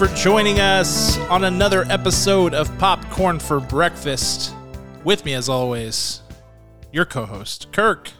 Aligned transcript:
For 0.00 0.06
joining 0.14 0.60
us 0.60 1.18
on 1.28 1.44
another 1.44 1.84
episode 1.90 2.54
of 2.54 2.74
Popcorn 2.78 3.38
for 3.38 3.60
Breakfast. 3.60 4.54
With 5.04 5.26
me, 5.26 5.34
as 5.34 5.50
always, 5.50 6.22
your 6.90 7.04
co-host 7.04 7.70
Kirk. 7.70 8.10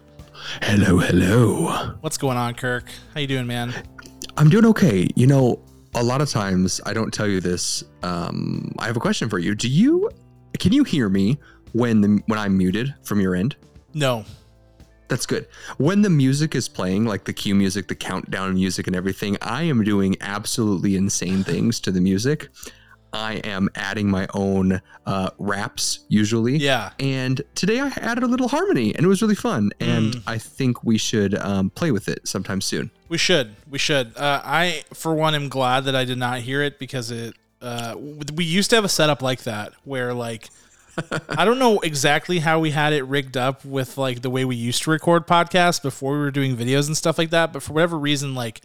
Hello, 0.60 0.98
hello. 0.98 1.94
What's 2.02 2.18
going 2.18 2.36
on, 2.36 2.52
Kirk? 2.52 2.84
How 3.14 3.20
you 3.20 3.26
doing, 3.26 3.46
man? 3.46 3.72
I'm 4.36 4.50
doing 4.50 4.66
okay. 4.66 5.08
You 5.16 5.26
know, 5.26 5.58
a 5.94 6.02
lot 6.02 6.20
of 6.20 6.28
times 6.28 6.82
I 6.84 6.92
don't 6.92 7.14
tell 7.14 7.26
you 7.26 7.40
this. 7.40 7.82
Um, 8.02 8.74
I 8.78 8.84
have 8.84 8.98
a 8.98 9.00
question 9.00 9.30
for 9.30 9.38
you. 9.38 9.54
Do 9.54 9.66
you 9.66 10.10
can 10.58 10.72
you 10.72 10.84
hear 10.84 11.08
me 11.08 11.38
when 11.72 12.02
the 12.02 12.22
when 12.26 12.38
I'm 12.38 12.58
muted 12.58 12.94
from 13.04 13.22
your 13.22 13.34
end? 13.34 13.56
No. 13.94 14.26
That's 15.10 15.26
good. 15.26 15.46
When 15.76 16.00
the 16.02 16.08
music 16.08 16.54
is 16.54 16.68
playing, 16.68 17.04
like 17.04 17.24
the 17.24 17.32
cue 17.32 17.54
music, 17.54 17.88
the 17.88 17.94
countdown 17.96 18.54
music, 18.54 18.86
and 18.86 18.94
everything, 18.96 19.36
I 19.42 19.64
am 19.64 19.82
doing 19.84 20.16
absolutely 20.22 20.96
insane 20.96 21.44
things 21.44 21.80
to 21.80 21.90
the 21.90 22.00
music. 22.00 22.48
I 23.12 23.34
am 23.42 23.68
adding 23.74 24.08
my 24.08 24.28
own 24.34 24.80
uh, 25.06 25.30
raps 25.38 26.04
usually. 26.08 26.58
Yeah. 26.58 26.92
And 27.00 27.42
today 27.56 27.80
I 27.80 27.88
added 27.96 28.22
a 28.22 28.28
little 28.28 28.46
harmony 28.46 28.94
and 28.94 29.04
it 29.04 29.08
was 29.08 29.20
really 29.20 29.34
fun. 29.34 29.72
And 29.80 30.14
Mm. 30.14 30.22
I 30.28 30.38
think 30.38 30.84
we 30.84 30.96
should 30.96 31.34
um, 31.38 31.70
play 31.70 31.90
with 31.90 32.08
it 32.08 32.26
sometime 32.28 32.60
soon. 32.60 32.92
We 33.08 33.18
should. 33.18 33.56
We 33.68 33.78
should. 33.78 34.16
Uh, 34.16 34.40
I, 34.44 34.84
for 34.94 35.12
one, 35.12 35.34
am 35.34 35.48
glad 35.48 35.84
that 35.86 35.96
I 35.96 36.04
did 36.04 36.18
not 36.18 36.38
hear 36.40 36.62
it 36.62 36.78
because 36.78 37.10
it. 37.10 37.34
Uh, 37.60 37.96
we 38.34 38.44
used 38.44 38.70
to 38.70 38.76
have 38.76 38.84
a 38.84 38.88
setup 38.88 39.20
like 39.22 39.42
that 39.42 39.72
where, 39.84 40.14
like, 40.14 40.48
I 41.30 41.44
don't 41.44 41.58
know 41.58 41.78
exactly 41.80 42.38
how 42.40 42.60
we 42.60 42.70
had 42.70 42.92
it 42.92 43.02
rigged 43.02 43.36
up 43.36 43.64
with 43.64 43.96
like 43.98 44.22
the 44.22 44.30
way 44.30 44.44
we 44.44 44.56
used 44.56 44.82
to 44.84 44.90
record 44.90 45.26
podcasts 45.26 45.82
before 45.82 46.12
we 46.12 46.18
were 46.18 46.30
doing 46.30 46.56
videos 46.56 46.86
and 46.86 46.96
stuff 46.96 47.18
like 47.18 47.30
that. 47.30 47.52
But 47.52 47.62
for 47.62 47.72
whatever 47.72 47.98
reason, 47.98 48.34
like, 48.34 48.60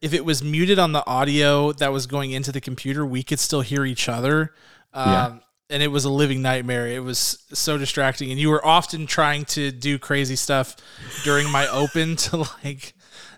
if 0.00 0.12
it 0.12 0.24
was 0.24 0.42
muted 0.42 0.78
on 0.78 0.92
the 0.92 1.06
audio 1.06 1.72
that 1.72 1.92
was 1.92 2.06
going 2.06 2.30
into 2.30 2.52
the 2.52 2.60
computer, 2.60 3.04
we 3.06 3.22
could 3.22 3.40
still 3.40 3.62
hear 3.62 3.84
each 3.84 4.08
other. 4.08 4.52
Um, 4.92 5.10
Yeah. 5.10 5.38
And 5.68 5.82
it 5.82 5.88
was 5.88 6.04
a 6.04 6.10
living 6.10 6.42
nightmare. 6.42 6.86
It 6.86 7.02
was 7.02 7.44
so 7.52 7.76
distracting. 7.76 8.30
And 8.30 8.38
you 8.38 8.50
were 8.50 8.64
often 8.64 9.04
trying 9.06 9.44
to 9.46 9.72
do 9.72 9.98
crazy 9.98 10.36
stuff 10.36 10.76
during 11.24 11.50
my 11.50 11.66
open 11.66 12.14
to 12.16 12.46
like 12.62 12.94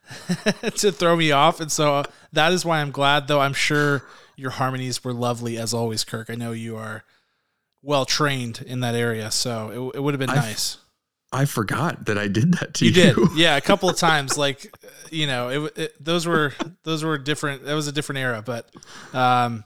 to 0.77 0.93
throw 0.93 1.17
me 1.17 1.33
off. 1.33 1.61
And 1.61 1.73
so 1.73 1.95
uh, 1.95 2.05
that 2.33 2.53
is 2.53 2.65
why 2.67 2.81
I'm 2.81 2.91
glad, 2.91 3.29
though 3.29 3.41
I'm 3.41 3.55
sure 3.55 4.03
your 4.37 4.51
harmonies 4.51 5.03
were 5.03 5.15
lovely 5.15 5.57
as 5.57 5.73
always, 5.73 6.05
Kirk. 6.05 6.29
I 6.29 6.35
know 6.35 6.53
you 6.53 6.77
are 6.77 7.03
well 7.83 8.05
trained 8.05 8.63
in 8.67 8.81
that 8.81 8.95
area. 8.95 9.31
So 9.31 9.91
it, 9.93 9.99
it 9.99 10.01
would 10.03 10.15
have 10.15 10.19
been 10.21 10.31
I've- 10.31 10.41
nice. 10.41 10.79
I 11.31 11.45
forgot 11.45 12.07
that 12.07 12.17
I 12.17 12.27
did 12.27 12.55
that 12.55 12.73
to 12.77 12.87
You 12.87 12.91
you. 12.91 13.15
did, 13.15 13.37
yeah, 13.37 13.57
a 13.59 13.61
couple 13.61 13.91
of 13.91 13.97
times. 13.99 14.39
Like, 14.39 14.75
you 15.11 15.27
know, 15.27 15.67
it, 15.67 15.79
it 15.79 16.05
those 16.05 16.27
were 16.27 16.55
those 16.85 17.05
were 17.05 17.19
different. 17.19 17.65
That 17.67 17.75
was 17.75 17.87
a 17.87 17.93
different 17.93 18.21
era, 18.21 18.43
but 18.43 18.71
um, 19.13 19.63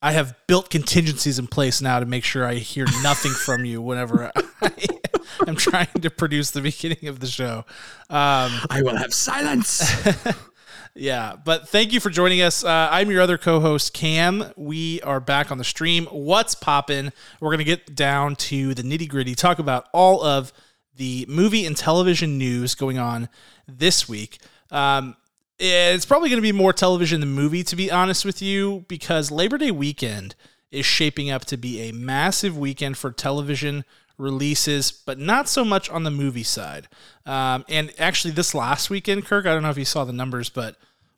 I 0.00 0.12
have 0.12 0.34
built 0.46 0.70
contingencies 0.70 1.38
in 1.38 1.48
place 1.48 1.82
now 1.82 2.00
to 2.00 2.06
make 2.06 2.24
sure 2.24 2.46
I 2.46 2.54
hear 2.54 2.86
nothing 3.02 3.32
from 3.32 3.66
you 3.66 3.82
whenever 3.82 4.32
I 4.62 4.70
am 5.46 5.56
trying 5.56 5.88
to 6.00 6.08
produce 6.08 6.52
the 6.52 6.62
beginning 6.62 7.08
of 7.08 7.20
the 7.20 7.26
show. 7.26 7.66
Um, 8.08 8.52
I 8.70 8.80
will 8.82 8.96
have 8.96 9.12
silence. 9.12 9.82
yeah, 10.96 11.36
but 11.44 11.68
thank 11.68 11.92
you 11.92 12.00
for 12.00 12.10
joining 12.10 12.40
us. 12.42 12.64
Uh, 12.64 12.88
I'm 12.90 13.10
your 13.10 13.20
other 13.20 13.38
co-host 13.38 13.92
Cam. 13.92 14.52
We 14.56 15.00
are 15.02 15.20
back 15.20 15.52
on 15.52 15.58
the 15.58 15.64
stream. 15.64 16.06
What's 16.06 16.54
poppin'? 16.54 17.12
We're 17.40 17.50
gonna 17.50 17.64
get 17.64 17.94
down 17.94 18.36
to 18.36 18.74
the 18.74 18.82
nitty 18.82 19.08
gritty. 19.08 19.34
Talk 19.34 19.58
about 19.58 19.88
all 19.92 20.24
of 20.24 20.52
the 20.96 21.26
movie 21.28 21.66
and 21.66 21.76
television 21.76 22.38
news 22.38 22.74
going 22.74 22.98
on 22.98 23.28
this 23.68 24.08
week. 24.08 24.38
Um, 24.70 25.16
it's 25.58 26.06
probably 26.06 26.30
to 26.30 26.40
be 26.40 26.52
more 26.52 26.72
television 26.72 27.20
than 27.20 27.30
movie, 27.30 27.62
to 27.64 27.76
be 27.76 27.90
honest 27.90 28.24
with 28.24 28.42
you, 28.42 28.84
because 28.88 29.30
Labor 29.30 29.58
Day 29.58 29.70
weekend 29.70 30.34
is 30.70 30.84
shaping 30.84 31.30
up 31.30 31.44
to 31.46 31.56
be 31.56 31.88
a 31.88 31.92
massive 31.92 32.56
weekend 32.58 32.98
for 32.98 33.10
television 33.10 33.84
releases, 34.18 34.90
but 34.90 35.18
not 35.18 35.48
so 35.48 35.64
much 35.64 35.90
on 35.90 36.04
the 36.04 36.10
movie 36.10 36.42
side. 36.42 36.88
Um, 37.24 37.64
and 37.68 37.92
actually, 37.98 38.32
this 38.32 38.54
last 38.54 38.90
weekend, 38.90 39.24
Kirk, 39.24 39.46
I 39.46 39.52
don't 39.52 39.62
know 39.62 39.70
if 39.70 39.78
you 39.78 39.84
saw 39.84 40.04
the 40.04 40.12
numbers, 40.12 40.48
but 40.48 40.76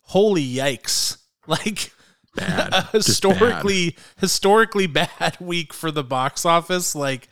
holy 0.08 0.44
yikes! 0.46 1.16
Like 1.46 1.92
Bad. 2.34 2.74
a 2.74 2.82
historically 2.92 3.96
historically 4.18 4.86
bad 4.86 5.36
week 5.40 5.72
for 5.72 5.90
the 5.90 6.04
box 6.04 6.44
office. 6.44 6.94
Like, 6.94 7.28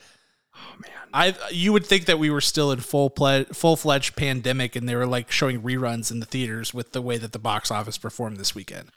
Oh 0.55 0.75
man. 0.79 0.91
I 1.13 1.35
you 1.51 1.71
would 1.71 1.85
think 1.85 2.05
that 2.05 2.17
we 2.17 2.31
were 2.31 2.41
still 2.41 2.71
in 2.71 2.79
full 2.79 3.11
ple- 3.11 3.45
full 3.53 3.75
fledged 3.77 4.15
pandemic, 4.15 4.75
and 4.75 4.89
they 4.89 4.95
were 4.95 5.05
like 5.05 5.29
showing 5.31 5.61
reruns 5.61 6.09
in 6.11 6.19
the 6.19 6.25
theaters 6.25 6.73
with 6.73 6.93
the 6.93 7.01
way 7.03 7.19
that 7.19 7.31
the 7.31 7.37
box 7.39 7.69
office 7.69 7.97
performed 7.99 8.37
this 8.37 8.55
weekend, 8.55 8.89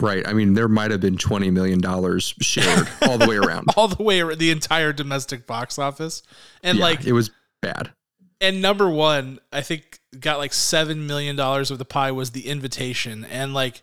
Right. 0.00 0.26
I 0.26 0.32
mean, 0.34 0.54
there 0.54 0.68
might 0.68 0.92
have 0.92 1.00
been 1.00 1.18
twenty 1.18 1.50
million 1.50 1.80
dollars 1.80 2.32
shared 2.40 2.88
all 3.02 3.18
the 3.18 3.26
way 3.28 3.36
around. 3.36 3.66
all 3.76 3.88
the 3.88 4.02
way 4.04 4.22
ar- 4.22 4.36
the 4.36 4.52
entire 4.52 4.92
domestic 4.92 5.48
box 5.48 5.80
office, 5.80 6.22
and 6.62 6.78
Yeah, 6.78 6.84
like 6.84 7.04
it 7.04 7.12
was 7.12 7.30
bad. 7.60 7.92
And 8.44 8.60
number 8.60 8.88
one, 8.88 9.38
I 9.52 9.62
think 9.62 9.98
got 10.20 10.38
like 10.38 10.52
seven 10.52 11.06
million 11.06 11.34
dollars 11.34 11.70
of 11.70 11.78
the 11.78 11.84
pie 11.84 12.12
was 12.12 12.30
the 12.30 12.46
invitation, 12.48 13.24
and 13.24 13.54
like 13.54 13.82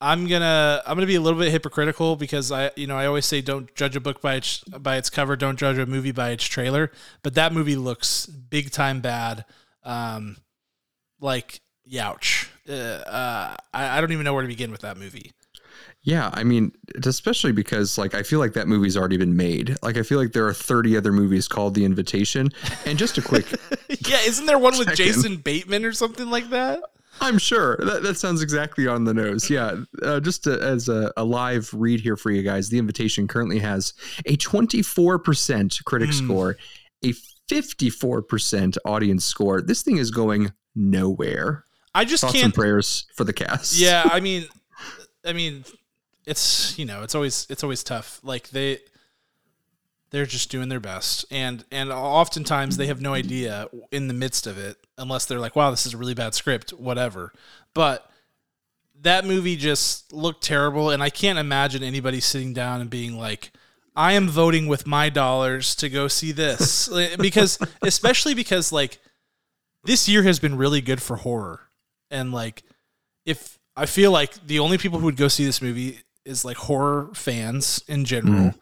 I'm 0.00 0.26
gonna 0.26 0.82
I'm 0.86 0.96
gonna 0.96 1.06
be 1.06 1.14
a 1.14 1.20
little 1.20 1.38
bit 1.38 1.50
hypocritical 1.50 2.16
because 2.16 2.52
I 2.52 2.70
you 2.76 2.86
know 2.86 2.96
I 2.96 3.06
always 3.06 3.24
say 3.24 3.40
don't 3.40 3.74
judge 3.74 3.96
a 3.96 4.00
book 4.00 4.20
by 4.20 4.34
its 4.34 4.58
by 4.64 4.96
its 4.96 5.08
cover, 5.08 5.36
don't 5.36 5.58
judge 5.58 5.78
a 5.78 5.86
movie 5.86 6.12
by 6.12 6.30
its 6.30 6.44
trailer, 6.44 6.92
but 7.22 7.34
that 7.34 7.52
movie 7.52 7.76
looks 7.76 8.26
big 8.26 8.70
time 8.70 9.00
bad, 9.00 9.46
um, 9.82 10.36
like 11.20 11.60
youch. 11.90 12.48
Uh, 12.68 12.72
uh, 12.72 13.56
I, 13.72 13.98
I 13.98 14.00
don't 14.00 14.12
even 14.12 14.24
know 14.24 14.34
where 14.34 14.42
to 14.42 14.48
begin 14.48 14.70
with 14.70 14.82
that 14.82 14.98
movie. 14.98 15.32
Yeah, 16.06 16.30
I 16.34 16.44
mean, 16.44 16.72
especially 17.04 17.52
because 17.52 17.96
like 17.98 18.14
I 18.14 18.22
feel 18.22 18.38
like 18.38 18.52
that 18.52 18.68
movie's 18.68 18.96
already 18.96 19.16
been 19.16 19.36
made. 19.36 19.76
Like 19.82 19.96
I 19.96 20.02
feel 20.02 20.18
like 20.18 20.32
there 20.32 20.46
are 20.46 20.52
30 20.52 20.96
other 20.98 21.12
movies 21.12 21.48
called 21.48 21.74
The 21.74 21.84
Invitation. 21.84 22.50
And 22.84 22.98
just 22.98 23.16
a 23.18 23.22
quick 23.22 23.46
yeah, 24.06 24.18
isn't 24.26 24.44
there 24.46 24.58
one 24.58 24.76
with 24.78 24.88
Check 24.88 25.00
in. 25.00 25.06
Jason 25.06 25.36
Bateman 25.38 25.84
or 25.84 25.92
something 25.92 26.28
like 26.30 26.50
that? 26.50 26.80
I'm 27.20 27.38
sure 27.38 27.76
that, 27.78 28.02
that 28.02 28.16
sounds 28.18 28.42
exactly 28.42 28.86
on 28.86 29.04
the 29.04 29.14
nose. 29.14 29.48
Yeah. 29.48 29.76
Uh, 30.02 30.18
just 30.20 30.44
to, 30.44 30.60
as 30.60 30.88
a, 30.88 31.12
a 31.16 31.24
live 31.24 31.70
read 31.72 32.00
here 32.00 32.16
for 32.16 32.30
you 32.32 32.42
guys, 32.42 32.68
The 32.68 32.78
Invitation 32.78 33.26
currently 33.28 33.60
has 33.60 33.94
a 34.26 34.36
24% 34.36 35.84
critic 35.84 36.10
Hmm. 36.10 36.24
score, 36.26 36.56
a 37.04 37.14
54% 37.50 38.76
audience 38.84 39.24
score. 39.24 39.62
This 39.62 39.82
thing 39.82 39.98
is 39.98 40.10
going 40.10 40.52
nowhere. 40.74 41.64
I 41.94 42.04
just 42.04 42.22
Thoughts 42.22 42.32
can't 42.34 42.44
and 42.46 42.54
prayers 42.54 43.06
for 43.14 43.22
the 43.24 43.32
cast. 43.32 43.78
yeah 43.78 44.02
i 44.12 44.18
mean 44.28 44.46
i 45.24 45.32
mean 45.32 45.64
it's 46.26 46.78
you 46.78 46.84
know 46.84 47.02
it's 47.02 47.14
always 47.14 47.46
it's 47.50 47.62
always 47.62 47.82
tough. 47.82 48.20
Like 48.22 48.48
they 48.50 48.78
they're 50.10 50.26
just 50.26 50.50
doing 50.50 50.68
their 50.68 50.80
best. 50.80 51.24
And 51.30 51.64
and 51.70 51.90
oftentimes 51.90 52.76
they 52.76 52.86
have 52.86 53.00
no 53.00 53.14
idea 53.14 53.68
in 53.90 54.08
the 54.08 54.14
midst 54.14 54.46
of 54.46 54.58
it 54.58 54.76
unless 54.96 55.26
they're 55.26 55.40
like 55.40 55.56
wow 55.56 55.70
this 55.70 55.86
is 55.86 55.94
a 55.94 55.96
really 55.96 56.14
bad 56.14 56.34
script 56.34 56.70
whatever. 56.72 57.32
But 57.74 58.10
that 59.00 59.24
movie 59.24 59.56
just 59.56 60.12
looked 60.12 60.42
terrible 60.42 60.88
and 60.88 61.02
i 61.02 61.10
can't 61.10 61.38
imagine 61.38 61.82
anybody 61.82 62.20
sitting 62.20 62.54
down 62.54 62.80
and 62.80 62.88
being 62.88 63.18
like 63.18 63.50
i 63.94 64.12
am 64.12 64.28
voting 64.28 64.66
with 64.66 64.86
my 64.86 65.10
dollars 65.10 65.74
to 65.76 65.88
go 65.88 66.08
see 66.08 66.32
this. 66.32 66.88
Because 67.18 67.58
especially 67.82 68.34
because 68.34 68.72
like 68.72 68.98
this 69.84 70.08
year 70.08 70.22
has 70.22 70.38
been 70.38 70.56
really 70.56 70.80
good 70.80 71.00
for 71.00 71.16
horror. 71.16 71.60
And 72.10 72.32
like 72.32 72.62
if 73.24 73.58
I 73.76 73.86
feel 73.86 74.10
like 74.10 74.34
the 74.46 74.60
only 74.60 74.78
people 74.78 74.98
who 74.98 75.06
would 75.06 75.16
go 75.16 75.28
see 75.28 75.44
this 75.44 75.60
movie 75.60 76.00
is 76.24 76.44
like 76.44 76.56
horror 76.56 77.10
fans 77.14 77.82
in 77.88 78.04
general. 78.04 78.50
Hmm. 78.50 78.58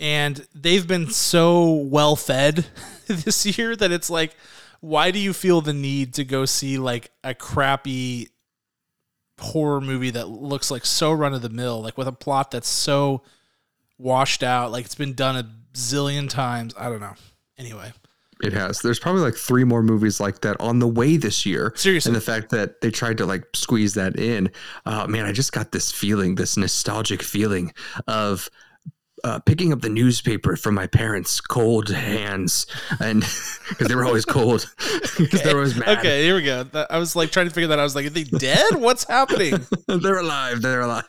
And 0.00 0.46
they've 0.54 0.86
been 0.86 1.10
so 1.10 1.72
well 1.72 2.16
fed 2.16 2.66
this 3.06 3.46
year 3.58 3.76
that 3.76 3.92
it's 3.92 4.10
like, 4.10 4.36
why 4.80 5.10
do 5.10 5.18
you 5.18 5.32
feel 5.32 5.60
the 5.60 5.72
need 5.72 6.14
to 6.14 6.24
go 6.24 6.44
see 6.44 6.78
like 6.78 7.10
a 7.22 7.34
crappy 7.34 8.28
horror 9.40 9.80
movie 9.80 10.10
that 10.10 10.28
looks 10.28 10.70
like 10.70 10.84
so 10.84 11.12
run 11.12 11.34
of 11.34 11.42
the 11.42 11.48
mill, 11.48 11.80
like 11.80 11.96
with 11.96 12.08
a 12.08 12.12
plot 12.12 12.50
that's 12.50 12.68
so 12.68 13.22
washed 13.98 14.42
out, 14.42 14.72
like 14.72 14.84
it's 14.84 14.94
been 14.94 15.14
done 15.14 15.36
a 15.36 15.50
zillion 15.74 16.28
times? 16.28 16.74
I 16.78 16.88
don't 16.88 17.00
know. 17.00 17.14
Anyway, 17.56 17.92
It 18.44 18.52
has. 18.52 18.80
There's 18.80 18.98
probably 18.98 19.22
like 19.22 19.34
three 19.34 19.64
more 19.64 19.82
movies 19.82 20.20
like 20.20 20.40
that 20.40 20.60
on 20.60 20.78
the 20.78 20.88
way 20.88 21.16
this 21.16 21.46
year. 21.46 21.72
Seriously. 21.76 22.10
And 22.10 22.16
the 22.16 22.20
fact 22.20 22.50
that 22.50 22.80
they 22.80 22.90
tried 22.90 23.18
to 23.18 23.26
like 23.26 23.44
squeeze 23.54 23.94
that 23.94 24.18
in. 24.18 24.50
Uh, 24.86 25.06
man, 25.06 25.24
I 25.24 25.32
just 25.32 25.52
got 25.52 25.72
this 25.72 25.90
feeling, 25.90 26.34
this 26.34 26.56
nostalgic 26.56 27.22
feeling 27.22 27.72
of 28.06 28.50
uh, 29.24 29.38
picking 29.40 29.72
up 29.72 29.80
the 29.80 29.88
newspaper 29.88 30.54
from 30.54 30.74
my 30.74 30.86
parents' 30.86 31.40
cold 31.40 31.88
hands, 31.88 32.66
and 33.00 33.20
because 33.68 33.88
they 33.88 33.94
were 33.94 34.04
always 34.04 34.26
cold, 34.26 34.70
because 35.18 35.42
they 35.42 35.52
were 35.52 35.60
always 35.60 35.76
mad. 35.76 35.98
Okay, 35.98 36.22
here 36.22 36.34
we 36.34 36.42
go. 36.42 36.66
I 36.90 36.98
was 36.98 37.16
like 37.16 37.30
trying 37.30 37.48
to 37.48 37.54
figure 37.54 37.68
that. 37.68 37.78
out. 37.78 37.80
I 37.80 37.84
was 37.84 37.96
like, 37.96 38.06
are 38.06 38.10
they 38.10 38.24
dead? 38.24 38.74
What's 38.76 39.04
happening? 39.04 39.66
they're 39.88 40.18
alive. 40.18 40.60
They're 40.60 40.82
alive, 40.82 41.06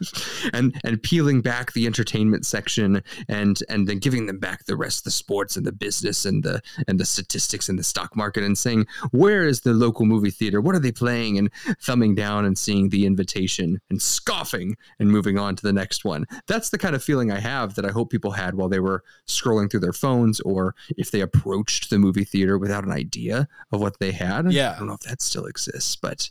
and 0.54 0.80
and 0.86 1.02
peeling 1.04 1.42
back 1.42 1.74
the 1.74 1.86
entertainment 1.86 2.46
section, 2.46 3.04
and 3.28 3.60
and 3.70 3.88
then 3.88 4.00
giving 4.00 4.26
them 4.28 4.40
back 4.40 4.66
the 4.66 4.78
rest, 4.78 5.04
the 5.04 5.12
sports 5.12 5.58
and 5.58 5.66
the 5.66 5.74
business 5.74 6.26
and 6.26 6.42
the 6.44 6.62
and 6.88 7.00
the 7.00 7.06
statistics 7.06 7.68
and 7.68 7.78
the 7.78 7.84
stock 7.84 8.16
market, 8.16 8.44
and 8.44 8.58
saying 8.58 8.86
where 9.12 9.46
is 9.46 9.62
the 9.62 9.74
local 9.74 10.06
movie 10.06 10.32
theater? 10.32 10.62
What 10.62 10.74
are 10.74 10.80
they 10.80 10.92
playing? 10.92 11.38
And 11.38 11.52
thumbing 11.82 12.16
down 12.16 12.46
and 12.46 12.58
seeing 12.58 12.90
the 12.90 13.06
invitation 13.06 13.82
and 13.90 14.02
scoffing 14.02 14.78
and 15.00 15.10
moving 15.10 15.38
on 15.38 15.56
to 15.58 15.64
the 15.64 15.74
next 15.74 16.06
one. 16.06 16.26
That's 16.48 16.70
the 16.70 16.78
kind 16.78 16.96
of 16.96 17.04
feeling 17.04 17.32
I 17.32 17.40
have 17.40 17.76
that 17.76 17.86
I 17.86 17.92
hope 17.92 18.05
people 18.06 18.32
had 18.32 18.56
while 18.56 18.70
they 18.70 18.80
were 18.80 19.04
scrolling 19.28 19.70
through 19.70 19.82
their 19.82 19.94
phones, 19.94 20.40
or 20.42 20.76
if 20.98 21.12
they 21.12 21.22
approached 21.22 21.90
the 21.90 22.00
movie 22.00 22.24
theater 22.24 22.58
without 22.58 22.84
an 22.84 22.92
idea 22.92 23.48
of 23.72 23.82
what 23.82 24.00
they 24.00 24.12
had. 24.12 24.52
Yeah. 24.52 24.74
I 24.74 24.80
don't 24.80 24.88
know 24.88 24.94
if 24.94 25.02
that 25.02 25.22
still 25.22 25.46
exists, 25.46 25.96
but 25.96 26.30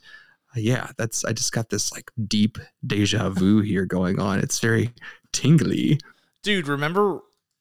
uh, 0.56 0.60
yeah, 0.60 0.90
that's 0.96 1.24
I 1.24 1.32
just 1.32 1.52
got 1.52 1.70
this 1.70 1.92
like 1.92 2.10
deep 2.26 2.58
deja 2.86 3.30
vu 3.30 3.60
here 3.62 3.86
going 3.86 4.18
on. 4.18 4.38
It's 4.40 4.60
very 4.60 4.92
tingly. 5.32 5.98
Dude, 6.42 6.68
remember 6.68 7.20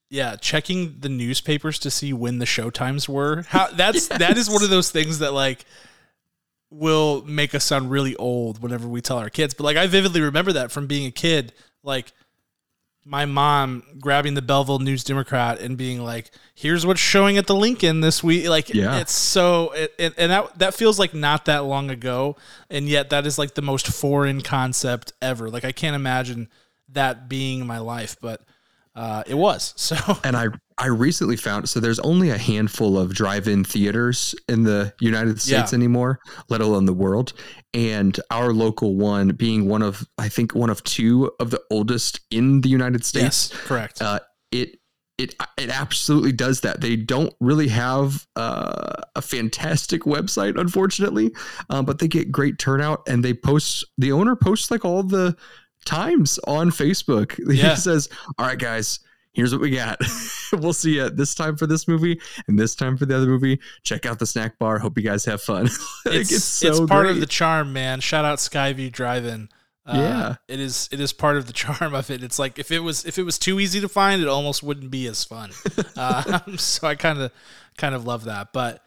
yeah, 0.10 0.36
checking 0.36 1.00
the 1.00 1.10
newspapers 1.10 1.80
to 1.80 1.89
see 1.89 2.13
when 2.13 2.38
the 2.38 2.45
show 2.45 2.69
times 2.69 3.10
were. 3.10 3.45
How 3.48 3.68
that's 3.68 4.07
that 4.19 4.38
is 4.38 4.50
one 4.50 4.63
of 4.63 4.69
those 4.69 4.92
things 4.92 5.19
that 5.19 5.33
like 5.33 5.65
will 6.69 7.24
make 7.25 7.56
us 7.56 7.63
sound 7.63 7.89
really 7.89 8.15
old 8.18 8.62
whenever 8.62 8.88
we 8.88 9.01
tell 9.01 9.18
our 9.18 9.30
kids. 9.30 9.54
But 9.56 9.63
like 9.63 9.77
I 9.77 9.88
vividly 9.88 10.21
remember 10.21 10.54
that 10.54 10.71
from 10.71 10.86
being 10.86 11.07
a 11.07 11.12
kid, 11.12 11.54
like 11.81 12.12
my 13.05 13.25
mom 13.25 13.83
grabbing 14.00 14.33
the 14.33 14.41
Belleville 14.41 14.79
News 14.79 15.03
Democrat 15.03 15.59
and 15.59 15.77
being 15.77 16.01
like, 16.03 16.31
"Here's 16.55 16.85
what's 16.85 17.00
showing 17.01 17.38
at 17.38 17.47
the 17.47 17.55
Lincoln 17.55 18.00
this 18.01 18.23
week." 18.23 18.47
Like, 18.47 18.73
Yeah. 18.73 18.97
it's 19.00 19.13
so, 19.13 19.71
it, 19.71 19.94
it, 19.97 20.13
and 20.17 20.31
that 20.31 20.57
that 20.59 20.73
feels 20.73 20.97
like 21.00 21.13
not 21.13 21.45
that 21.45 21.65
long 21.65 21.89
ago, 21.89 22.38
and 22.69 22.88
yet 22.88 23.09
that 23.09 23.25
is 23.25 23.38
like 23.38 23.55
the 23.55 23.61
most 23.61 23.88
foreign 23.88 24.41
concept 24.41 25.13
ever. 25.21 25.50
Like, 25.50 25.65
I 25.65 25.71
can't 25.71 25.95
imagine 25.95 26.50
that 26.89 27.27
being 27.27 27.65
my 27.67 27.79
life, 27.79 28.15
but 28.21 28.41
uh, 28.95 29.23
it 29.27 29.35
was. 29.35 29.73
So, 29.77 29.95
And 30.23 30.35
I 30.38 30.47
I 30.77 30.87
recently 30.87 31.35
found 31.37 31.69
so 31.69 31.79
there's 31.79 31.99
only 31.99 32.29
a 32.29 32.37
handful 32.37 32.97
of 32.97 33.13
drive-in 33.13 33.63
theaters 33.63 34.33
in 34.47 34.63
the 34.63 34.93
United 34.99 35.39
States 35.41 35.71
Yeah. 35.71 35.75
anymore, 35.77 36.19
let 36.49 36.61
alone 36.61 36.85
the 36.85 36.93
world. 36.93 37.33
And 37.73 38.19
our 38.31 38.51
local 38.53 38.95
one 38.95 39.29
being 39.29 39.67
one 39.67 39.81
of 39.81 40.07
I 40.17 40.29
think 40.29 40.53
one 40.55 40.69
of 40.69 40.83
two 40.83 41.31
of 41.39 41.51
the 41.51 41.61
oldest 41.71 42.21
in 42.31 42.61
the 42.61 42.69
United 42.69 43.03
States. 43.05 43.49
yes, 43.51 43.61
correct. 43.65 44.01
uh, 44.01 44.19
it 44.51 44.77
it 45.19 45.35
it 45.59 45.69
absolutely 45.69 46.31
does 46.31 46.61
that. 46.61 46.81
They 46.81 46.95
don't 46.95 47.33
really 47.39 47.67
have 47.67 48.25
uh, 48.35 48.93
a 49.15 49.21
fantastic 49.21 50.01
website, 50.03 50.59
unfortunately, 50.59 51.31
um, 51.69 51.85
but 51.85 51.99
they 51.99 52.07
get 52.07 52.31
great 52.31 52.57
turnout 52.57 53.03
and 53.07 53.23
they 53.23 53.33
post. 53.35 53.85
The 53.99 54.11
owner 54.11 54.35
posts 54.35 54.71
like 54.71 54.83
all 54.83 55.03
the 55.03 55.35
times 55.85 56.39
on 56.47 56.71
Facebook. 56.71 57.37
Yeah. 57.53 57.71
He 57.71 57.75
says, 57.75 58.09
"All 58.39 58.47
right, 58.47 58.57
guys." 58.57 58.99
Here's 59.33 59.51
what 59.51 59.62
we 59.62 59.71
got. 59.71 60.00
we'll 60.53 60.74
see 60.74 60.95
you 60.95 61.09
this 61.09 61.33
time 61.33 61.57
for 61.57 61.65
this 61.65 61.88
movie 61.88 62.19
and 62.47 62.57
this 62.59 62.75
time 62.75 62.97
for 62.97 63.06
the 63.06 63.18
other 63.18 63.25
movie. 63.25 63.59
Check 63.81 64.06
out 64.06 64.19
the 64.19 64.27
snack 64.27 64.59
bar. 64.59 64.77
Hope 64.80 64.95
you 64.97 65.03
guys 65.03 65.25
have 65.25 65.41
fun. 65.41 65.69
Like, 66.06 66.15
it's 66.15 66.31
it's, 66.31 66.44
so 66.44 66.85
part 66.85 67.07
of 67.07 67.19
the 67.19 67.25
charm, 67.25 67.71
man. 67.74 68.00
Shout 68.01 68.25
out 68.25 68.38
Skyview 68.39 68.91
Drive-In. 68.91 69.50
Uh, 69.85 69.94
Yeah. 69.97 70.35
it 70.47 70.59
is. 70.59 70.88
It 70.91 71.00
is 71.00 71.13
part 71.13 71.38
of 71.38 71.47
the 71.47 71.53
charm 71.63 71.95
of 71.95 72.12
it. 72.12 72.24
It's 72.24 72.38
like 72.38 72.59
if 72.59 72.71
it 72.71 72.80
was 72.80 73.06
if 73.06 73.18
it 73.18 73.24
was 73.24 73.39
too 73.39 73.59
easy 73.59 73.80
to 73.81 73.89
find, 73.89 74.21
it 74.21 74.27
almost 74.27 74.62
wouldn't 74.63 74.91
be 74.91 75.07
as 75.07 75.24
fun. 75.24 75.51
um, 75.97 76.57
so 76.57 76.88
I 76.88 76.95
kind 76.95 77.19
of 77.19 77.31
kind 77.77 77.95
of 77.95 78.06
love 78.06 78.25
that. 78.25 78.53
But 78.53 78.83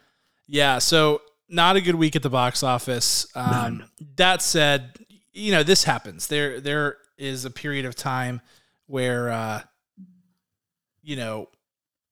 yeah, 0.47 0.79
so 0.79 1.23
not 1.49 1.77
a 1.77 1.81
good 1.81 1.95
week 1.97 2.15
at 2.17 2.23
the 2.23 2.31
box 2.31 2.63
office. 2.63 3.27
Um, 3.35 3.85
that 4.17 4.43
said, 4.43 4.99
you 5.33 5.53
know 5.53 5.63
this 5.63 5.85
happens. 5.85 6.29
There 6.29 6.61
there 6.61 6.97
is 7.19 7.45
a 7.45 7.51
period 7.51 7.85
of 7.87 7.95
time 7.97 8.41
where 8.87 9.31
uh, 9.31 9.63
you 11.07 11.17
know 11.17 11.49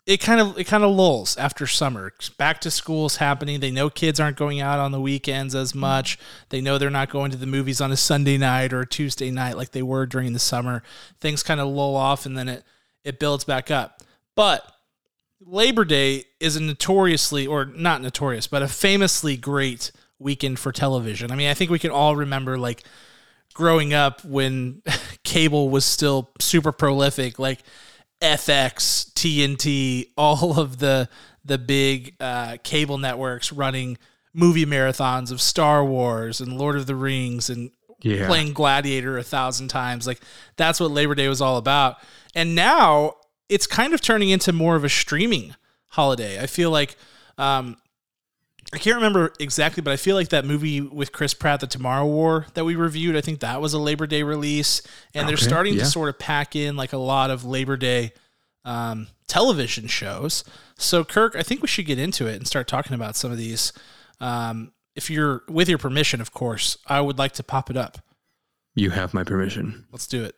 it 0.06 0.18
kind 0.18 0.40
of 0.40 0.58
it 0.58 0.64
kind 0.64 0.84
of 0.84 0.94
lulls 0.94 1.36
after 1.36 1.66
summer. 1.66 2.12
Back 2.36 2.60
to 2.60 2.70
school's 2.70 3.16
happening. 3.16 3.60
They 3.60 3.70
know 3.70 3.88
kids 3.88 4.20
aren't 4.20 4.36
going 4.36 4.60
out 4.60 4.78
on 4.78 4.92
the 4.92 5.00
weekends 5.00 5.54
as 5.54 5.74
much. 5.74 6.18
They 6.50 6.60
know 6.60 6.76
they're 6.76 6.90
not 6.90 7.10
going 7.10 7.30
to 7.30 7.38
the 7.38 7.46
movies 7.46 7.80
on 7.80 7.90
a 7.90 7.96
Sunday 7.96 8.36
night 8.36 8.72
or 8.72 8.82
a 8.82 8.86
Tuesday 8.86 9.30
night 9.30 9.56
like 9.56 9.70
they 9.70 9.82
were 9.82 10.04
during 10.04 10.34
the 10.34 10.38
summer. 10.38 10.82
Things 11.20 11.42
kind 11.42 11.58
of 11.58 11.68
lull 11.68 11.96
off 11.96 12.26
and 12.26 12.36
then 12.36 12.48
it 12.48 12.64
it 13.02 13.18
builds 13.18 13.44
back 13.44 13.70
up. 13.70 14.02
But 14.36 14.70
Labor 15.40 15.84
Day 15.84 16.24
is 16.38 16.56
a 16.56 16.62
notoriously 16.62 17.46
or 17.46 17.64
not 17.64 18.02
notorious, 18.02 18.46
but 18.46 18.62
a 18.62 18.68
famously 18.68 19.36
great 19.38 19.90
weekend 20.18 20.58
for 20.58 20.70
television. 20.70 21.30
I 21.30 21.36
mean, 21.36 21.48
I 21.48 21.54
think 21.54 21.70
we 21.70 21.78
can 21.78 21.90
all 21.90 22.14
remember 22.14 22.58
like 22.58 22.82
growing 23.54 23.94
up 23.94 24.22
when 24.22 24.82
cable 25.24 25.70
was 25.70 25.86
still 25.86 26.30
super 26.40 26.72
prolific, 26.72 27.38
like 27.38 27.60
FX, 28.24 29.12
TNT, 29.12 30.08
all 30.16 30.58
of 30.58 30.78
the 30.78 31.08
the 31.44 31.58
big 31.58 32.16
uh, 32.20 32.56
cable 32.62 32.96
networks 32.96 33.52
running 33.52 33.98
movie 34.32 34.64
marathons 34.64 35.30
of 35.30 35.40
Star 35.42 35.84
Wars 35.84 36.40
and 36.40 36.56
Lord 36.56 36.76
of 36.76 36.86
the 36.86 36.96
Rings 36.96 37.50
and 37.50 37.70
Yeah. 38.02 38.26
playing 38.26 38.54
Gladiator 38.54 39.18
a 39.18 39.22
thousand 39.22 39.68
times. 39.68 40.06
Like 40.06 40.20
that's 40.56 40.80
what 40.80 40.90
Labor 40.90 41.14
Day 41.14 41.28
was 41.28 41.42
all 41.42 41.58
about. 41.58 41.96
And 42.34 42.54
now 42.54 43.14
it's 43.50 43.66
kind 43.66 43.92
of 43.92 44.00
turning 44.00 44.30
into 44.30 44.52
more 44.52 44.74
of 44.74 44.84
a 44.84 44.88
streaming 44.88 45.54
holiday. 45.88 46.40
I 46.42 46.46
feel 46.46 46.70
like 46.70 46.96
um, 47.36 47.76
I 48.72 48.78
can't 48.78 48.96
remember 48.96 49.32
exactly, 49.38 49.82
but 49.82 49.92
I 49.92 49.96
feel 49.96 50.16
like 50.16 50.30
that 50.30 50.44
movie 50.44 50.80
with 50.80 51.12
Chris 51.12 51.32
Pratt, 51.34 51.60
The 51.60 51.66
Tomorrow 51.66 52.06
War, 52.06 52.46
that 52.54 52.64
we 52.64 52.74
reviewed, 52.74 53.14
I 53.14 53.20
think 53.20 53.40
that 53.40 53.60
was 53.60 53.72
a 53.72 53.78
Labor 53.78 54.06
Day 54.06 54.22
release. 54.22 54.82
And 55.14 55.28
they're 55.28 55.34
Okay, 55.34 55.44
starting 55.44 55.74
yeah. 55.74 55.80
to 55.80 55.86
sort 55.86 56.08
of 56.08 56.18
pack 56.18 56.56
in 56.56 56.76
like 56.76 56.92
a 56.92 56.98
lot 56.98 57.30
of 57.30 57.44
Labor 57.44 57.76
Day 57.76 58.12
um, 58.64 59.08
television 59.28 59.86
shows. 59.86 60.42
So, 60.76 61.04
Kirk, 61.04 61.36
I 61.36 61.42
think 61.42 61.62
we 61.62 61.68
should 61.68 61.86
get 61.86 61.98
into 61.98 62.26
it 62.26 62.36
and 62.36 62.46
start 62.48 62.66
talking 62.66 62.94
about 62.94 63.14
some 63.16 63.30
of 63.30 63.38
these. 63.38 63.72
Um, 64.20 64.72
if 64.96 65.08
you're, 65.10 65.42
with 65.48 65.68
your 65.68 65.78
permission, 65.78 66.20
of 66.20 66.32
course, 66.32 66.78
I 66.86 67.00
would 67.00 67.18
like 67.18 67.32
to 67.32 67.42
pop 67.44 67.70
it 67.70 67.76
up. 67.76 67.98
You 68.74 68.90
have 68.90 69.14
my 69.14 69.22
permission. 69.22 69.84
Let's 69.92 70.06
do 70.08 70.24
it. 70.24 70.34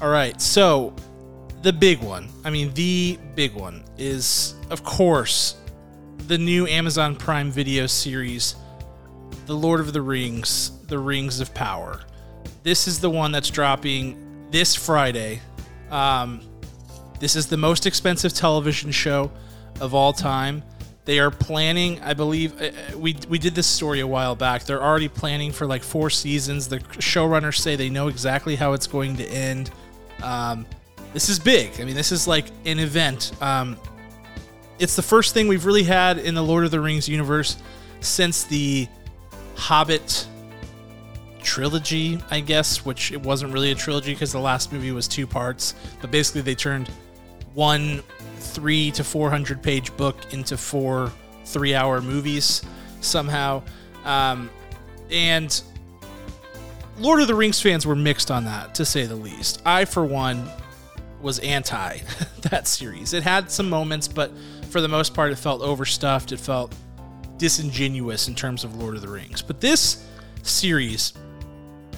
All 0.00 0.08
right. 0.08 0.40
So, 0.40 0.94
the 1.62 1.72
big 1.72 2.00
one, 2.00 2.28
I 2.44 2.50
mean, 2.50 2.72
the 2.74 3.18
big 3.34 3.54
one 3.54 3.84
is, 3.98 4.54
of 4.70 4.82
course, 4.82 5.56
the 6.26 6.38
new 6.38 6.66
Amazon 6.66 7.16
Prime 7.16 7.50
Video 7.50 7.86
series, 7.86 8.54
The 9.46 9.54
Lord 9.54 9.80
of 9.80 9.92
the 9.92 10.00
Rings, 10.00 10.78
The 10.86 10.98
Rings 10.98 11.40
of 11.40 11.52
Power. 11.52 12.00
This 12.62 12.88
is 12.88 13.00
the 13.00 13.10
one 13.10 13.32
that's 13.32 13.50
dropping 13.50 14.48
this 14.50 14.74
Friday. 14.74 15.40
Um, 15.90 16.40
this 17.18 17.36
is 17.36 17.46
the 17.46 17.56
most 17.56 17.86
expensive 17.86 18.32
television 18.32 18.90
show 18.90 19.30
of 19.80 19.94
all 19.94 20.12
time. 20.12 20.62
They 21.04 21.18
are 21.18 21.30
planning, 21.30 22.00
I 22.02 22.14
believe, 22.14 22.60
uh, 22.60 22.66
uh, 22.66 22.98
we 22.98 23.16
we 23.28 23.38
did 23.38 23.54
this 23.54 23.66
story 23.66 24.00
a 24.00 24.06
while 24.06 24.36
back. 24.36 24.64
They're 24.64 24.82
already 24.82 25.08
planning 25.08 25.50
for 25.50 25.66
like 25.66 25.82
four 25.82 26.08
seasons. 26.10 26.68
The 26.68 26.78
showrunners 26.78 27.58
say 27.58 27.74
they 27.74 27.88
know 27.88 28.08
exactly 28.08 28.54
how 28.54 28.74
it's 28.74 28.86
going 28.86 29.16
to 29.16 29.26
end. 29.26 29.70
Um, 30.22 30.66
this 31.12 31.28
is 31.28 31.38
big. 31.38 31.80
I 31.80 31.84
mean, 31.84 31.94
this 31.94 32.12
is 32.12 32.26
like 32.26 32.46
an 32.64 32.78
event. 32.78 33.32
Um, 33.40 33.76
it's 34.78 34.96
the 34.96 35.02
first 35.02 35.34
thing 35.34 35.48
we've 35.48 35.66
really 35.66 35.82
had 35.82 36.18
in 36.18 36.34
the 36.34 36.42
Lord 36.42 36.64
of 36.64 36.70
the 36.70 36.80
Rings 36.80 37.08
universe 37.08 37.56
since 38.00 38.44
the 38.44 38.88
Hobbit 39.56 40.26
trilogy, 41.42 42.18
I 42.30 42.40
guess, 42.40 42.84
which 42.84 43.12
it 43.12 43.20
wasn't 43.22 43.52
really 43.52 43.72
a 43.72 43.74
trilogy 43.74 44.12
because 44.12 44.32
the 44.32 44.40
last 44.40 44.72
movie 44.72 44.92
was 44.92 45.08
two 45.08 45.26
parts. 45.26 45.74
But 46.00 46.10
basically, 46.10 46.42
they 46.42 46.54
turned 46.54 46.88
one 47.54 48.02
three 48.38 48.90
to 48.92 49.04
four 49.04 49.30
hundred 49.30 49.62
page 49.62 49.94
book 49.96 50.32
into 50.32 50.56
four 50.56 51.12
three 51.44 51.74
hour 51.74 52.00
movies 52.00 52.62
somehow. 53.00 53.62
Um, 54.04 54.48
and 55.10 55.62
Lord 56.98 57.20
of 57.20 57.28
the 57.28 57.34
Rings 57.34 57.60
fans 57.60 57.86
were 57.86 57.96
mixed 57.96 58.30
on 58.30 58.44
that, 58.44 58.74
to 58.76 58.84
say 58.84 59.06
the 59.06 59.16
least. 59.16 59.60
I, 59.66 59.84
for 59.84 60.04
one, 60.04 60.48
was 61.22 61.38
anti 61.40 61.98
that 62.42 62.66
series. 62.66 63.12
It 63.12 63.22
had 63.22 63.50
some 63.50 63.68
moments, 63.68 64.08
but 64.08 64.32
for 64.70 64.80
the 64.80 64.88
most 64.88 65.14
part, 65.14 65.32
it 65.32 65.36
felt 65.36 65.62
overstuffed. 65.62 66.32
It 66.32 66.40
felt 66.40 66.74
disingenuous 67.36 68.28
in 68.28 68.34
terms 68.34 68.64
of 68.64 68.76
Lord 68.76 68.94
of 68.94 69.02
the 69.02 69.08
Rings. 69.08 69.42
But 69.42 69.60
this 69.60 70.06
series 70.42 71.14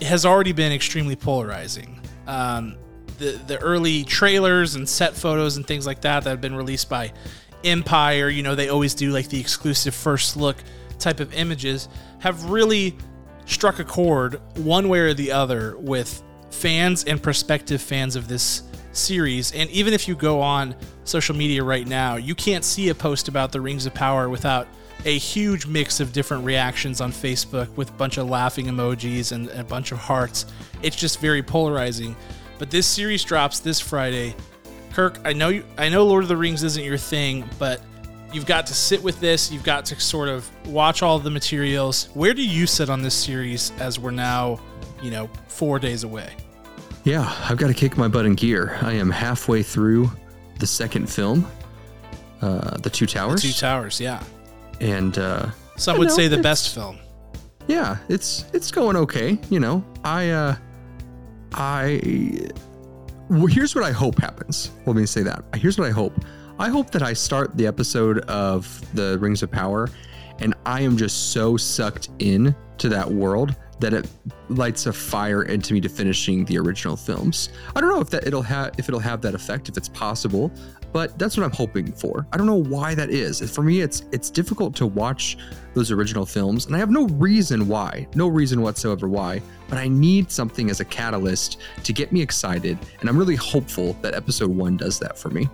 has 0.01 0.25
already 0.25 0.53
been 0.53 0.73
extremely 0.73 1.17
polarizing. 1.17 2.01
Um, 2.27 2.77
the 3.19 3.41
the 3.47 3.59
early 3.59 4.05
trailers 4.05 4.75
and 4.75 4.89
set 4.89 5.15
photos 5.15 5.57
and 5.57 5.67
things 5.67 5.87
like 5.87 6.01
that 6.03 6.25
that 6.25 6.31
have 6.31 6.41
been 6.41 6.57
released 6.57 6.89
by 6.89 7.13
Empire, 7.65 8.29
you 8.29 8.43
know, 8.43 8.55
they 8.55 8.69
always 8.69 8.95
do 8.95 9.11
like 9.13 9.29
the 9.29 9.39
exclusive 9.39 9.95
first 9.95 10.37
look 10.37 10.57
type 10.99 11.21
of 11.21 11.33
images, 11.35 11.89
have 12.21 12.45
really 12.45 12.97
struck 13.47 13.79
a 13.79 13.85
chord 13.85 14.41
one 14.57 14.89
way 14.89 15.01
or 15.01 15.15
the 15.15 15.33
other 15.33 15.77
with 15.79 16.23
fans 16.51 17.05
and 17.05 17.23
prospective 17.23 17.81
fans 17.81 18.17
of 18.17 18.29
this 18.29 18.63
series. 18.93 19.53
And 19.53 19.69
even 19.71 19.95
if 19.95 20.07
you 20.07 20.15
go 20.15 20.41
on 20.41 20.75
social 21.05 21.35
media 21.35 21.65
right 21.65 21.87
now, 21.87 22.17
you 22.17 22.35
can't 22.35 22.65
see 22.65 22.89
a 22.89 22.95
post 22.95 23.29
about 23.29 23.53
the 23.53 23.61
Rings 23.61 23.87
of 23.87 23.95
Power 23.95 24.29
without 24.29 24.69
a 25.05 25.19
huge 25.19 25.67
mix 25.67 26.01
of 26.01 26.13
different 26.13 26.45
reactions 26.45 27.01
on 27.01 27.11
Facebook 27.11 27.75
with 27.77 27.91
a 27.91 27.93
bunch 27.95 28.19
of 28.19 28.29
laughing 28.29 28.67
emojis 28.67 29.33
and 29.33 29.49
a 29.51 29.65
bunch 29.65 29.93
of 29.93 29.99
hearts. 29.99 30.47
It's 30.83 30.97
just 30.97 31.19
very 31.19 31.43
polarizing. 31.43 32.15
But 32.59 32.71
this 32.71 32.87
series 32.87 33.25
drops 33.25 33.59
this 33.59 33.81
Friday. 33.81 34.37
Kirk, 34.93 35.19
I 35.25 35.33
know 35.33 35.49
you, 35.49 35.65
I 35.77 35.89
know 35.89 36.05
Lord 36.05 36.23
of 36.23 36.29
the 36.29 36.37
Rings 36.37 36.63
isn't 36.63 36.85
your 36.85 36.99
thing, 36.99 37.49
but 37.59 37.81
you've 38.33 38.47
got 38.47 38.67
to 38.67 38.75
sit 38.75 39.03
with 39.03 39.19
this. 39.21 39.51
You've 39.51 39.65
got 39.65 39.85
to 39.87 39.99
sort 39.99 40.29
of 40.29 40.49
watch 40.67 41.03
all 41.03 41.19
the 41.19 41.31
materials. 41.31 42.09
Where 42.15 42.35
do 42.35 42.47
you 42.47 42.67
sit 42.67 42.89
on 42.89 43.03
this 43.03 43.15
series 43.15 43.73
as 43.81 43.99
we're 43.99 44.11
now, 44.11 44.61
you 45.03 45.11
know, 45.11 45.29
four 45.49 45.79
days 45.79 46.05
away? 46.05 46.37
Yeah, 47.05 47.35
I've 47.49 47.57
got 47.57 47.67
to 47.69 47.75
kick 47.75 47.97
my 47.97 48.09
butt 48.09 48.27
in 48.27 48.35
gear. 48.35 48.79
I 48.81 48.93
am 48.93 49.11
halfway 49.11 49.63
through 49.63 50.11
the 50.61 50.67
second 50.67 51.11
film, 51.11 51.47
uh, 52.41 52.77
The 52.79 52.91
Two 52.91 53.07
Towers. 53.07 53.43
The 53.43 53.49
Two 53.49 53.55
Towers, 53.55 54.01
yeah. 54.01 54.23
And 54.81 55.19
uh, 55.19 55.51
some 55.77 55.99
would 55.99 56.09
know, 56.09 56.15
say 56.15 56.29
the 56.29 56.39
best 56.39 56.75
film. 56.75 56.99
Yeah, 57.67 57.97
it's 58.09 58.45
it's 58.53 58.71
going 58.71 58.97
okay. 58.97 59.39
You 59.51 59.61
know, 59.61 59.85
I 60.05 60.31
uh, 60.31 60.57
I 61.53 62.51
well, 63.29 63.47
here's 63.47 63.75
what 63.75 63.85
I 63.85 63.93
hope 63.93 64.21
happens. 64.21 64.71
Let 64.87 64.97
me 64.97 65.07
say 65.07 65.23
that. 65.23 65.45
Here's 65.55 65.79
what 65.79 65.89
I 65.89 65.93
hope. 65.93 66.13
I 66.59 66.69
hope 66.69 66.91
that 66.91 67.03
I 67.03 67.13
start 67.13 67.57
the 67.57 67.67
episode 67.67 68.19
of 68.21 68.81
the 68.95 69.19
Rings 69.19 69.43
of 69.43 69.51
Power, 69.51 69.89
and 70.39 70.55
I 70.67 70.83
am 70.83 70.97
just 70.97 71.33
so 71.33 71.57
sucked 71.57 72.11
in 72.19 72.55
to 72.79 72.89
that 72.91 73.11
world 73.11 73.57
that 73.83 73.93
it 73.93 74.09
lights 74.49 74.87
a 74.87 74.93
fire 74.93 75.43
into 75.43 75.75
me 75.75 75.81
to 75.81 75.89
finishing 75.89 76.45
the 76.45 76.57
original 76.57 76.97
films. 76.97 77.51
I 77.75 77.81
don't 77.81 77.91
know 77.91 78.01
if 78.01 78.11
that 78.11 78.27
it'll 78.27 78.43
have 78.43 78.73
if 78.79 78.89
it'll 78.89 79.01
have 79.01 79.21
that 79.23 79.35
effect 79.35 79.69
if 79.69 79.77
it's 79.77 79.89
possible, 79.89 80.53
but 80.93 81.19
that's 81.19 81.37
what 81.37 81.43
I'm 81.45 81.53
hoping 81.53 81.93
for. 81.93 82.27
I 82.33 82.37
don't 82.37 82.47
know 82.47 82.63
why 82.63 82.95
that 82.95 83.11
is. 83.11 83.41
For 83.51 83.63
me 83.63 83.81
it's 83.81 84.05
it's 84.13 84.31
difficult 84.31 84.77
to 84.77 84.87
watch 84.87 85.37
those 85.75 85.91
original 85.91 86.25
films 86.25 86.67
and 86.67 86.77
I 86.77 86.79
have 86.79 86.91
no 86.91 87.07
reason 87.09 87.67
why. 87.67 88.07
No 88.15 88.29
reason 88.29 88.63
whatsoever 88.63 89.09
why, 89.09 89.43
but 89.69 89.79
I 89.79 89.89
need 89.89 90.31
something 90.31 90.71
as 90.71 90.79
a 90.79 90.85
catalyst 90.85 91.59
to 91.83 91.93
get 91.93 92.13
me 92.13 92.23
excited 92.23 92.79
and 93.01 93.09
I'm 93.09 93.19
really 93.19 93.37
hopeful 93.37 93.95
that 94.03 94.15
episode 94.15 94.51
1 94.51 94.77
does 94.77 95.01
that 95.01 95.19
for 95.19 95.31
me. 95.31 95.49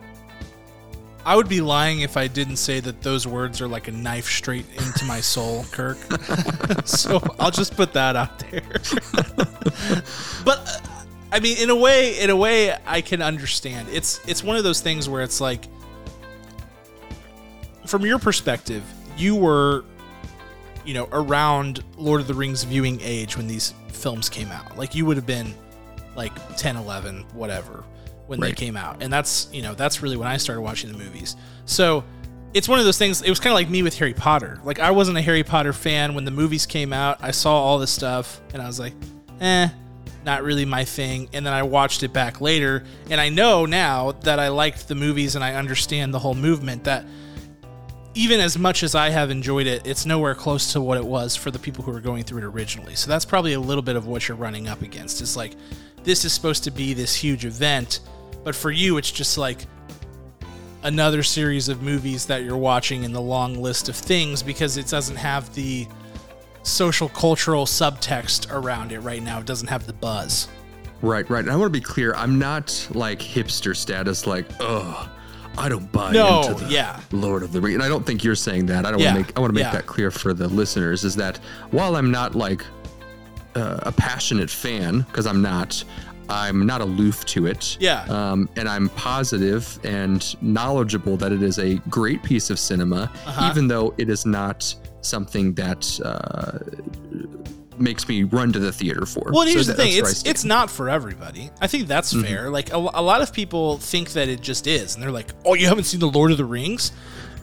I 1.28 1.36
would 1.36 1.46
be 1.50 1.60
lying 1.60 2.00
if 2.00 2.16
I 2.16 2.26
didn't 2.26 2.56
say 2.56 2.80
that 2.80 3.02
those 3.02 3.26
words 3.26 3.60
are 3.60 3.68
like 3.68 3.86
a 3.86 3.92
knife 3.92 4.24
straight 4.24 4.64
into 4.78 5.04
my 5.04 5.20
soul, 5.20 5.66
Kirk. 5.70 5.98
so 6.86 7.22
I'll 7.38 7.50
just 7.50 7.76
put 7.76 7.92
that 7.92 8.16
out 8.16 8.38
there. 8.38 8.62
but 10.42 10.58
uh, 10.66 11.04
I 11.30 11.40
mean, 11.40 11.58
in 11.58 11.68
a 11.68 11.76
way, 11.76 12.18
in 12.18 12.30
a 12.30 12.36
way, 12.36 12.74
I 12.86 13.02
can 13.02 13.20
understand. 13.20 13.88
It's 13.90 14.26
it's 14.26 14.42
one 14.42 14.56
of 14.56 14.64
those 14.64 14.80
things 14.80 15.06
where 15.06 15.20
it's 15.20 15.38
like, 15.38 15.66
from 17.86 18.06
your 18.06 18.18
perspective, 18.18 18.82
you 19.18 19.36
were, 19.36 19.84
you 20.86 20.94
know, 20.94 21.10
around 21.12 21.84
Lord 21.98 22.22
of 22.22 22.26
the 22.26 22.32
Rings 22.32 22.64
viewing 22.64 23.02
age 23.02 23.36
when 23.36 23.46
these 23.46 23.74
films 23.88 24.30
came 24.30 24.48
out. 24.48 24.78
Like 24.78 24.94
you 24.94 25.04
would 25.04 25.18
have 25.18 25.26
been, 25.26 25.52
like 26.16 26.32
10, 26.56 26.76
11, 26.76 27.26
whatever 27.34 27.84
when 28.28 28.40
right. 28.40 28.54
they 28.54 28.54
came 28.54 28.76
out. 28.76 29.02
And 29.02 29.12
that's, 29.12 29.48
you 29.52 29.62
know, 29.62 29.74
that's 29.74 30.02
really 30.02 30.16
when 30.16 30.28
I 30.28 30.36
started 30.36 30.60
watching 30.60 30.92
the 30.92 30.98
movies. 30.98 31.34
So 31.64 32.04
it's 32.54 32.68
one 32.68 32.78
of 32.78 32.84
those 32.84 32.98
things. 32.98 33.22
It 33.22 33.30
was 33.30 33.40
kind 33.40 33.52
of 33.52 33.54
like 33.54 33.70
me 33.70 33.82
with 33.82 33.98
Harry 33.98 34.14
Potter. 34.14 34.60
Like 34.62 34.78
I 34.78 34.90
wasn't 34.90 35.18
a 35.18 35.22
Harry 35.22 35.42
Potter 35.42 35.72
fan 35.72 36.14
when 36.14 36.24
the 36.24 36.30
movies 36.30 36.66
came 36.66 36.92
out. 36.92 37.18
I 37.20 37.30
saw 37.32 37.54
all 37.54 37.78
this 37.78 37.90
stuff 37.90 38.40
and 38.52 38.62
I 38.62 38.66
was 38.66 38.78
like, 38.78 38.92
eh, 39.40 39.68
not 40.24 40.42
really 40.42 40.66
my 40.66 40.84
thing. 40.84 41.30
And 41.32 41.44
then 41.44 41.54
I 41.54 41.62
watched 41.62 42.02
it 42.02 42.12
back 42.12 42.40
later. 42.40 42.84
And 43.10 43.18
I 43.20 43.30
know 43.30 43.64
now 43.64 44.12
that 44.12 44.38
I 44.38 44.48
liked 44.48 44.88
the 44.88 44.94
movies 44.94 45.34
and 45.34 45.42
I 45.42 45.54
understand 45.54 46.12
the 46.12 46.18
whole 46.18 46.34
movement 46.34 46.84
that 46.84 47.06
even 48.14 48.40
as 48.40 48.58
much 48.58 48.82
as 48.82 48.94
I 48.94 49.08
have 49.08 49.30
enjoyed 49.30 49.66
it, 49.66 49.86
it's 49.86 50.04
nowhere 50.04 50.34
close 50.34 50.72
to 50.72 50.82
what 50.82 50.98
it 50.98 51.04
was 51.04 51.34
for 51.34 51.50
the 51.50 51.58
people 51.58 51.82
who 51.84 51.92
were 51.92 52.00
going 52.00 52.24
through 52.24 52.38
it 52.38 52.44
originally. 52.44 52.94
So 52.94 53.08
that's 53.08 53.24
probably 53.24 53.54
a 53.54 53.60
little 53.60 53.82
bit 53.82 53.96
of 53.96 54.06
what 54.06 54.28
you're 54.28 54.36
running 54.36 54.68
up 54.68 54.82
against. 54.82 55.22
It's 55.22 55.36
like, 55.36 55.54
this 56.02 56.24
is 56.24 56.32
supposed 56.32 56.64
to 56.64 56.70
be 56.70 56.94
this 56.94 57.14
huge 57.14 57.44
event 57.44 58.00
but 58.44 58.54
for 58.54 58.70
you, 58.70 58.96
it's 58.98 59.10
just 59.10 59.38
like 59.38 59.66
another 60.82 61.22
series 61.22 61.68
of 61.68 61.82
movies 61.82 62.26
that 62.26 62.44
you're 62.44 62.56
watching 62.56 63.04
in 63.04 63.12
the 63.12 63.20
long 63.20 63.60
list 63.60 63.88
of 63.88 63.96
things 63.96 64.42
because 64.42 64.76
it 64.76 64.86
doesn't 64.86 65.16
have 65.16 65.52
the 65.54 65.86
social 66.62 67.08
cultural 67.08 67.64
subtext 67.64 68.52
around 68.52 68.92
it 68.92 69.00
right 69.00 69.22
now. 69.22 69.40
It 69.40 69.46
doesn't 69.46 69.68
have 69.68 69.86
the 69.86 69.92
buzz. 69.92 70.48
Right, 71.00 71.28
right. 71.30 71.44
And 71.44 71.50
I 71.50 71.56
want 71.56 71.72
to 71.72 71.78
be 71.78 71.84
clear. 71.84 72.14
I'm 72.14 72.38
not 72.38 72.88
like 72.92 73.20
hipster 73.20 73.76
status, 73.76 74.26
like, 74.26 74.46
oh, 74.60 75.10
I 75.56 75.68
don't 75.68 75.90
buy 75.92 76.12
no, 76.12 76.42
into 76.42 76.64
the 76.64 76.70
yeah. 76.70 77.00
Lord 77.12 77.42
of 77.42 77.52
the 77.52 77.60
Rings. 77.60 77.74
And 77.74 77.82
I 77.82 77.88
don't 77.88 78.06
think 78.06 78.24
you're 78.24 78.34
saying 78.34 78.66
that. 78.66 78.84
I 78.86 78.90
don't 78.90 79.00
yeah, 79.00 79.14
want 79.14 79.26
to 79.26 79.32
make. 79.32 79.36
I 79.36 79.40
want 79.40 79.50
to 79.50 79.54
make 79.54 79.64
yeah. 79.64 79.72
that 79.72 79.86
clear 79.86 80.10
for 80.10 80.32
the 80.34 80.48
listeners. 80.48 81.04
Is 81.04 81.16
that 81.16 81.38
while 81.70 81.96
I'm 81.96 82.10
not 82.10 82.34
like 82.34 82.64
uh, 83.54 83.80
a 83.82 83.92
passionate 83.92 84.50
fan, 84.50 85.00
because 85.02 85.26
I'm 85.26 85.42
not, 85.42 85.82
I'm 86.28 86.66
not 86.66 86.80
aloof 86.80 87.24
to 87.26 87.46
it. 87.46 87.76
Yeah. 87.80 88.02
Um, 88.04 88.48
and 88.56 88.68
I'm 88.68 88.88
positive 88.90 89.78
and 89.84 90.40
knowledgeable 90.42 91.16
that 91.18 91.32
it 91.32 91.42
is 91.42 91.58
a 91.58 91.76
great 91.88 92.22
piece 92.22 92.50
of 92.50 92.58
cinema, 92.58 93.10
uh-huh. 93.26 93.50
even 93.50 93.68
though 93.68 93.94
it 93.98 94.10
is 94.10 94.26
not 94.26 94.74
something 95.00 95.54
that 95.54 96.00
uh, 96.04 96.58
makes 97.78 98.08
me 98.08 98.24
run 98.24 98.52
to 98.52 98.58
the 98.58 98.72
theater 98.72 99.06
for. 99.06 99.30
Well, 99.32 99.46
here's 99.46 99.66
so 99.66 99.72
the 99.72 99.82
thing: 99.82 99.92
it's 99.94 100.24
it's 100.26 100.44
not 100.44 100.70
for 100.70 100.88
everybody. 100.88 101.50
I 101.60 101.66
think 101.66 101.88
that's 101.88 102.12
mm-hmm. 102.12 102.24
fair. 102.24 102.50
Like 102.50 102.72
a, 102.72 102.76
a 102.76 103.02
lot 103.02 103.22
of 103.22 103.32
people 103.32 103.78
think 103.78 104.10
that 104.10 104.28
it 104.28 104.40
just 104.40 104.66
is, 104.66 104.94
and 104.94 105.02
they're 105.02 105.10
like, 105.10 105.28
"Oh, 105.44 105.54
you 105.54 105.66
haven't 105.66 105.84
seen 105.84 106.00
the 106.00 106.10
Lord 106.10 106.30
of 106.30 106.36
the 106.36 106.44
Rings," 106.44 106.92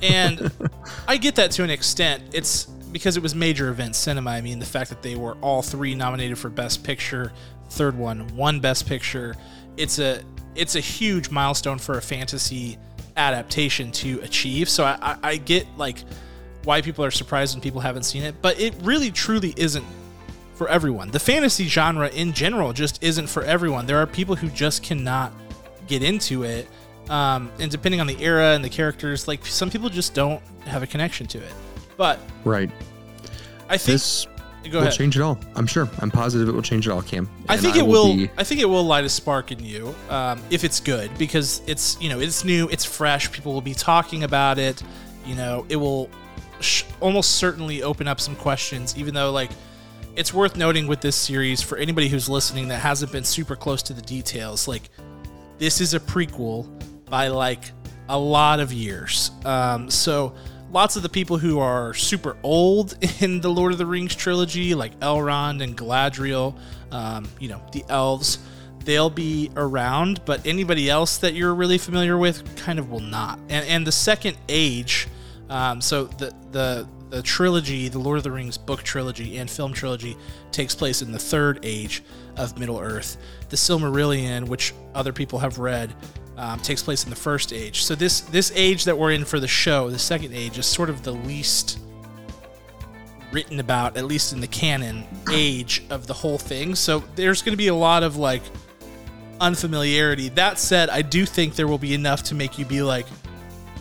and 0.01 0.51
I 1.07 1.17
get 1.17 1.35
that 1.35 1.51
to 1.51 1.63
an 1.63 1.69
extent. 1.69 2.23
It's 2.33 2.67
because 2.91 3.17
it 3.17 3.23
was 3.23 3.35
major 3.35 3.69
event 3.69 3.95
cinema. 3.95 4.31
I 4.31 4.41
mean, 4.41 4.59
the 4.59 4.65
fact 4.65 4.89
that 4.89 5.01
they 5.01 5.15
were 5.15 5.35
all 5.41 5.61
three 5.61 5.95
nominated 5.95 6.37
for 6.37 6.49
Best 6.49 6.83
Picture, 6.83 7.31
third 7.69 7.97
one 7.97 8.35
won 8.35 8.59
Best 8.59 8.87
Picture. 8.87 9.35
It's 9.77 9.99
a 9.99 10.21
it's 10.55 10.75
a 10.75 10.79
huge 10.79 11.29
milestone 11.29 11.77
for 11.77 11.97
a 11.97 12.01
fantasy 12.01 12.77
adaptation 13.17 13.91
to 13.91 14.19
achieve. 14.21 14.69
So 14.69 14.83
I, 14.85 14.97
I, 15.01 15.17
I 15.23 15.37
get 15.37 15.67
like 15.77 16.03
why 16.63 16.81
people 16.81 17.05
are 17.05 17.11
surprised 17.11 17.55
when 17.55 17.61
people 17.61 17.81
haven't 17.81 18.03
seen 18.03 18.23
it, 18.23 18.35
but 18.41 18.59
it 18.59 18.73
really 18.81 19.11
truly 19.11 19.53
isn't 19.57 19.85
for 20.55 20.69
everyone. 20.69 21.11
The 21.11 21.19
fantasy 21.19 21.67
genre 21.67 22.09
in 22.09 22.33
general 22.33 22.73
just 22.73 23.03
isn't 23.03 23.27
for 23.27 23.43
everyone. 23.43 23.85
There 23.85 23.97
are 23.97 24.07
people 24.07 24.35
who 24.35 24.49
just 24.49 24.83
cannot 24.83 25.31
get 25.87 26.01
into 26.01 26.43
it. 26.43 26.67
Um, 27.09 27.51
and 27.59 27.69
depending 27.69 28.01
on 28.01 28.07
the 28.07 28.19
era 28.23 28.55
and 28.55 28.63
the 28.63 28.69
characters, 28.69 29.27
like 29.27 29.45
some 29.45 29.69
people 29.69 29.89
just 29.89 30.13
don't 30.13 30.41
have 30.65 30.81
a 30.81 30.87
connection 30.87 31.27
to 31.27 31.37
it. 31.37 31.53
But 31.97 32.19
right, 32.43 32.69
I 33.69 33.77
think 33.77 33.93
this 33.95 34.27
Go 34.69 34.79
will 34.79 34.87
ahead. 34.87 34.93
change 34.93 35.17
it 35.17 35.21
all. 35.21 35.39
I'm 35.55 35.67
sure. 35.67 35.89
I'm 35.99 36.11
positive 36.11 36.49
it 36.49 36.51
will 36.51 36.61
change 36.61 36.87
it 36.87 36.91
all, 36.91 37.01
Cam. 37.01 37.29
I 37.47 37.57
think 37.57 37.75
it 37.75 37.85
will. 37.85 38.15
Be... 38.15 38.29
I 38.37 38.43
think 38.43 38.61
it 38.61 38.65
will 38.65 38.83
light 38.83 39.03
a 39.05 39.09
spark 39.09 39.51
in 39.51 39.63
you 39.63 39.93
um, 40.09 40.41
if 40.49 40.63
it's 40.63 40.79
good 40.79 41.15
because 41.17 41.61
it's 41.67 41.99
you 42.01 42.09
know 42.09 42.19
it's 42.19 42.43
new, 42.43 42.67
it's 42.69 42.85
fresh. 42.85 43.31
People 43.31 43.53
will 43.53 43.61
be 43.61 43.73
talking 43.73 44.23
about 44.23 44.57
it. 44.57 44.81
You 45.25 45.35
know, 45.35 45.65
it 45.69 45.75
will 45.75 46.09
sh- 46.59 46.83
almost 46.99 47.35
certainly 47.35 47.83
open 47.83 48.07
up 48.07 48.19
some 48.19 48.35
questions. 48.35 48.97
Even 48.97 49.13
though 49.13 49.31
like 49.31 49.51
it's 50.15 50.33
worth 50.33 50.55
noting 50.55 50.87
with 50.87 51.01
this 51.01 51.15
series 51.15 51.61
for 51.61 51.77
anybody 51.77 52.07
who's 52.07 52.29
listening 52.29 52.69
that 52.69 52.79
hasn't 52.79 53.11
been 53.11 53.23
super 53.23 53.55
close 53.55 53.83
to 53.83 53.93
the 53.93 54.01
details, 54.01 54.67
like 54.67 54.89
this 55.57 55.81
is 55.81 55.93
a 55.93 55.99
prequel 55.99 56.67
by 57.09 57.27
like 57.27 57.71
a 58.09 58.17
lot 58.17 58.59
of 58.59 58.71
years. 58.73 59.31
Um, 59.43 59.89
so 59.89 60.33
lots 60.75 60.97
of 60.97 61.03
the 61.03 61.09
people 61.09 61.37
who 61.37 61.57
are 61.57 61.93
super 61.93 62.35
old 62.43 62.97
in 63.21 63.39
the 63.39 63.49
Lord 63.49 63.71
of 63.71 63.77
the 63.77 63.85
Rings 63.85 64.13
trilogy, 64.13 64.75
like 64.75 64.99
Elrond 64.99 65.63
and 65.63 65.75
Galadriel, 65.75 66.53
um, 66.91 67.25
you 67.39 67.47
know, 67.47 67.61
the 67.71 67.85
elves, 67.87 68.39
they'll 68.83 69.09
be 69.09 69.49
around, 69.55 70.19
but 70.25 70.45
anybody 70.45 70.89
else 70.89 71.17
that 71.19 71.33
you're 71.33 71.55
really 71.55 71.77
familiar 71.77 72.17
with 72.17 72.57
kind 72.57 72.77
of 72.77 72.91
will 72.91 72.99
not. 72.99 73.39
And, 73.47 73.65
and 73.67 73.87
the 73.87 73.91
second 73.93 74.35
age, 74.49 75.07
um, 75.49 75.79
so 75.79 76.03
the, 76.03 76.33
the, 76.51 76.85
the 77.09 77.21
trilogy, 77.21 77.87
the 77.87 77.99
Lord 77.99 78.17
of 78.17 78.25
the 78.25 78.31
Rings 78.31 78.57
book 78.57 78.83
trilogy 78.83 79.37
and 79.37 79.49
film 79.49 79.71
trilogy, 79.71 80.17
takes 80.51 80.75
place 80.75 81.01
in 81.01 81.13
the 81.13 81.19
third 81.19 81.59
age 81.63 82.03
of 82.35 82.59
Middle 82.59 82.81
Earth. 82.81 83.15
The 83.47 83.55
Silmarillion, 83.55 84.49
which 84.49 84.73
other 84.93 85.13
people 85.13 85.39
have 85.39 85.57
read, 85.57 85.95
um, 86.37 86.59
takes 86.59 86.83
place 86.83 87.03
in 87.03 87.09
the 87.09 87.15
first 87.15 87.53
age. 87.53 87.83
So 87.83 87.95
this 87.95 88.21
this 88.21 88.51
age 88.55 88.85
that 88.85 88.97
we're 88.97 89.11
in 89.11 89.25
for 89.25 89.39
the 89.39 89.47
show, 89.47 89.89
the 89.89 89.99
second 89.99 90.33
age, 90.33 90.57
is 90.57 90.65
sort 90.65 90.89
of 90.89 91.03
the 91.03 91.11
least 91.11 91.79
written 93.31 93.59
about, 93.59 93.97
at 93.97 94.05
least 94.05 94.33
in 94.33 94.39
the 94.39 94.47
canon, 94.47 95.03
age 95.31 95.83
of 95.89 96.07
the 96.07 96.13
whole 96.13 96.37
thing. 96.37 96.75
So 96.75 97.03
there's 97.15 97.41
going 97.41 97.53
to 97.53 97.57
be 97.57 97.67
a 97.67 97.75
lot 97.75 98.03
of 98.03 98.17
like 98.17 98.43
unfamiliarity. 99.41 100.29
That 100.29 100.59
said, 100.59 100.89
I 100.89 101.01
do 101.01 101.25
think 101.25 101.55
there 101.55 101.67
will 101.67 101.77
be 101.77 101.93
enough 101.93 102.23
to 102.23 102.35
make 102.35 102.57
you 102.57 102.65
be 102.65 102.81
like, 102.81 103.05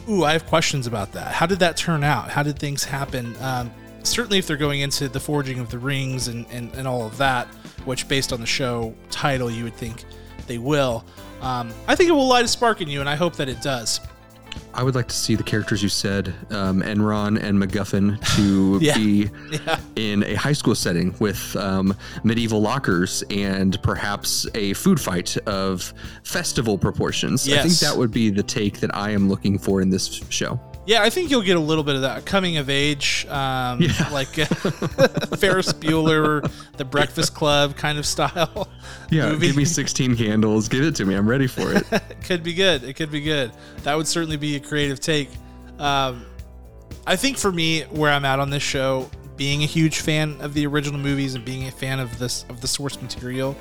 "Ooh, 0.08 0.25
I 0.25 0.32
have 0.32 0.46
questions 0.46 0.87
about 0.87 1.12
that. 1.12 1.32
How 1.32 1.46
did 1.46 1.61
that 1.61 1.76
turn 1.76 2.04
out? 2.04 2.30
How 2.30 2.42
did 2.42 2.58
things 2.58 2.84
happen?" 2.84 3.34
Um, 3.40 3.70
certainly 4.04 4.38
if 4.38 4.46
they're 4.46 4.56
going 4.56 4.80
into 4.80 5.08
the 5.08 5.20
forging 5.20 5.58
of 5.58 5.70
the 5.70 5.78
rings 5.78 6.28
and, 6.28 6.46
and, 6.50 6.73
and 6.75 6.87
all 6.87 7.06
of 7.06 7.16
that, 7.18 7.46
which 7.84 8.06
based 8.08 8.32
on 8.32 8.40
the 8.40 8.46
show 8.46 8.94
title 9.11 9.50
you 9.50 9.64
would 9.64 9.75
think 9.75 10.04
they 10.46 10.58
will. 10.58 11.04
Um, 11.44 11.72
I 11.86 11.94
think 11.94 12.08
it 12.08 12.12
will 12.12 12.26
light 12.26 12.44
a 12.44 12.48
spark 12.48 12.80
in 12.80 12.88
you, 12.88 13.00
and 13.00 13.08
I 13.08 13.16
hope 13.16 13.36
that 13.36 13.48
it 13.48 13.60
does. 13.60 14.00
I 14.72 14.82
would 14.82 14.94
like 14.94 15.08
to 15.08 15.14
see 15.14 15.34
the 15.34 15.42
characters 15.42 15.82
you 15.82 15.88
said, 15.88 16.32
um, 16.50 16.80
Enron 16.82 17.40
and 17.42 17.60
MacGuffin, 17.60 18.18
to 18.36 18.78
Yeah. 18.84 18.94
be 18.96 19.30
Yeah. 19.50 19.78
in 19.96 20.22
a 20.24 20.34
high 20.34 20.52
school 20.52 20.74
setting 20.74 21.14
with 21.18 21.54
um, 21.56 21.94
medieval 22.22 22.60
lockers 22.60 23.22
and 23.30 23.80
perhaps 23.82 24.46
a 24.54 24.72
food 24.74 25.00
fight 25.00 25.36
of 25.46 25.92
festival 26.22 26.78
proportions. 26.78 27.48
I 27.48 27.58
think 27.62 27.74
that 27.80 27.96
would 27.96 28.10
be 28.12 28.30
the 28.30 28.42
take 28.42 28.80
that 28.80 28.94
I 28.96 29.10
am 29.10 29.28
looking 29.28 29.58
for 29.58 29.80
in 29.80 29.90
this 29.90 30.20
show. 30.30 30.58
Yeah, 30.86 31.02
I 31.02 31.08
think 31.08 31.30
you'll 31.30 31.42
get 31.42 31.56
a 31.56 31.60
little 31.60 31.82
bit 31.84 31.94
of 31.94 32.02
that 32.02 32.26
coming 32.26 32.58
of 32.58 32.68
age, 32.68 33.26
um, 33.30 33.80
Yeah. 33.80 34.08
like 34.12 34.38
uh, 34.38 34.44
Ferris 35.36 35.72
Bueller, 35.72 36.46
The 36.76 36.84
Breakfast 36.84 37.34
Club 37.34 37.74
kind 37.76 37.98
of 37.98 38.04
style. 38.04 38.68
Yeah, 39.10 39.30
movie. 39.30 39.46
give 39.46 39.56
me 39.56 39.64
16 39.64 40.14
candles. 40.16 40.68
Give 40.68 40.84
it 40.84 40.94
to 40.96 41.06
me. 41.06 41.14
I'm 41.14 41.28
ready 41.28 41.46
for 41.46 41.72
it. 41.72 41.84
it 41.90 42.20
could 42.24 42.42
be 42.42 42.52
good. 42.52 42.84
It 42.84 42.94
could 42.94 43.10
be 43.10 43.22
good. 43.22 43.52
That 43.84 43.94
would 43.96 44.06
certainly 44.06 44.36
be 44.36 44.56
a 44.56 44.60
creative 44.60 45.00
take. 45.00 45.30
Um, 45.78 46.26
I 47.06 47.16
think 47.16 47.38
for 47.38 47.50
me, 47.50 47.82
where 47.84 48.10
I'm 48.10 48.24
at 48.26 48.38
on 48.38 48.50
this 48.50 48.62
show, 48.62 49.10
being 49.36 49.62
a 49.62 49.66
huge 49.66 50.00
fan 50.00 50.36
of 50.40 50.52
the 50.54 50.66
original 50.66 51.00
movies 51.00 51.34
and 51.34 51.44
being 51.44 51.66
a 51.66 51.70
fan 51.70 51.98
of 51.98 52.18
this 52.18 52.44
of 52.48 52.60
the 52.60 52.68
source 52.68 53.00
material, 53.00 53.56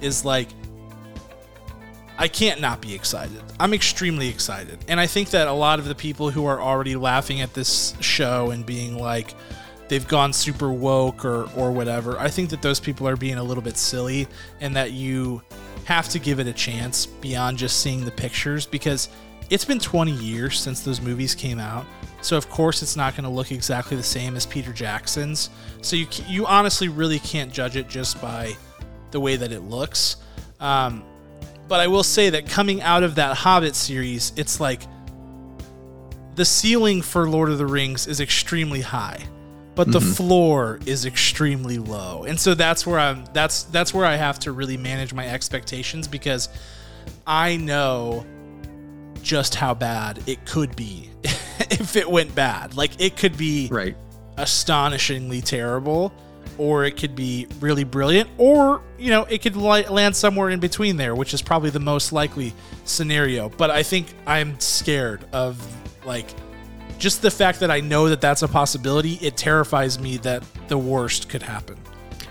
is 0.00 0.24
like 0.24 0.48
I 2.16 2.28
can't 2.28 2.60
not 2.60 2.80
be 2.80 2.94
excited. 2.94 3.42
I'm 3.58 3.74
extremely 3.74 4.28
excited. 4.28 4.78
And 4.88 5.00
I 5.00 5.06
think 5.06 5.30
that 5.30 5.48
a 5.48 5.52
lot 5.52 5.78
of 5.78 5.86
the 5.86 5.94
people 5.94 6.30
who 6.30 6.46
are 6.46 6.60
already 6.60 6.94
laughing 6.96 7.40
at 7.40 7.54
this 7.54 7.94
show 8.00 8.50
and 8.50 8.64
being 8.64 8.98
like 8.98 9.34
they've 9.88 10.06
gone 10.06 10.32
super 10.32 10.72
woke 10.72 11.24
or 11.24 11.50
or 11.56 11.72
whatever, 11.72 12.18
I 12.18 12.28
think 12.28 12.50
that 12.50 12.62
those 12.62 12.78
people 12.78 13.08
are 13.08 13.16
being 13.16 13.38
a 13.38 13.42
little 13.42 13.62
bit 13.62 13.76
silly 13.76 14.28
and 14.60 14.76
that 14.76 14.92
you 14.92 15.42
have 15.84 16.08
to 16.10 16.18
give 16.18 16.38
it 16.38 16.46
a 16.46 16.52
chance 16.52 17.04
beyond 17.04 17.58
just 17.58 17.80
seeing 17.80 18.04
the 18.04 18.10
pictures 18.10 18.64
because 18.64 19.08
it's 19.50 19.64
been 19.64 19.78
20 19.78 20.12
years 20.12 20.58
since 20.58 20.80
those 20.80 21.00
movies 21.00 21.34
came 21.34 21.58
out. 21.58 21.84
So 22.22 22.36
of 22.36 22.48
course 22.48 22.80
it's 22.80 22.96
not 22.96 23.14
going 23.14 23.24
to 23.24 23.30
look 23.30 23.52
exactly 23.52 23.96
the 23.96 24.02
same 24.02 24.36
as 24.36 24.46
Peter 24.46 24.72
Jackson's. 24.72 25.50
So 25.82 25.96
you 25.96 26.06
you 26.28 26.46
honestly 26.46 26.88
really 26.88 27.18
can't 27.18 27.52
judge 27.52 27.76
it 27.76 27.88
just 27.88 28.22
by 28.22 28.56
the 29.10 29.18
way 29.20 29.36
that 29.36 29.50
it 29.52 29.62
looks. 29.62 30.16
Um, 30.60 31.04
but 31.68 31.80
I 31.80 31.86
will 31.86 32.02
say 32.02 32.30
that 32.30 32.48
coming 32.48 32.82
out 32.82 33.02
of 33.02 33.14
that 33.16 33.36
Hobbit 33.36 33.74
series, 33.74 34.32
it's 34.36 34.60
like 34.60 34.82
the 36.34 36.44
ceiling 36.44 37.02
for 37.02 37.28
Lord 37.28 37.50
of 37.50 37.58
the 37.58 37.66
Rings 37.66 38.06
is 38.06 38.20
extremely 38.20 38.80
high, 38.80 39.22
but 39.74 39.90
the 39.90 40.00
mm-hmm. 40.00 40.12
floor 40.12 40.80
is 40.86 41.06
extremely 41.06 41.78
low. 41.78 42.24
And 42.24 42.38
so 42.38 42.54
that's 42.54 42.86
where 42.86 42.98
I'm 42.98 43.24
that's 43.32 43.64
that's 43.64 43.94
where 43.94 44.04
I 44.04 44.16
have 44.16 44.38
to 44.40 44.52
really 44.52 44.76
manage 44.76 45.14
my 45.14 45.28
expectations 45.28 46.08
because 46.08 46.48
I 47.26 47.56
know 47.56 48.26
just 49.22 49.54
how 49.54 49.74
bad 49.74 50.22
it 50.26 50.44
could 50.44 50.76
be 50.76 51.08
if 51.24 51.96
it 51.96 52.10
went 52.10 52.34
bad. 52.34 52.76
Like 52.76 53.00
it 53.00 53.16
could 53.16 53.36
be 53.38 53.68
right. 53.70 53.96
astonishingly 54.36 55.40
terrible 55.40 56.12
or 56.58 56.84
it 56.84 56.96
could 56.96 57.14
be 57.16 57.46
really 57.60 57.84
brilliant 57.84 58.28
or 58.38 58.80
you 58.98 59.10
know 59.10 59.24
it 59.24 59.42
could 59.42 59.56
li- 59.56 59.86
land 59.88 60.14
somewhere 60.14 60.50
in 60.50 60.60
between 60.60 60.96
there 60.96 61.14
which 61.14 61.34
is 61.34 61.42
probably 61.42 61.70
the 61.70 61.80
most 61.80 62.12
likely 62.12 62.52
scenario 62.84 63.48
but 63.50 63.70
i 63.70 63.82
think 63.82 64.06
i'm 64.26 64.58
scared 64.60 65.24
of 65.32 65.60
like 66.04 66.26
just 66.98 67.22
the 67.22 67.30
fact 67.30 67.60
that 67.60 67.70
i 67.70 67.80
know 67.80 68.08
that 68.08 68.20
that's 68.20 68.42
a 68.42 68.48
possibility 68.48 69.14
it 69.20 69.36
terrifies 69.36 69.98
me 69.98 70.16
that 70.18 70.42
the 70.68 70.78
worst 70.78 71.28
could 71.28 71.42
happen 71.42 71.76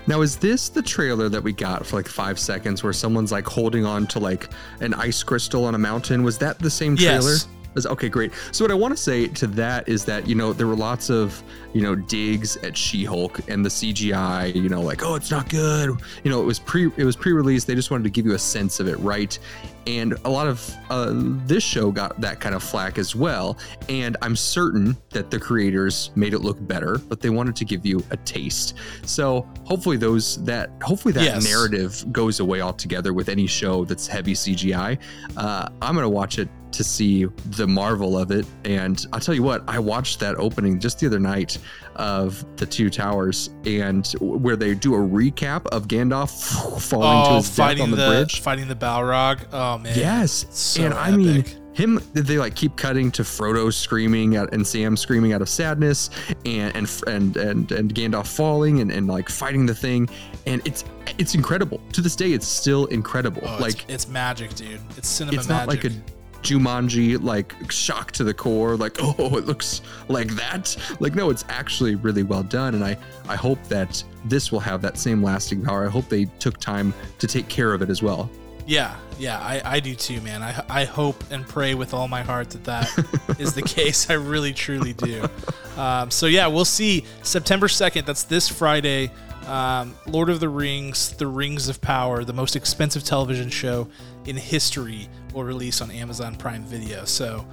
Now, 0.06 0.20
is 0.20 0.36
this 0.36 0.68
the 0.68 0.82
trailer 0.82 1.30
that 1.30 1.42
we 1.42 1.52
got 1.54 1.86
for 1.86 1.96
like 1.96 2.08
five 2.08 2.38
seconds 2.38 2.82
where 2.82 2.92
someone's 2.92 3.32
like 3.32 3.46
holding 3.46 3.86
on 3.86 4.06
to 4.08 4.18
like 4.18 4.50
an 4.80 4.92
ice 4.92 5.22
crystal 5.22 5.64
on 5.64 5.74
a 5.74 5.78
mountain? 5.78 6.22
Was 6.22 6.36
that 6.38 6.58
the 6.58 6.68
same 6.68 6.94
trailer? 6.94 7.30
Yes. 7.30 7.48
Okay, 7.76 8.08
great. 8.08 8.32
So 8.52 8.64
what 8.64 8.70
I 8.70 8.74
want 8.74 8.96
to 8.96 9.02
say 9.02 9.26
to 9.28 9.46
that 9.48 9.88
is 9.88 10.04
that 10.04 10.26
you 10.28 10.34
know 10.34 10.52
there 10.52 10.66
were 10.66 10.76
lots 10.76 11.10
of 11.10 11.42
you 11.72 11.82
know 11.82 11.94
digs 11.94 12.56
at 12.58 12.76
She-Hulk 12.76 13.40
and 13.48 13.64
the 13.64 13.68
CGI. 13.68 14.54
You 14.54 14.68
know, 14.68 14.80
like 14.80 15.02
oh 15.02 15.14
it's 15.16 15.30
not 15.30 15.48
good. 15.48 15.90
You 16.22 16.30
know 16.30 16.40
it 16.40 16.44
was 16.46 16.58
pre 16.58 16.86
it 16.96 17.04
was 17.04 17.16
pre-release. 17.16 17.64
They 17.64 17.74
just 17.74 17.90
wanted 17.90 18.04
to 18.04 18.10
give 18.10 18.26
you 18.26 18.34
a 18.34 18.38
sense 18.38 18.80
of 18.80 18.88
it, 18.88 18.96
right? 19.00 19.38
And 19.86 20.14
a 20.24 20.30
lot 20.30 20.46
of 20.46 20.74
uh, 20.88 21.10
this 21.46 21.62
show 21.62 21.90
got 21.92 22.18
that 22.20 22.40
kind 22.40 22.54
of 22.54 22.62
flack 22.62 22.96
as 22.96 23.14
well. 23.14 23.58
And 23.90 24.16
I'm 24.22 24.34
certain 24.34 24.96
that 25.10 25.30
the 25.30 25.38
creators 25.38 26.10
made 26.14 26.32
it 26.32 26.38
look 26.38 26.56
better, 26.66 26.96
but 26.96 27.20
they 27.20 27.28
wanted 27.28 27.54
to 27.56 27.66
give 27.66 27.84
you 27.84 28.02
a 28.10 28.16
taste. 28.18 28.78
So 29.04 29.46
hopefully 29.64 29.98
those 29.98 30.42
that 30.44 30.70
hopefully 30.82 31.12
that 31.12 31.24
Yes. 31.24 31.44
narrative 31.44 32.04
goes 32.12 32.40
away 32.40 32.62
altogether 32.62 33.12
with 33.12 33.28
any 33.28 33.46
show 33.46 33.84
that's 33.84 34.06
heavy 34.06 34.32
CGI. 34.34 34.98
Uh, 35.36 35.68
I'm 35.82 35.94
gonna 35.94 36.08
watch 36.08 36.38
it 36.38 36.48
to 36.74 36.84
see 36.84 37.24
the 37.24 37.66
marvel 37.66 38.18
of 38.18 38.30
it. 38.30 38.46
And 38.64 39.04
I'll 39.12 39.20
tell 39.20 39.34
you 39.34 39.42
what, 39.42 39.62
I 39.68 39.78
watched 39.78 40.20
that 40.20 40.36
opening 40.36 40.78
just 40.78 41.00
the 41.00 41.06
other 41.06 41.20
night 41.20 41.58
of 41.96 42.44
the 42.56 42.66
Two 42.66 42.90
Towers, 42.90 43.50
and 43.64 44.06
where 44.20 44.56
they 44.56 44.74
do 44.74 44.94
a 44.94 44.98
recap 44.98 45.66
of 45.68 45.86
Gandalf 45.88 46.30
falling 46.82 47.24
to 47.26 47.30
oh 47.30 47.36
his 47.36 47.54
death 47.54 47.80
on 47.80 47.90
the, 47.90 47.96
the, 47.96 48.06
bridge. 48.08 48.40
fighting 48.40 48.68
the 48.68 48.74
balrog 48.74 49.46
oh 49.52 49.78
man 49.78 49.96
Yes, 49.96 50.46
so 50.50 50.82
and 50.84 50.94
I 50.94 51.12
mean 51.12 51.40
epic. 51.40 51.56
him. 51.72 52.00
They 52.12 52.38
like 52.38 52.54
keep 52.56 52.76
cutting 52.76 53.10
to 53.12 53.22
Frodo 53.22 53.72
screaming 53.72 54.36
out 54.36 54.52
and 54.52 54.66
Sam 54.66 54.96
screaming 54.96 55.32
out 55.32 55.42
of 55.42 55.48
sadness, 55.48 56.10
and 56.44 56.74
and 56.76 57.02
and 57.06 57.36
and, 57.36 57.72
and 57.72 57.94
Gandalf 57.94 58.26
falling 58.26 58.80
and, 58.80 58.90
and 58.90 59.06
like 59.06 59.28
fighting 59.28 59.66
the 59.66 59.74
thing, 59.74 60.08
and 60.46 60.66
it's 60.66 60.84
it's 61.18 61.34
incredible. 61.34 61.80
To 61.92 62.00
this 62.00 62.16
day, 62.16 62.32
it's 62.32 62.46
still 62.48 62.86
incredible. 62.86 63.42
oh, 63.44 63.58
like 63.60 63.84
it's, 63.84 64.04
it's 64.04 64.08
magic 64.08 64.54
dude 64.54 64.80
it's 64.96 65.08
cinema 65.08 65.38
it's 65.38 65.48
not 65.48 65.66
magic 65.66 65.84
like 65.84 65.92
a 65.92 65.96
Jumanji 66.44 67.20
like 67.22 67.54
shock 67.70 68.12
to 68.12 68.24
the 68.24 68.34
core, 68.34 68.76
like 68.76 68.96
oh 69.00 69.36
it 69.36 69.46
looks 69.46 69.80
like 70.08 70.28
that. 70.36 70.76
Like 71.00 71.14
no, 71.14 71.30
it's 71.30 71.44
actually 71.48 71.96
really 71.96 72.22
well 72.22 72.42
done, 72.42 72.74
and 72.74 72.84
I 72.84 72.96
I 73.28 73.36
hope 73.36 73.62
that 73.64 74.02
this 74.26 74.52
will 74.52 74.60
have 74.60 74.82
that 74.82 74.98
same 74.98 75.22
lasting 75.22 75.62
power. 75.62 75.86
I 75.86 75.90
hope 75.90 76.08
they 76.08 76.26
took 76.38 76.58
time 76.58 76.94
to 77.18 77.26
take 77.26 77.48
care 77.48 77.72
of 77.72 77.82
it 77.82 77.90
as 77.90 78.02
well. 78.02 78.30
Yeah, 78.66 78.96
yeah, 79.18 79.38
I, 79.40 79.76
I 79.76 79.80
do 79.80 79.94
too, 79.94 80.20
man. 80.22 80.42
I, 80.42 80.64
I 80.68 80.84
hope 80.84 81.22
and 81.30 81.46
pray 81.46 81.74
with 81.74 81.92
all 81.92 82.08
my 82.08 82.22
heart 82.22 82.50
that 82.50 82.64
that 82.64 83.36
is 83.38 83.52
the 83.52 83.62
case. 83.62 84.08
I 84.08 84.14
really, 84.14 84.52
truly 84.52 84.94
do. 84.94 85.28
Um, 85.76 86.10
so, 86.10 86.26
yeah, 86.26 86.46
we'll 86.46 86.64
see 86.64 87.04
September 87.22 87.66
2nd. 87.66 88.06
That's 88.06 88.22
this 88.22 88.48
Friday. 88.48 89.10
Um, 89.46 89.94
Lord 90.06 90.30
of 90.30 90.40
the 90.40 90.48
Rings, 90.48 91.10
The 91.16 91.26
Rings 91.26 91.68
of 91.68 91.80
Power, 91.80 92.24
the 92.24 92.32
most 92.32 92.56
expensive 92.56 93.04
television 93.04 93.50
show 93.50 93.88
in 94.24 94.36
history, 94.36 95.08
will 95.32 95.44
release 95.44 95.80
on 95.80 95.90
Amazon 95.90 96.34
Prime 96.36 96.62
Video. 96.64 97.04
So, 97.04 97.46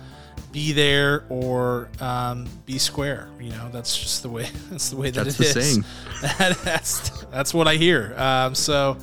be 0.52 0.72
there 0.74 1.24
or 1.30 1.90
um, 2.00 2.48
be 2.66 2.78
square. 2.78 3.30
You 3.40 3.52
know, 3.52 3.70
that's 3.72 3.98
just 3.98 4.22
the 4.24 4.30
way. 4.30 4.48
That's 4.70 4.90
the 4.90 4.98
way 4.98 5.10
that 5.12 5.22
it 5.22 5.28
is 5.28 5.38
That's 5.38 5.52
it 5.52 5.54
the 5.54 5.60
is. 5.60 5.74
saying. 5.74 6.56
that's 6.64 7.26
that's 7.26 7.54
what 7.54 7.68
I 7.68 7.76
hear. 7.76 8.14
Um, 8.18 8.54
so 8.56 8.98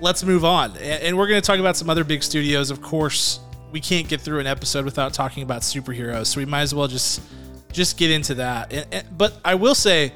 let's 0.00 0.22
move 0.24 0.44
on. 0.44 0.76
And 0.78 1.16
we're 1.18 1.26
going 1.26 1.40
to 1.40 1.46
talk 1.46 1.58
about 1.58 1.76
some 1.76 1.90
other 1.90 2.04
big 2.04 2.22
studios. 2.22 2.70
Of 2.70 2.80
course, 2.80 3.40
we 3.72 3.80
can't 3.80 4.08
get 4.08 4.20
through 4.20 4.38
an 4.40 4.46
episode 4.46 4.84
without 4.84 5.12
talking 5.12 5.42
about 5.42 5.62
superheroes, 5.62 6.26
so 6.26 6.38
we 6.40 6.46
might 6.46 6.62
as 6.62 6.74
well 6.74 6.86
just 6.88 7.20
just 7.72 7.96
get 7.96 8.10
into 8.10 8.34
that. 8.34 8.72
And, 8.72 8.86
and- 8.92 9.18
but 9.18 9.38
I 9.44 9.54
will 9.56 9.74
say, 9.74 10.12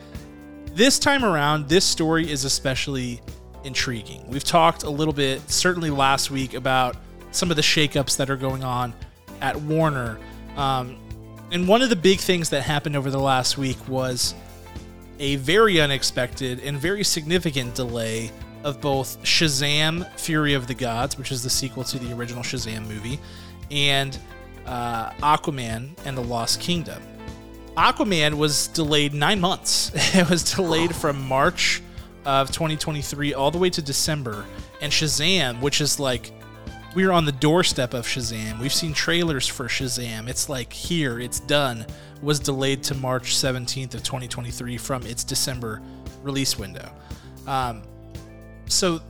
this 0.77 0.99
time 0.99 1.25
around, 1.25 1.71
this 1.71 1.87
story 1.87 2.31
is 2.31 2.45
especially 2.45 3.23
intriguing. 3.65 4.29
We've 4.29 4.45
talked 4.45 4.83
a 4.83 4.91
little 4.91 5.15
bit, 5.15 5.51
certainly 5.51 5.89
last 5.89 6.31
week, 6.31 6.53
about 6.53 6.97
some 7.31 7.51
of 7.51 7.57
the 7.57 7.63
shakeups 7.63 8.19
that 8.19 8.29
are 8.29 8.37
going 8.37 8.63
on 8.63 8.93
at 9.41 9.57
Warner. 9.57 10.19
Um, 10.55 10.99
and 11.51 11.67
one 11.67 11.81
of 11.81 11.89
the 11.89 11.97
big 11.97 12.21
things 12.21 12.51
that 12.51 12.63
happened 12.63 12.95
over 12.95 13.11
the 13.11 13.19
last 13.19 13.57
week 13.57 13.89
was 13.89 14.35
a 15.19 15.37
very 15.37 15.81
unexpected 15.81 16.61
and 16.61 16.79
very 16.79 17.05
significant 17.05 17.75
delay 17.75 18.31
of 18.63 18.79
both 18.83 19.23
Shazam 19.23 20.07
Fury 20.19 20.53
of 20.53 20.67
the 20.67 20.75
Gods, 20.75 21.17
which 21.17 21.33
is 21.33 21.43
the 21.43 21.49
sequel 21.51 21.85
to 21.85 21.99
the 21.99 22.13
original 22.13 22.43
Shazam 22.43 22.87
movie, 22.87 23.19
and 23.71 24.19
uh, 24.67 25.11
Aquaman 25.23 25.97
and 26.05 26.19
the 26.19 26.23
Lost 26.23 26.61
Kingdom. 26.61 27.03
Aquaman 27.77 28.35
was 28.35 28.69
delayed 28.69 29.13
nine 29.13 29.41
months. 29.41 29.93
It 30.17 30.31
was 30.31 30.55
delayed 30.55 30.95
from 30.95 31.21
March 31.29 31.83
of 32.25 32.51
2023 32.51 33.35
all 33.35 33.51
the 33.51 33.59
way 33.59 33.71
to 33.71 33.83
December. 33.83 34.45
And 34.81 34.91
Shazam, 34.91 35.61
which 35.61 35.81
is 35.81 36.01
like, 36.01 36.33
we're 36.95 37.13
on 37.13 37.27
the 37.27 37.33
doorstep 37.33 37.93
of 37.93 38.07
Shazam. 38.07 38.59
We've 38.59 38.73
seen 38.73 38.95
trailers 38.95 39.47
for 39.47 39.67
Shazam. 39.67 40.29
It's 40.29 40.49
like 40.49 40.73
here, 40.73 41.21
it's 41.21 41.41
done. 41.41 41.85
Was 42.23 42.41
delayed 42.41 42.83
to 42.85 42.95
March 42.95 43.35
17th 43.35 43.95
of 43.95 44.03
2023 44.03 44.79
from 44.79 45.03
its 45.03 45.23
December 45.23 45.83
release 46.23 46.59
window. 46.59 46.91
Um, 47.47 47.83
so 48.69 49.01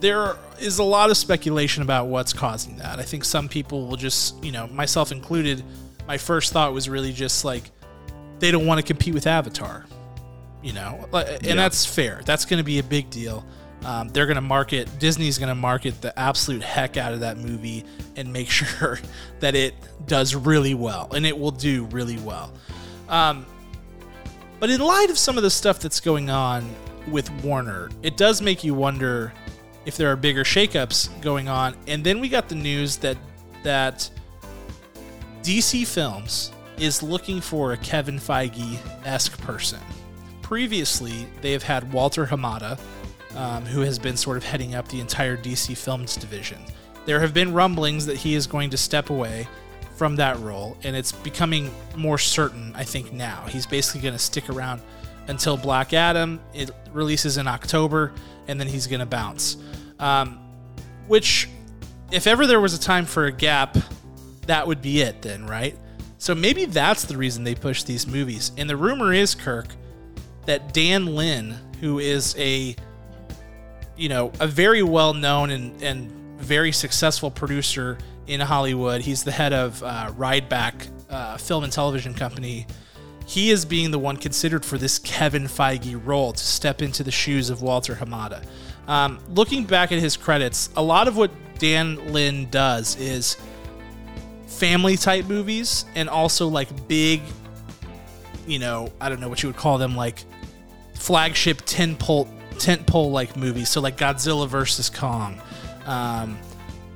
there 0.00 0.36
is 0.60 0.78
a 0.78 0.82
lot 0.82 1.10
of 1.10 1.16
speculation 1.16 1.84
about 1.84 2.08
what's 2.08 2.32
causing 2.32 2.76
that. 2.78 2.98
I 2.98 3.04
think 3.04 3.24
some 3.24 3.48
people 3.48 3.86
will 3.86 3.96
just, 3.96 4.42
you 4.42 4.50
know, 4.50 4.66
myself 4.66 5.12
included, 5.12 5.62
my 6.08 6.18
first 6.18 6.52
thought 6.52 6.72
was 6.72 6.88
really 6.88 7.12
just 7.12 7.44
like 7.44 7.70
they 8.40 8.50
don't 8.50 8.66
want 8.66 8.80
to 8.80 8.82
compete 8.86 9.14
with 9.14 9.26
Avatar. 9.26 9.84
You 10.60 10.72
know, 10.72 11.06
and 11.12 11.46
yeah. 11.46 11.54
that's 11.54 11.86
fair. 11.86 12.22
That's 12.24 12.44
going 12.44 12.58
to 12.58 12.64
be 12.64 12.80
a 12.80 12.82
big 12.82 13.10
deal. 13.10 13.46
Um, 13.84 14.08
they're 14.08 14.26
going 14.26 14.34
to 14.34 14.40
market 14.40 14.88
Disney's 14.98 15.38
going 15.38 15.50
to 15.50 15.54
market 15.54 16.00
the 16.00 16.18
absolute 16.18 16.64
heck 16.64 16.96
out 16.96 17.12
of 17.12 17.20
that 17.20 17.36
movie 17.38 17.84
and 18.16 18.32
make 18.32 18.50
sure 18.50 18.98
that 19.38 19.54
it 19.54 19.74
does 20.06 20.34
really 20.34 20.74
well, 20.74 21.12
and 21.14 21.24
it 21.24 21.38
will 21.38 21.52
do 21.52 21.84
really 21.92 22.18
well. 22.18 22.52
Um, 23.08 23.46
but 24.58 24.70
in 24.70 24.80
light 24.80 25.10
of 25.10 25.18
some 25.18 25.36
of 25.36 25.44
the 25.44 25.50
stuff 25.50 25.78
that's 25.78 26.00
going 26.00 26.28
on 26.28 26.68
with 27.08 27.30
Warner, 27.44 27.90
it 28.02 28.16
does 28.16 28.42
make 28.42 28.64
you 28.64 28.74
wonder 28.74 29.32
if 29.86 29.96
there 29.96 30.10
are 30.10 30.16
bigger 30.16 30.42
shakeups 30.42 31.22
going 31.22 31.48
on. 31.48 31.76
And 31.86 32.02
then 32.02 32.18
we 32.18 32.28
got 32.28 32.48
the 32.48 32.56
news 32.56 32.96
that 32.98 33.16
that 33.62 34.10
DC 35.48 35.86
Films 35.86 36.52
is 36.78 37.02
looking 37.02 37.40
for 37.40 37.72
a 37.72 37.76
Kevin 37.78 38.18
Feige 38.18 38.78
esque 39.06 39.40
person. 39.40 39.80
Previously, 40.42 41.26
they 41.40 41.52
have 41.52 41.62
had 41.62 41.90
Walter 41.90 42.26
Hamada, 42.26 42.78
um, 43.34 43.64
who 43.64 43.80
has 43.80 43.98
been 43.98 44.14
sort 44.14 44.36
of 44.36 44.44
heading 44.44 44.74
up 44.74 44.86
the 44.88 45.00
entire 45.00 45.38
DC 45.38 45.74
Films 45.74 46.16
division. 46.16 46.58
There 47.06 47.18
have 47.20 47.32
been 47.32 47.54
rumblings 47.54 48.04
that 48.04 48.18
he 48.18 48.34
is 48.34 48.46
going 48.46 48.68
to 48.68 48.76
step 48.76 49.08
away 49.08 49.48
from 49.96 50.16
that 50.16 50.38
role, 50.40 50.76
and 50.82 50.94
it's 50.94 51.12
becoming 51.12 51.70
more 51.96 52.18
certain, 52.18 52.74
I 52.76 52.84
think, 52.84 53.14
now. 53.14 53.46
He's 53.48 53.64
basically 53.64 54.02
going 54.02 54.12
to 54.12 54.18
stick 54.18 54.50
around 54.50 54.82
until 55.28 55.56
Black 55.56 55.94
Adam. 55.94 56.40
It 56.52 56.72
releases 56.92 57.38
in 57.38 57.48
October, 57.48 58.12
and 58.48 58.60
then 58.60 58.68
he's 58.68 58.86
going 58.86 59.00
to 59.00 59.06
bounce. 59.06 59.56
Um, 59.98 60.40
which, 61.06 61.48
if 62.12 62.26
ever 62.26 62.46
there 62.46 62.60
was 62.60 62.74
a 62.74 62.78
time 62.78 63.06
for 63.06 63.24
a 63.24 63.32
gap, 63.32 63.78
that 64.48 64.66
would 64.66 64.82
be 64.82 65.00
it, 65.00 65.22
then, 65.22 65.46
right? 65.46 65.74
So 66.18 66.34
maybe 66.34 66.66
that's 66.66 67.04
the 67.04 67.16
reason 67.16 67.44
they 67.44 67.54
push 67.54 67.84
these 67.84 68.06
movies. 68.06 68.52
And 68.58 68.68
the 68.68 68.76
rumor 68.76 69.14
is, 69.14 69.34
Kirk, 69.34 69.68
that 70.46 70.74
Dan 70.74 71.06
Lin, 71.14 71.56
who 71.80 72.00
is 72.00 72.34
a 72.36 72.76
you 73.98 74.08
know, 74.08 74.32
a 74.40 74.46
very 74.46 74.82
well 74.82 75.12
known 75.12 75.50
and, 75.50 75.82
and 75.82 76.10
very 76.38 76.72
successful 76.72 77.30
producer 77.30 77.98
in 78.28 78.40
Hollywood. 78.40 79.02
He's 79.02 79.24
the 79.24 79.32
head 79.32 79.52
of 79.52 79.82
uh, 79.82 80.12
Rideback 80.16 80.88
uh, 81.10 81.36
Film 81.36 81.64
and 81.64 81.72
Television 81.72 82.14
Company. 82.14 82.66
He 83.26 83.50
is 83.50 83.64
being 83.64 83.90
the 83.90 83.98
one 83.98 84.16
considered 84.16 84.64
for 84.64 84.78
this 84.78 84.98
Kevin 85.00 85.44
Feige 85.44 86.00
role 86.02 86.32
to 86.32 86.42
step 86.42 86.80
into 86.80 87.02
the 87.02 87.10
shoes 87.10 87.50
of 87.50 87.60
Walter 87.60 87.96
Hamada. 87.96 88.42
Um, 88.86 89.18
looking 89.34 89.64
back 89.64 89.92
at 89.92 89.98
his 89.98 90.16
credits, 90.16 90.70
a 90.76 90.82
lot 90.82 91.08
of 91.08 91.16
what 91.16 91.30
Dan 91.58 92.12
Lin 92.12 92.48
does 92.50 92.96
is 92.96 93.36
family 94.58 94.96
type 94.96 95.26
movies 95.26 95.84
and 95.94 96.08
also 96.08 96.48
like 96.48 96.88
big, 96.88 97.22
you 98.46 98.58
know, 98.58 98.92
I 99.00 99.08
don't 99.08 99.20
know 99.20 99.28
what 99.28 99.42
you 99.42 99.48
would 99.48 99.56
call 99.56 99.78
them, 99.78 99.96
like 99.96 100.24
flagship 100.94 101.62
10 101.64 101.96
pole 101.96 102.28
tentpole 102.52 103.12
like 103.12 103.36
movies. 103.36 103.68
So 103.68 103.80
like 103.80 103.96
Godzilla 103.96 104.48
versus 104.48 104.90
Kong. 104.90 105.40
Um, 105.86 106.38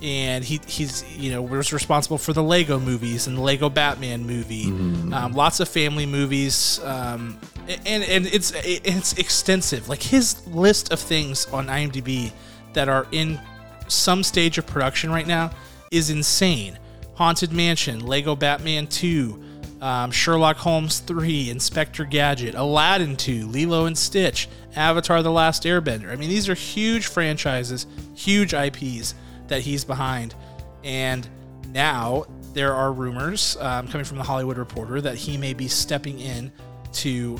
and 0.02 0.42
he 0.42 0.60
he's 0.66 1.04
you 1.16 1.30
know 1.30 1.40
was 1.40 1.72
responsible 1.72 2.18
for 2.18 2.32
the 2.32 2.42
Lego 2.42 2.80
movies 2.80 3.28
and 3.28 3.36
the 3.36 3.40
Lego 3.40 3.70
Batman 3.70 4.26
movie, 4.26 4.66
mm-hmm. 4.66 5.14
um, 5.14 5.32
lots 5.32 5.60
of 5.60 5.68
family 5.68 6.06
movies, 6.06 6.80
um, 6.82 7.38
and 7.86 8.02
and 8.02 8.26
it's 8.26 8.52
it's 8.56 9.12
extensive. 9.14 9.88
Like 9.88 10.02
his 10.02 10.44
list 10.48 10.92
of 10.92 10.98
things 10.98 11.46
on 11.46 11.68
IMDb 11.68 12.32
that 12.72 12.88
are 12.88 13.06
in 13.12 13.40
some 13.86 14.24
stage 14.24 14.58
of 14.58 14.66
production 14.66 15.10
right 15.10 15.26
now 15.26 15.52
is 15.92 16.10
insane. 16.10 16.78
Haunted 17.22 17.52
Mansion, 17.52 18.04
Lego 18.04 18.34
Batman 18.34 18.88
Two, 18.88 19.40
um, 19.80 20.10
Sherlock 20.10 20.56
Holmes 20.56 20.98
3, 20.98 21.50
Inspector 21.50 22.04
Gadget, 22.06 22.56
Aladdin 22.56 23.16
2, 23.16 23.46
Lilo 23.46 23.86
and 23.86 23.96
Stitch, 23.96 24.48
Avatar 24.74 25.22
The 25.22 25.30
Last 25.30 25.62
Airbender. 25.62 26.10
I 26.10 26.16
mean, 26.16 26.28
these 26.28 26.48
are 26.48 26.54
huge 26.54 27.06
franchises, 27.06 27.86
huge 28.16 28.54
IPs 28.54 29.14
that 29.46 29.60
he's 29.60 29.84
behind. 29.84 30.34
And 30.82 31.28
now 31.68 32.24
there 32.54 32.74
are 32.74 32.92
rumors 32.92 33.56
um, 33.60 33.86
coming 33.86 34.04
from 34.04 34.18
the 34.18 34.24
Hollywood 34.24 34.58
Reporter 34.58 35.00
that 35.00 35.14
he 35.14 35.36
may 35.36 35.54
be 35.54 35.68
stepping 35.68 36.18
in 36.18 36.50
to 36.94 37.38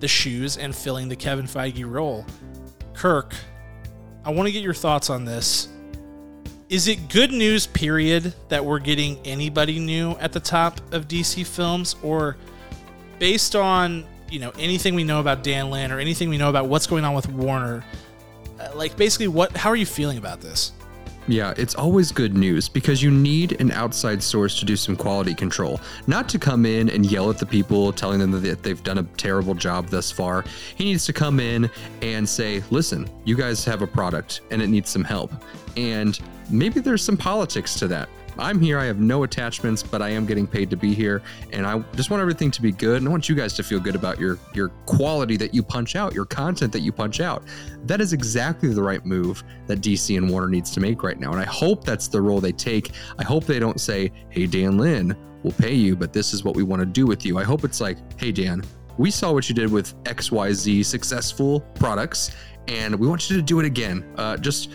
the 0.00 0.08
shoes 0.08 0.58
and 0.58 0.76
filling 0.76 1.08
the 1.08 1.16
Kevin 1.16 1.46
Feige 1.46 1.90
role. 1.90 2.26
Kirk, 2.92 3.34
I 4.26 4.30
want 4.30 4.46
to 4.46 4.52
get 4.52 4.62
your 4.62 4.74
thoughts 4.74 5.08
on 5.08 5.24
this 5.24 5.68
is 6.70 6.86
it 6.86 7.08
good 7.08 7.32
news, 7.32 7.66
period, 7.66 8.32
that 8.48 8.64
we're 8.64 8.78
getting 8.78 9.18
anybody 9.24 9.80
new 9.80 10.12
at 10.12 10.32
the 10.32 10.38
top 10.38 10.80
of 10.92 11.08
DC 11.08 11.44
films? 11.44 11.96
Or 12.00 12.36
based 13.18 13.56
on, 13.56 14.04
you 14.30 14.38
know, 14.38 14.52
anything 14.56 14.94
we 14.94 15.02
know 15.02 15.18
about 15.18 15.42
Dan 15.42 15.70
Lin 15.70 15.90
or 15.90 15.98
anything 15.98 16.30
we 16.30 16.38
know 16.38 16.48
about 16.48 16.68
what's 16.68 16.86
going 16.86 17.04
on 17.04 17.14
with 17.14 17.28
Warner, 17.28 17.84
uh, 18.60 18.70
like 18.76 18.96
basically 18.96 19.26
what 19.26 19.56
how 19.56 19.68
are 19.68 19.76
you 19.76 19.84
feeling 19.84 20.16
about 20.16 20.40
this? 20.40 20.70
Yeah, 21.30 21.54
it's 21.56 21.76
always 21.76 22.10
good 22.10 22.36
news 22.36 22.68
because 22.68 23.04
you 23.04 23.10
need 23.12 23.60
an 23.60 23.70
outside 23.70 24.20
source 24.20 24.58
to 24.58 24.64
do 24.64 24.74
some 24.74 24.96
quality 24.96 25.32
control. 25.32 25.80
Not 26.08 26.28
to 26.30 26.40
come 26.40 26.66
in 26.66 26.90
and 26.90 27.06
yell 27.06 27.30
at 27.30 27.38
the 27.38 27.46
people, 27.46 27.92
telling 27.92 28.18
them 28.18 28.32
that 28.32 28.64
they've 28.64 28.82
done 28.82 28.98
a 28.98 29.04
terrible 29.16 29.54
job 29.54 29.86
thus 29.90 30.10
far. 30.10 30.44
He 30.74 30.84
needs 30.84 31.06
to 31.06 31.12
come 31.12 31.38
in 31.38 31.70
and 32.02 32.28
say, 32.28 32.64
listen, 32.70 33.08
you 33.24 33.36
guys 33.36 33.64
have 33.64 33.80
a 33.80 33.86
product 33.86 34.40
and 34.50 34.60
it 34.60 34.66
needs 34.66 34.90
some 34.90 35.04
help. 35.04 35.32
And 35.76 36.18
maybe 36.50 36.80
there's 36.80 37.04
some 37.04 37.16
politics 37.16 37.74
to 37.74 37.86
that. 37.86 38.08
I'm 38.38 38.60
here. 38.60 38.78
I 38.78 38.84
have 38.84 39.00
no 39.00 39.22
attachments, 39.22 39.82
but 39.82 40.02
I 40.02 40.10
am 40.10 40.26
getting 40.26 40.46
paid 40.46 40.70
to 40.70 40.76
be 40.76 40.94
here, 40.94 41.22
and 41.52 41.66
I 41.66 41.78
just 41.94 42.10
want 42.10 42.20
everything 42.20 42.50
to 42.52 42.62
be 42.62 42.72
good. 42.72 42.98
And 42.98 43.08
I 43.08 43.10
want 43.10 43.28
you 43.28 43.34
guys 43.34 43.52
to 43.54 43.62
feel 43.62 43.80
good 43.80 43.94
about 43.94 44.18
your 44.18 44.38
your 44.54 44.68
quality 44.86 45.36
that 45.36 45.54
you 45.54 45.62
punch 45.62 45.96
out, 45.96 46.14
your 46.14 46.24
content 46.24 46.72
that 46.72 46.80
you 46.80 46.92
punch 46.92 47.20
out. 47.20 47.44
That 47.84 48.00
is 48.00 48.12
exactly 48.12 48.72
the 48.72 48.82
right 48.82 49.04
move 49.04 49.42
that 49.66 49.80
DC 49.80 50.16
and 50.16 50.28
Warner 50.30 50.48
needs 50.48 50.70
to 50.72 50.80
make 50.80 51.02
right 51.02 51.18
now, 51.18 51.32
and 51.32 51.40
I 51.40 51.44
hope 51.44 51.84
that's 51.84 52.08
the 52.08 52.20
role 52.20 52.40
they 52.40 52.52
take. 52.52 52.92
I 53.18 53.24
hope 53.24 53.44
they 53.44 53.58
don't 53.58 53.80
say, 53.80 54.12
"Hey, 54.30 54.46
Dan 54.46 54.78
Lin, 54.78 55.16
we'll 55.42 55.52
pay 55.52 55.74
you, 55.74 55.96
but 55.96 56.12
this 56.12 56.32
is 56.32 56.44
what 56.44 56.54
we 56.54 56.62
want 56.62 56.80
to 56.80 56.86
do 56.86 57.06
with 57.06 57.24
you." 57.26 57.38
I 57.38 57.44
hope 57.44 57.64
it's 57.64 57.80
like, 57.80 57.98
"Hey, 58.18 58.32
Dan, 58.32 58.62
we 58.96 59.10
saw 59.10 59.32
what 59.32 59.48
you 59.48 59.54
did 59.54 59.70
with 59.70 59.94
XYZ 60.04 60.84
successful 60.84 61.60
products." 61.74 62.30
and 62.68 62.94
we 62.94 63.08
want 63.08 63.28
you 63.28 63.36
to 63.36 63.42
do 63.42 63.58
it 63.58 63.66
again. 63.66 64.04
Uh, 64.16 64.36
just 64.36 64.70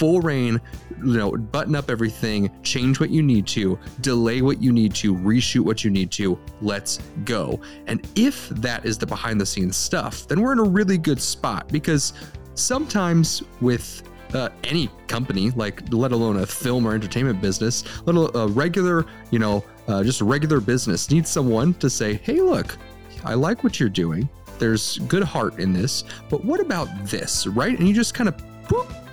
full 0.00 0.22
reign, 0.22 0.58
you 1.04 1.18
know, 1.18 1.32
button 1.32 1.74
up 1.74 1.90
everything, 1.90 2.50
change 2.62 2.98
what 2.98 3.10
you 3.10 3.22
need 3.22 3.46
to, 3.46 3.78
delay 4.00 4.40
what 4.40 4.62
you 4.62 4.72
need 4.72 4.94
to, 4.94 5.14
reshoot 5.14 5.60
what 5.60 5.84
you 5.84 5.90
need 5.90 6.10
to. 6.10 6.38
Let's 6.62 7.00
go. 7.26 7.60
And 7.86 8.08
if 8.16 8.48
that 8.48 8.86
is 8.86 8.96
the 8.96 9.06
behind 9.06 9.38
the 9.38 9.44
scenes 9.44 9.76
stuff, 9.76 10.26
then 10.26 10.40
we're 10.40 10.52
in 10.52 10.58
a 10.58 10.62
really 10.62 10.96
good 10.96 11.20
spot 11.20 11.68
because 11.68 12.14
sometimes 12.54 13.42
with 13.60 14.02
uh, 14.32 14.48
any 14.64 14.88
company, 15.06 15.50
like 15.50 15.82
let 15.92 16.12
alone 16.12 16.38
a 16.38 16.46
film 16.46 16.86
or 16.86 16.94
entertainment 16.94 17.42
business, 17.42 17.84
let 18.06 18.16
alone 18.16 18.30
a 18.34 18.48
regular, 18.48 19.04
you 19.30 19.38
know, 19.38 19.62
uh, 19.86 20.02
just 20.02 20.22
regular 20.22 20.60
business 20.60 21.10
needs 21.10 21.28
someone 21.28 21.74
to 21.74 21.90
say, 21.90 22.14
"Hey, 22.14 22.40
look, 22.40 22.78
I 23.22 23.34
like 23.34 23.62
what 23.62 23.78
you're 23.78 23.90
doing. 23.90 24.30
There's 24.58 24.96
good 25.00 25.24
heart 25.24 25.58
in 25.58 25.74
this, 25.74 26.04
but 26.30 26.42
what 26.42 26.58
about 26.58 26.88
this?" 27.04 27.46
Right? 27.46 27.78
And 27.78 27.86
you 27.86 27.92
just 27.92 28.14
kind 28.14 28.28
of 28.28 28.34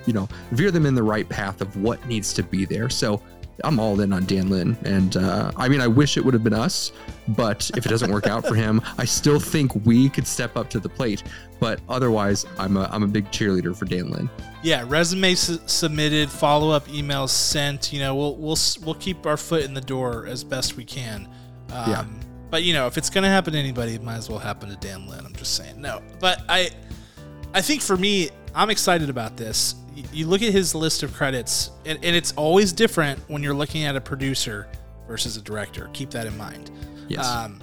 you 0.07 0.13
know, 0.13 0.27
veer 0.51 0.71
them 0.71 0.85
in 0.85 0.95
the 0.95 1.03
right 1.03 1.27
path 1.29 1.61
of 1.61 1.77
what 1.77 2.03
needs 2.07 2.33
to 2.33 2.43
be 2.43 2.65
there. 2.65 2.89
So 2.89 3.21
I'm 3.63 3.79
all 3.79 3.99
in 4.01 4.13
on 4.13 4.25
Dan 4.25 4.49
Lin. 4.49 4.77
And 4.83 5.17
uh, 5.17 5.51
I 5.57 5.67
mean, 5.67 5.81
I 5.81 5.87
wish 5.87 6.17
it 6.17 6.23
would 6.23 6.33
have 6.33 6.43
been 6.43 6.53
us, 6.53 6.91
but 7.29 7.69
if 7.75 7.85
it 7.85 7.89
doesn't 7.89 8.11
work 8.11 8.27
out 8.27 8.45
for 8.45 8.55
him, 8.55 8.81
I 8.97 9.05
still 9.05 9.39
think 9.39 9.73
we 9.85 10.09
could 10.09 10.27
step 10.27 10.55
up 10.55 10.69
to 10.71 10.79
the 10.79 10.89
plate. 10.89 11.23
But 11.59 11.79
otherwise, 11.89 12.45
I'm 12.57 12.77
a, 12.77 12.87
I'm 12.91 13.03
a 13.03 13.07
big 13.07 13.29
cheerleader 13.31 13.75
for 13.75 13.85
Dan 13.85 14.11
Lin. 14.11 14.29
Yeah, 14.63 14.85
resume 14.87 15.33
su- 15.35 15.59
submitted, 15.65 16.29
follow 16.29 16.69
up 16.71 16.87
emails 16.87 17.29
sent. 17.29 17.91
You 17.91 17.99
know, 17.99 18.15
we'll 18.15 18.35
we'll 18.35 18.57
we'll 18.83 18.95
keep 18.95 19.25
our 19.25 19.37
foot 19.37 19.63
in 19.63 19.73
the 19.73 19.81
door 19.81 20.27
as 20.27 20.43
best 20.43 20.77
we 20.77 20.85
can. 20.85 21.27
Um, 21.71 21.89
yeah. 21.89 22.05
But 22.49 22.63
you 22.63 22.73
know, 22.73 22.87
if 22.87 22.97
it's 22.97 23.09
gonna 23.09 23.29
happen 23.29 23.53
to 23.53 23.59
anybody, 23.59 23.95
it 23.95 24.03
might 24.03 24.17
as 24.17 24.29
well 24.29 24.39
happen 24.39 24.69
to 24.69 24.75
Dan 24.75 25.07
Lin. 25.07 25.25
I'm 25.25 25.35
just 25.35 25.55
saying. 25.55 25.81
No, 25.81 26.01
but 26.19 26.43
I, 26.47 26.69
I 27.53 27.61
think 27.61 27.81
for 27.81 27.97
me, 27.97 28.29
I'm 28.53 28.69
excited 28.69 29.09
about 29.09 29.35
this 29.35 29.75
you 30.11 30.27
look 30.27 30.41
at 30.41 30.51
his 30.51 30.75
list 30.75 31.03
of 31.03 31.13
credits, 31.13 31.71
and, 31.85 31.97
and 32.03 32.15
it's 32.15 32.31
always 32.33 32.71
different 32.71 33.19
when 33.27 33.41
you're 33.41 33.55
looking 33.55 33.83
at 33.83 33.95
a 33.95 34.01
producer 34.01 34.67
versus 35.07 35.37
a 35.37 35.41
director. 35.41 35.89
Keep 35.93 36.11
that 36.11 36.27
in 36.27 36.37
mind. 36.37 36.71
Yes. 37.07 37.27
Um, 37.27 37.61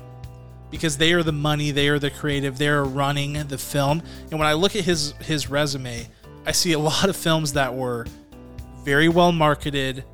because 0.70 0.96
they 0.96 1.12
are 1.12 1.22
the 1.22 1.32
money, 1.32 1.70
they 1.70 1.88
are 1.88 2.00
the 2.00 2.10
creative, 2.10 2.58
they're 2.58 2.84
running 2.84 3.34
the 3.46 3.58
film. 3.58 4.02
And 4.30 4.38
when 4.40 4.48
I 4.48 4.54
look 4.54 4.74
at 4.74 4.84
his 4.84 5.12
his 5.20 5.48
resume, 5.48 6.08
I 6.46 6.52
see 6.52 6.72
a 6.72 6.78
lot 6.90 7.08
of 7.08 7.16
films 7.16 7.52
that 7.52 7.74
were 7.74 8.06
very 8.84 9.08
well 9.08 9.32
marketed, 9.32 10.04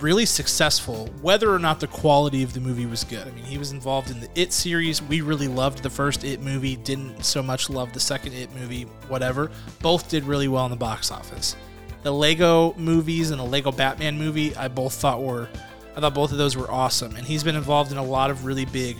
really 0.00 0.26
successful, 0.26 1.08
whether 1.22 1.52
or 1.52 1.58
not 1.58 1.80
the 1.80 1.86
quality 1.86 2.42
of 2.42 2.52
the 2.52 2.60
movie 2.60 2.86
was 2.86 3.04
good. 3.04 3.26
I 3.26 3.30
mean, 3.30 3.44
he 3.44 3.58
was 3.58 3.72
involved 3.72 4.10
in 4.10 4.20
the 4.20 4.28
It 4.34 4.52
series. 4.52 5.02
We 5.02 5.20
really 5.20 5.48
loved 5.48 5.82
the 5.82 5.90
first 5.90 6.24
It 6.24 6.40
movie, 6.40 6.76
didn't 6.76 7.24
so 7.24 7.42
much 7.42 7.70
love 7.70 7.92
the 7.92 8.00
second 8.00 8.34
It 8.34 8.54
movie, 8.54 8.82
whatever. 9.08 9.50
Both 9.80 10.08
did 10.08 10.24
really 10.24 10.48
well 10.48 10.64
in 10.64 10.70
the 10.70 10.76
box 10.76 11.10
office. 11.10 11.56
The 12.02 12.12
Lego 12.12 12.74
movies 12.74 13.30
and 13.30 13.40
the 13.40 13.44
Lego 13.44 13.72
Batman 13.72 14.18
movie, 14.18 14.54
I 14.56 14.68
both 14.68 14.94
thought 14.94 15.22
were, 15.22 15.48
I 15.96 16.00
thought 16.00 16.14
both 16.14 16.32
of 16.32 16.38
those 16.38 16.56
were 16.56 16.70
awesome. 16.70 17.16
And 17.16 17.26
he's 17.26 17.42
been 17.42 17.56
involved 17.56 17.92
in 17.92 17.98
a 17.98 18.04
lot 18.04 18.30
of 18.30 18.44
really 18.44 18.66
big 18.66 18.96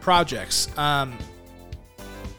projects. 0.00 0.68
Um, 0.78 1.18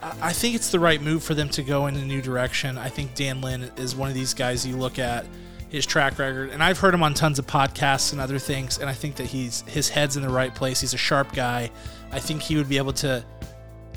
I 0.01 0.31
think 0.31 0.55
it's 0.55 0.71
the 0.71 0.79
right 0.79 1.01
move 1.01 1.23
for 1.23 1.33
them 1.33 1.49
to 1.49 1.61
go 1.61 1.87
in 1.87 1.95
a 1.95 2.05
new 2.05 2.21
direction. 2.21 2.77
I 2.77 2.87
think 2.89 3.15
Dan 3.15 3.41
Lin 3.41 3.69
is 3.75 3.95
one 3.95 4.07
of 4.07 4.15
these 4.15 4.33
guys 4.33 4.65
you 4.65 4.77
look 4.77 4.97
at 4.97 5.25
his 5.69 5.85
track 5.85 6.17
record, 6.17 6.49
and 6.49 6.63
I've 6.63 6.79
heard 6.79 6.93
him 6.93 7.03
on 7.03 7.13
tons 7.13 7.39
of 7.39 7.45
podcasts 7.45 8.11
and 8.11 8.19
other 8.19 8.39
things, 8.39 8.79
and 8.79 8.89
I 8.89 8.93
think 8.93 9.15
that 9.17 9.27
he's 9.27 9.61
his 9.61 9.89
head's 9.89 10.17
in 10.17 10.23
the 10.23 10.29
right 10.29 10.53
place. 10.53 10.81
He's 10.81 10.93
a 10.93 10.97
sharp 10.97 11.31
guy. 11.31 11.71
I 12.11 12.19
think 12.19 12.41
he 12.41 12.55
would 12.55 12.67
be 12.67 12.77
able 12.77 12.93
to 12.93 13.23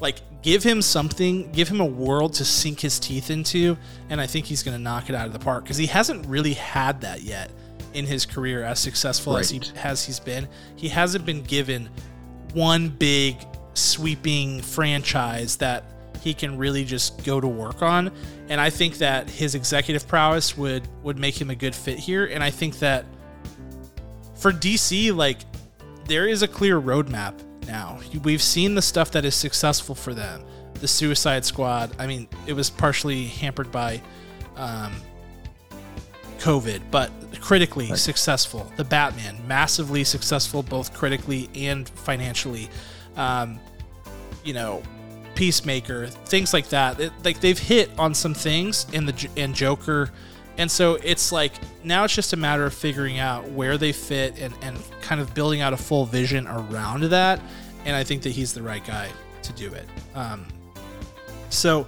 like 0.00 0.16
give 0.42 0.62
him 0.62 0.82
something, 0.82 1.50
give 1.52 1.68
him 1.68 1.80
a 1.80 1.86
world 1.86 2.34
to 2.34 2.44
sink 2.44 2.80
his 2.80 2.98
teeth 2.98 3.30
into, 3.30 3.78
and 4.10 4.20
I 4.20 4.26
think 4.26 4.46
he's 4.46 4.62
going 4.62 4.76
to 4.76 4.82
knock 4.82 5.08
it 5.08 5.14
out 5.14 5.26
of 5.26 5.32
the 5.32 5.38
park 5.38 5.64
because 5.64 5.78
he 5.78 5.86
hasn't 5.86 6.26
really 6.26 6.54
had 6.54 7.00
that 7.00 7.22
yet 7.22 7.50
in 7.94 8.06
his 8.06 8.26
career 8.26 8.62
as 8.62 8.78
successful 8.78 9.36
as 9.36 9.50
he 9.50 9.60
has 9.76 10.04
he's 10.04 10.20
been. 10.20 10.48
He 10.76 10.88
hasn't 10.88 11.24
been 11.24 11.42
given 11.42 11.88
one 12.52 12.88
big 12.88 13.36
sweeping 13.74 14.60
franchise 14.60 15.56
that 15.56 15.84
he 16.22 16.32
can 16.34 16.56
really 16.56 16.84
just 16.84 17.24
go 17.24 17.40
to 17.40 17.48
work 17.48 17.82
on 17.82 18.10
and 18.48 18.60
I 18.60 18.70
think 18.70 18.98
that 18.98 19.28
his 19.28 19.54
executive 19.54 20.06
prowess 20.06 20.56
would 20.56 20.86
would 21.02 21.18
make 21.18 21.40
him 21.40 21.50
a 21.50 21.54
good 21.54 21.74
fit 21.74 21.98
here 21.98 22.26
and 22.26 22.42
I 22.42 22.50
think 22.50 22.78
that 22.78 23.04
for 24.34 24.52
DC 24.52 25.14
like 25.14 25.38
there 26.06 26.26
is 26.26 26.42
a 26.42 26.48
clear 26.48 26.80
roadmap 26.80 27.34
now. 27.66 27.98
We've 28.22 28.42
seen 28.42 28.74
the 28.74 28.82
stuff 28.82 29.10
that 29.12 29.24
is 29.24 29.34
successful 29.34 29.94
for 29.94 30.14
them. 30.14 30.44
The 30.74 30.88
Suicide 30.88 31.44
Squad, 31.44 31.94
I 31.98 32.06
mean, 32.06 32.28
it 32.46 32.54
was 32.54 32.70
partially 32.70 33.26
hampered 33.26 33.70
by 33.70 34.02
um, 34.56 34.92
COVID, 36.38 36.82
but 36.90 37.10
critically 37.40 37.94
successful. 37.96 38.70
The 38.76 38.84
Batman, 38.84 39.38
massively 39.46 40.04
successful 40.04 40.62
both 40.62 40.92
critically 40.92 41.48
and 41.54 41.88
financially. 41.88 42.68
Um, 43.16 43.60
you 44.44 44.54
know, 44.54 44.82
Peacemaker, 45.34 46.06
things 46.06 46.52
like 46.52 46.68
that. 46.68 47.00
It, 47.00 47.12
like 47.24 47.40
they've 47.40 47.58
hit 47.58 47.90
on 47.98 48.14
some 48.14 48.34
things 48.34 48.86
in 48.92 49.06
the 49.06 49.28
and 49.36 49.54
Joker, 49.54 50.10
and 50.58 50.70
so 50.70 50.94
it's 51.02 51.32
like 51.32 51.52
now 51.84 52.04
it's 52.04 52.14
just 52.14 52.32
a 52.32 52.36
matter 52.36 52.64
of 52.64 52.74
figuring 52.74 53.18
out 53.18 53.48
where 53.50 53.78
they 53.78 53.92
fit 53.92 54.38
and 54.38 54.54
and 54.62 54.78
kind 55.00 55.20
of 55.20 55.34
building 55.34 55.60
out 55.60 55.72
a 55.72 55.76
full 55.76 56.04
vision 56.06 56.46
around 56.46 57.04
that. 57.04 57.40
And 57.84 57.96
I 57.96 58.04
think 58.04 58.22
that 58.22 58.30
he's 58.30 58.52
the 58.52 58.62
right 58.62 58.84
guy 58.84 59.10
to 59.42 59.52
do 59.54 59.72
it. 59.72 59.86
Um, 60.14 60.46
so 61.50 61.86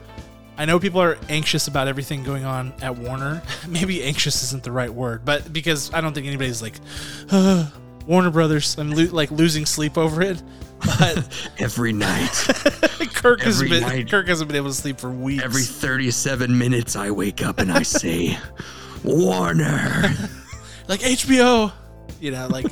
I 0.56 0.64
know 0.64 0.78
people 0.78 1.00
are 1.00 1.18
anxious 1.28 1.68
about 1.68 1.88
everything 1.88 2.24
going 2.24 2.44
on 2.44 2.72
at 2.82 2.96
Warner. 2.96 3.42
Maybe 3.68 4.02
anxious 4.02 4.42
isn't 4.42 4.62
the 4.62 4.72
right 4.72 4.92
word, 4.92 5.24
but 5.24 5.52
because 5.52 5.92
I 5.92 6.00
don't 6.00 6.12
think 6.12 6.26
anybody's 6.26 6.62
like 6.62 6.74
"Uh, 7.30 7.70
Warner 8.06 8.30
Brothers. 8.30 8.78
I'm 8.78 8.90
lo- 8.90 9.08
like 9.12 9.30
losing 9.30 9.66
sleep 9.66 9.96
over 9.96 10.22
it. 10.22 10.42
But 10.86 11.48
Every 11.58 11.92
night, 11.92 12.30
Kirk 13.14 13.40
has 13.42 13.56
Every 13.56 13.68
been 13.68 13.82
night. 13.82 14.10
Kirk 14.10 14.28
hasn't 14.28 14.48
been 14.48 14.56
able 14.56 14.68
to 14.68 14.74
sleep 14.74 14.98
for 14.98 15.10
weeks. 15.10 15.42
every 15.42 15.62
37 15.62 16.56
minutes, 16.56 16.96
I 16.96 17.10
wake 17.10 17.42
up 17.42 17.58
and 17.58 17.72
I 17.72 17.82
say, 17.82 18.38
Warner. 19.02 20.14
like 20.88 21.00
HBO. 21.00 21.72
You 22.20 22.30
know, 22.32 22.46
like 22.48 22.66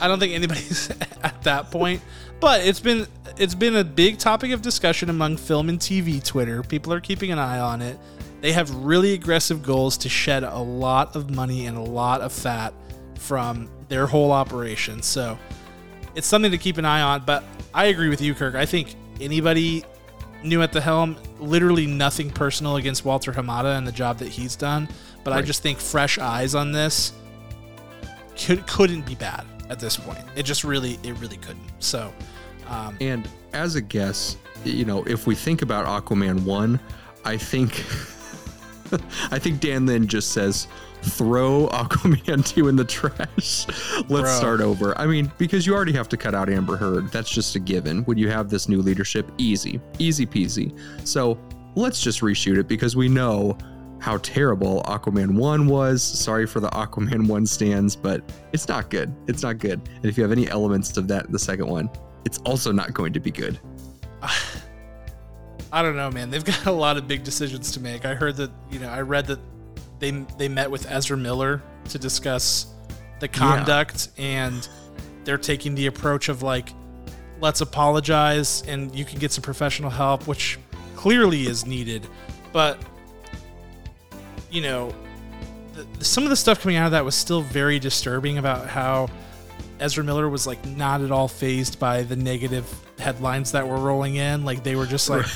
I 0.00 0.08
don't 0.08 0.18
think 0.18 0.34
anybody's 0.34 0.90
at 1.22 1.42
that 1.44 1.70
point. 1.70 2.02
But 2.40 2.66
it's 2.66 2.80
been 2.80 3.06
it's 3.38 3.54
been 3.54 3.76
a 3.76 3.84
big 3.84 4.18
topic 4.18 4.52
of 4.52 4.62
discussion 4.62 5.10
among 5.10 5.36
film 5.36 5.68
and 5.68 5.78
TV 5.78 6.22
Twitter. 6.24 6.62
People 6.62 6.92
are 6.92 7.00
keeping 7.00 7.32
an 7.32 7.38
eye 7.38 7.58
on 7.58 7.80
it. 7.82 7.98
They 8.40 8.52
have 8.52 8.70
really 8.74 9.14
aggressive 9.14 9.62
goals 9.62 9.96
to 9.98 10.08
shed 10.08 10.44
a 10.44 10.58
lot 10.58 11.16
of 11.16 11.30
money 11.30 11.66
and 11.66 11.76
a 11.76 11.82
lot 11.82 12.20
of 12.20 12.32
fat 12.32 12.74
from 13.18 13.68
their 13.88 14.06
whole 14.06 14.30
operation. 14.32 15.02
So 15.02 15.38
it's 16.16 16.26
something 16.26 16.50
to 16.50 16.58
keep 16.58 16.78
an 16.78 16.84
eye 16.84 17.02
on. 17.02 17.24
But 17.24 17.44
I 17.72 17.86
agree 17.86 18.08
with 18.08 18.20
you, 18.20 18.34
Kirk. 18.34 18.56
I 18.56 18.66
think 18.66 18.96
anybody 19.20 19.84
new 20.42 20.62
at 20.62 20.72
the 20.72 20.80
helm, 20.80 21.16
literally 21.38 21.86
nothing 21.86 22.30
personal 22.30 22.76
against 22.76 23.04
Walter 23.04 23.32
Hamada 23.32 23.76
and 23.76 23.86
the 23.86 23.92
job 23.92 24.18
that 24.18 24.28
he's 24.28 24.56
done. 24.56 24.88
But 25.22 25.32
I 25.32 25.42
just 25.42 25.62
think 25.62 25.78
fresh 25.78 26.18
eyes 26.18 26.54
on 26.54 26.72
this 26.72 27.12
could, 28.36 28.66
couldn't 28.66 29.06
be 29.06 29.14
bad 29.14 29.44
at 29.68 29.80
this 29.80 29.96
point. 29.96 30.20
It 30.36 30.44
just 30.44 30.64
really, 30.64 30.98
it 31.02 31.18
really 31.18 31.36
couldn't. 31.36 31.70
So, 31.80 32.12
um, 32.68 32.96
And 33.00 33.28
as 33.52 33.74
a 33.74 33.80
guess, 33.80 34.36
you 34.64 34.84
know, 34.84 35.02
if 35.04 35.26
we 35.26 35.34
think 35.34 35.62
about 35.62 35.86
Aquaman 35.86 36.44
1, 36.44 36.80
I 37.24 37.36
think 37.36 37.84
I 39.32 39.38
think 39.38 39.60
Dan 39.60 39.86
Lin 39.86 40.06
just 40.06 40.30
says 40.30 40.68
throw 41.10 41.68
Aquaman 41.68 42.46
2 42.54 42.68
in 42.68 42.76
the 42.76 42.84
trash. 42.84 43.66
Let's 44.08 44.08
Bro. 44.08 44.36
start 44.36 44.60
over. 44.60 44.98
I 44.98 45.06
mean, 45.06 45.30
because 45.38 45.66
you 45.66 45.74
already 45.74 45.92
have 45.92 46.08
to 46.10 46.16
cut 46.16 46.34
out 46.34 46.48
Amber 46.48 46.76
Heard. 46.76 47.10
That's 47.10 47.30
just 47.30 47.54
a 47.56 47.60
given. 47.60 48.02
When 48.04 48.18
you 48.18 48.28
have 48.28 48.48
this 48.50 48.68
new 48.68 48.82
leadership, 48.82 49.30
easy. 49.38 49.80
Easy 49.98 50.26
peasy. 50.26 50.76
So, 51.06 51.38
let's 51.74 52.00
just 52.00 52.20
reshoot 52.20 52.58
it 52.58 52.68
because 52.68 52.96
we 52.96 53.08
know 53.08 53.56
how 53.98 54.18
terrible 54.18 54.82
Aquaman 54.82 55.34
1 55.34 55.66
was. 55.66 56.02
Sorry 56.02 56.46
for 56.46 56.60
the 56.60 56.68
Aquaman 56.70 57.26
1 57.28 57.46
stands, 57.46 57.96
but 57.96 58.22
it's 58.52 58.68
not 58.68 58.90
good. 58.90 59.14
It's 59.26 59.42
not 59.42 59.58
good. 59.58 59.80
And 59.96 60.04
if 60.04 60.16
you 60.16 60.22
have 60.22 60.32
any 60.32 60.48
elements 60.48 60.96
of 60.96 61.08
that 61.08 61.26
in 61.26 61.32
the 61.32 61.38
second 61.38 61.66
one, 61.66 61.88
it's 62.24 62.38
also 62.38 62.72
not 62.72 62.92
going 62.92 63.12
to 63.12 63.20
be 63.20 63.30
good. 63.30 63.58
I 65.72 65.82
don't 65.82 65.96
know, 65.96 66.10
man. 66.10 66.30
They've 66.30 66.44
got 66.44 66.66
a 66.66 66.72
lot 66.72 66.96
of 66.96 67.08
big 67.08 67.24
decisions 67.24 67.72
to 67.72 67.80
make. 67.80 68.04
I 68.04 68.14
heard 68.14 68.36
that, 68.36 68.50
you 68.70 68.78
know, 68.78 68.88
I 68.88 69.00
read 69.00 69.26
that 69.26 69.40
they 69.98 70.10
they 70.38 70.48
met 70.48 70.70
with 70.70 70.90
Ezra 70.90 71.16
Miller 71.16 71.62
to 71.88 71.98
discuss 71.98 72.66
the 73.20 73.28
conduct 73.28 74.08
and 74.18 74.68
they're 75.24 75.38
taking 75.38 75.74
the 75.74 75.86
approach 75.86 76.28
of 76.28 76.42
like 76.42 76.70
let's 77.40 77.60
apologize 77.60 78.62
and 78.66 78.94
you 78.94 79.04
can 79.04 79.18
get 79.18 79.32
some 79.32 79.42
professional 79.42 79.90
help, 79.90 80.26
which 80.26 80.58
clearly 80.94 81.46
is 81.46 81.66
needed. 81.66 82.06
But 82.52 82.78
you 84.50 84.62
know, 84.62 84.94
the, 85.74 86.04
some 86.04 86.24
of 86.24 86.30
the 86.30 86.36
stuff 86.36 86.60
coming 86.60 86.76
out 86.76 86.86
of 86.86 86.92
that 86.92 87.04
was 87.04 87.14
still 87.14 87.42
very 87.42 87.78
disturbing 87.78 88.38
about 88.38 88.68
how 88.68 89.08
Ezra 89.80 90.02
Miller 90.04 90.28
was 90.28 90.46
like 90.46 90.64
not 90.64 91.02
at 91.02 91.10
all 91.10 91.28
phased 91.28 91.78
by 91.78 92.02
the 92.02 92.16
negative 92.16 92.66
headlines 92.98 93.52
that 93.52 93.66
were 93.66 93.76
rolling 93.76 94.16
in. 94.16 94.44
Like 94.44 94.62
they 94.62 94.76
were 94.76 94.86
just 94.86 95.10
like, 95.10 95.26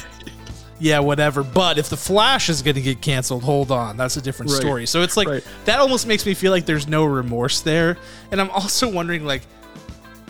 yeah, 0.81 0.99
whatever. 0.99 1.43
But 1.45 1.79
if 1.79 1.89
the 1.91 1.97
Flash 1.97 2.49
is 2.49 2.63
going 2.63 2.75
to 2.75 2.81
get 2.81 3.01
canceled, 3.01 3.43
hold 3.45 3.71
on, 3.71 3.97
that's 3.97 4.17
a 4.17 4.23
different 4.23 4.51
Right. 4.51 4.61
story. 4.61 4.87
So 4.87 5.03
it's 5.03 5.17
like 5.17 5.29
Right. 5.29 5.45
that 5.67 5.79
almost 5.79 6.07
makes 6.07 6.25
me 6.27 6.35
feel 6.35 6.51
like 6.51 6.67
there's 6.67 6.89
no 6.89 7.05
remorse 7.05 7.61
there. 7.61 7.99
And 8.33 8.41
I'm 8.41 8.51
also 8.51 8.89
wondering 8.89 9.25
like 9.25 9.43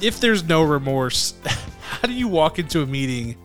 if 0.02 0.20
there's 0.20 0.42
no 0.44 0.62
remorse, 0.62 1.34
how 1.44 2.08
do 2.08 2.12
you 2.12 2.26
walk 2.28 2.58
into 2.58 2.82
a 2.82 2.86
meeting 2.86 3.36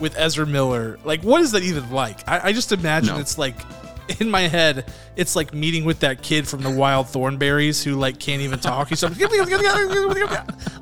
with 0.00 0.16
Ezra 0.16 0.46
Miller? 0.46 0.98
Like 1.04 1.22
what 1.22 1.40
is 1.42 1.52
that 1.52 1.62
even 1.62 1.90
like? 1.90 2.26
I, 2.28 2.48
I 2.48 2.52
just 2.52 2.72
imagine 2.72 3.14
No. 3.14 3.20
it's 3.20 3.36
like 3.38 3.56
in 4.18 4.30
my 4.30 4.42
head, 4.42 4.90
it's 5.16 5.36
like 5.36 5.54
meeting 5.54 5.84
with 5.84 6.00
that 6.00 6.22
kid 6.22 6.48
from 6.48 6.62
the 6.62 6.70
Wild 6.70 7.06
Thornberrys 7.06 7.82
who 7.82 7.94
like 7.94 8.18
can't 8.18 8.42
even 8.42 8.58
talk. 8.58 8.88
He's 8.88 9.02
like, 9.02 9.18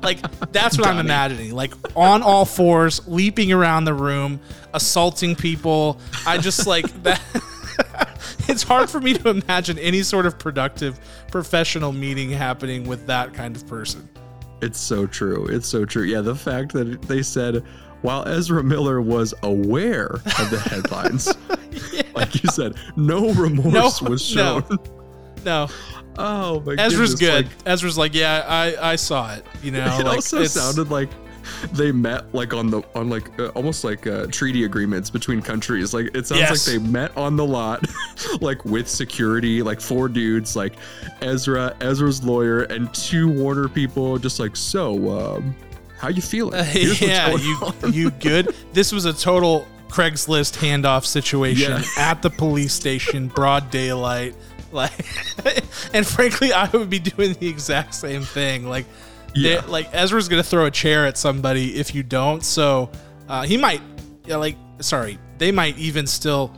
like 0.01 0.51
that's 0.51 0.77
what 0.77 0.87
I'm 0.87 0.99
imagining. 0.99 1.53
Like 1.53 1.73
on 1.95 2.23
all 2.23 2.45
fours, 2.45 3.07
leaping 3.07 3.51
around 3.51 3.85
the 3.85 3.93
room, 3.93 4.39
assaulting 4.73 5.35
people. 5.35 5.99
I 6.25 6.37
just 6.37 6.65
like 6.67 6.85
that. 7.03 7.21
it's 8.47 8.63
hard 8.63 8.89
for 8.89 8.99
me 8.99 9.13
to 9.13 9.29
imagine 9.29 9.77
any 9.79 10.03
sort 10.03 10.25
of 10.25 10.39
productive 10.39 10.99
professional 11.31 11.91
meeting 11.91 12.29
happening 12.29 12.87
with 12.87 13.05
that 13.07 13.33
kind 13.33 13.55
of 13.55 13.67
person. 13.67 14.09
It's 14.61 14.79
so 14.79 15.07
true. 15.07 15.45
It's 15.47 15.67
so 15.67 15.85
true. 15.85 16.03
Yeah, 16.03 16.21
the 16.21 16.35
fact 16.35 16.73
that 16.73 17.01
they 17.03 17.21
said 17.21 17.63
while 18.01 18.27
Ezra 18.27 18.63
Miller 18.63 19.01
was 19.01 19.33
aware 19.43 20.07
of 20.07 20.49
the 20.49 20.59
headlines, 20.59 21.33
like 22.15 22.41
you 22.41 22.49
said, 22.51 22.75
no 22.95 23.31
remorse 23.33 24.01
No, 24.01 24.09
was 24.09 24.23
shown. 24.25 24.63
No, 25.45 25.67
Oh 26.17 26.59
my 26.65 26.73
Ezra's 26.73 27.15
goodness, 27.15 27.19
good. 27.19 27.45
like, 27.45 27.53
Ezra's 27.65 27.97
like, 27.97 28.13
yeah, 28.13 28.43
I 28.47 28.91
I 28.91 28.95
saw 28.97 29.33
it. 29.33 29.45
You 29.63 29.71
know, 29.71 29.85
it 29.99 30.03
like, 30.05 30.15
also 30.17 30.43
sounded 30.45 30.91
like 30.91 31.09
they 31.73 31.91
met 31.93 32.33
like 32.35 32.53
on 32.53 32.69
the 32.69 32.81
on 32.93 33.09
like 33.09 33.39
uh, 33.39 33.47
almost 33.49 33.83
like 33.85 34.05
uh, 34.05 34.27
treaty 34.27 34.65
agreements 34.65 35.09
between 35.09 35.41
countries. 35.41 35.93
Like 35.93 36.07
it 36.13 36.27
sounds 36.27 36.41
Yes. 36.41 36.67
like 36.67 36.77
they 36.81 36.89
met 36.89 37.15
on 37.17 37.37
the 37.37 37.45
lot, 37.45 37.87
like 38.41 38.65
with 38.65 38.87
security, 38.89 39.61
like 39.63 39.79
four 39.79 40.09
dudes, 40.09 40.55
like 40.57 40.73
Ezra, 41.21 41.73
Ezra's 41.79 42.21
lawyer, 42.23 42.63
and 42.63 42.93
two 42.93 43.29
Warner 43.29 43.69
people. 43.69 44.17
Just 44.19 44.39
like 44.41 44.55
so, 44.57 45.37
um, 45.37 45.55
how 45.99 46.07
you 46.09 46.21
feeling? 46.21 46.53
What's 46.65 47.01
yeah, 47.01 47.35
you 47.35 47.57
on." 47.61 47.75
you 47.93 48.11
good? 48.11 48.55
This 48.73 48.91
was 48.91 49.05
a 49.05 49.13
total 49.13 49.67
Craigslist 49.89 50.57
handoff 50.57 51.05
situation 51.05 51.71
Yeah. 51.73 51.83
at 51.97 52.21
the 52.21 52.29
police 52.29 52.73
station, 52.73 53.27
broad 53.27 53.69
daylight. 53.71 54.35
Like, 54.71 54.91
and 55.93 56.05
frankly, 56.05 56.53
I 56.53 56.69
would 56.69 56.89
be 56.89 56.99
doing 56.99 57.33
the 57.33 57.47
exact 57.47 57.95
same 57.95 58.21
thing. 58.21 58.67
Like, 58.67 58.85
they- 59.33 59.53
Yeah. 59.55 59.61
like 59.67 59.89
Ezra's 59.93 60.27
gonna 60.27 60.43
throw 60.43 60.65
a 60.65 60.71
chair 60.71 61.05
at 61.07 61.17
somebody 61.17 61.75
if 61.75 61.95
you 61.95 62.03
don't. 62.03 62.43
So 62.45 62.89
uh, 63.27 63.43
he 63.43 63.57
might, 63.57 63.81
yeah, 64.25 64.35
like, 64.35 64.57
sorry, 64.79 65.17
they 65.39 65.51
might 65.51 65.77
even 65.79 66.05
still 66.05 66.53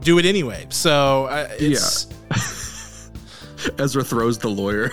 do 0.00 0.18
it 0.18 0.24
anyway. 0.24 0.66
So 0.70 1.26
uh, 1.26 1.48
it's, 1.58 2.06
Ezra 3.78 4.02
throws 4.04 4.38
the 4.38 4.48
lawyer. 4.48 4.90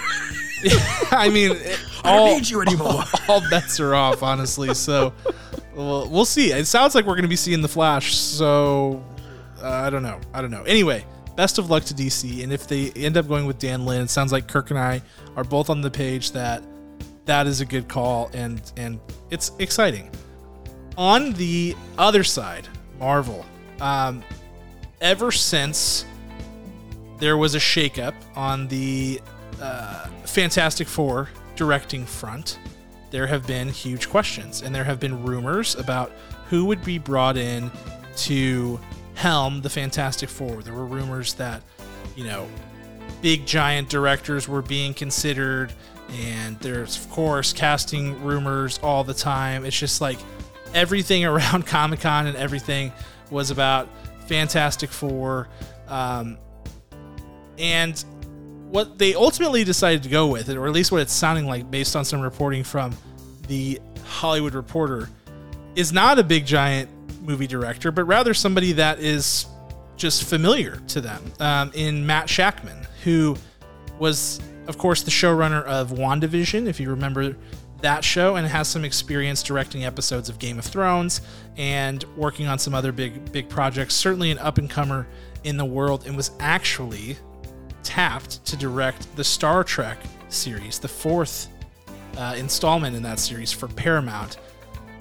I 1.12 1.30
mean, 1.30 1.52
it- 1.52 1.60
I 1.60 1.62
don't 1.70 1.87
all, 2.10 2.36
need 2.36 2.50
you 2.50 2.62
anymore. 2.62 3.04
all 3.28 3.42
bets 3.50 3.80
are 3.80 3.96
off, 3.96 4.24
honestly. 4.24 4.74
So, 4.74 5.14
well, 5.76 6.10
we'll 6.10 6.26
see. 6.26 6.52
It 6.52 6.66
sounds 6.66 6.96
like 6.96 7.06
we're 7.06 7.16
going 7.16 7.24
to 7.24 7.30
be 7.30 7.36
seeing 7.36 7.62
the 7.62 7.68
Flash, 7.68 8.16
so 8.16 9.04
uh, 9.62 9.70
I 9.70 9.90
don't 9.90 10.04
know. 10.04 10.20
I 10.34 10.42
don't 10.42 10.52
know. 10.52 10.64
Anyway, 10.64 11.06
best 11.36 11.58
of 11.58 11.70
luck 11.70 11.84
to 11.86 11.94
DC, 11.94 12.44
and 12.44 12.52
if 12.52 12.68
they 12.68 12.92
end 12.92 13.18
up 13.18 13.28
going 13.28 13.46
with 13.46 13.60
Dan 13.60 13.86
Lin, 13.86 14.02
it 14.02 14.10
sounds 14.10 14.32
like 14.32 14.48
Kirk 14.48 14.70
and 14.70 14.80
I 14.80 15.02
are 15.36 15.44
both 15.44 15.70
on 15.70 15.82
the 15.82 15.92
page 15.92 16.32
that 16.32 16.64
that 17.26 17.48
is 17.48 17.62
a 17.62 17.66
good 17.66 17.88
call, 17.88 18.30
and 18.34 18.62
and 18.78 19.00
it's 19.30 19.52
exciting. 19.60 20.10
On 20.98 21.34
the 21.34 21.76
other 21.98 22.24
side, 22.24 22.68
Marvel. 23.00 23.46
Um, 23.80 24.24
ever 25.02 25.32
since 25.32 26.06
there 27.20 27.38
was 27.38 27.56
a 27.56 27.60
shakeup 27.60 28.16
on 28.36 28.68
the 28.68 29.22
uh, 29.62 30.08
Fantastic 30.26 30.88
Four 30.88 31.30
directing 31.58 32.06
front, 32.06 32.60
there 33.12 33.28
have 33.28 33.46
been 33.46 33.70
huge 33.70 34.10
questions, 34.10 34.62
and 34.62 34.74
there 34.74 34.84
have 34.84 35.00
been 35.00 35.24
rumors 35.24 35.76
about 35.76 36.12
who 36.50 36.66
would 36.66 36.84
be 36.84 36.98
brought 36.98 37.38
in 37.38 37.72
to 38.16 38.80
helm 39.16 39.62
the 39.62 39.70
Fantastic 39.70 40.30
Four. 40.30 40.62
There 40.62 40.74
were 40.74 40.86
rumors 40.86 41.34
that, 41.36 41.62
you 42.16 42.24
know, 42.24 42.48
big 43.22 43.46
giant 43.46 43.90
directors 43.90 44.48
were 44.48 44.62
being 44.62 44.94
considered, 44.94 45.74
and 46.12 46.60
there's, 46.60 46.98
of 46.98 47.10
course, 47.10 47.54
casting 47.54 48.24
rumors 48.24 48.80
all 48.84 49.04
the 49.04 49.14
time. 49.14 49.66
It's 49.66 49.78
just 49.78 50.02
like 50.02 50.20
everything 50.74 51.26
around 51.26 51.66
Comic 51.66 52.02
Con 52.02 52.28
and 52.28 52.38
everything 52.38 52.92
was 53.32 53.52
about 53.52 53.90
Fantastic 54.28 54.90
Four. 54.90 55.50
Um, 55.88 56.38
and 57.58 58.04
what 58.70 58.98
they 58.98 59.14
ultimately 59.14 59.64
decided 59.64 60.04
to 60.04 60.10
go 60.10 60.28
with, 60.28 60.50
or 60.50 60.68
at 60.68 60.74
least 60.74 60.92
what 60.92 61.02
it's 61.02 61.14
sounding 61.14 61.46
like 61.46 61.70
based 61.72 61.96
on 61.96 62.04
some 62.04 62.22
reporting 62.22 62.64
from 62.64 62.96
the 63.48 63.80
Hollywood 64.04 64.54
Reporter, 64.54 65.10
is 65.76 65.94
not 65.94 66.20
a 66.20 66.24
big 66.24 66.46
giant 66.46 66.90
movie 67.22 67.48
director, 67.48 67.92
but 67.92 68.04
rather 68.06 68.34
somebody 68.34 68.74
that 68.74 69.00
is 69.00 69.46
just 69.96 70.24
familiar 70.24 70.78
to 70.88 71.02
them 71.02 71.24
um, 71.40 71.72
in 71.74 72.06
Matt 72.06 72.28
Shakman, 72.28 72.86
who 73.04 73.36
was, 74.00 74.40
of 74.68 74.78
course, 74.78 75.02
the 75.02 75.12
showrunner 75.12 75.64
of 75.64 75.90
WandaVision, 75.90 76.68
if 76.68 76.80
you 76.80 76.90
remember 76.90 77.36
that 77.82 78.04
show, 78.04 78.36
and 78.36 78.48
has 78.48 78.68
some 78.68 78.84
experience 78.84 79.44
directing 79.44 79.86
episodes 79.86 80.30
of 80.30 80.40
Game 80.40 80.58
of 80.60 80.66
Thrones 80.66 81.22
and 81.58 82.04
working 82.16 82.48
on 82.48 82.60
some 82.60 82.74
other 82.74 82.92
big, 82.92 83.32
big 83.32 83.50
projects. 83.50 83.94
Certainly 83.94 84.32
an 84.32 84.40
up 84.40 84.58
and 84.58 84.70
comer 84.70 85.08
in 85.44 85.58
the 85.58 85.66
world, 85.66 86.06
and 86.06 86.16
was 86.16 86.32
actually 86.40 87.18
tapped 87.88 88.44
to 88.46 88.58
direct 88.58 89.16
the 89.16 89.24
Star 89.24 89.64
Trek 89.64 89.98
series, 90.28 90.78
the 90.78 90.90
fourth 90.90 91.48
uh, 92.18 92.36
installment 92.38 92.98
in 92.98 93.02
that 93.04 93.18
series 93.18 93.54
for 93.54 93.70
Paramount. 93.70 94.38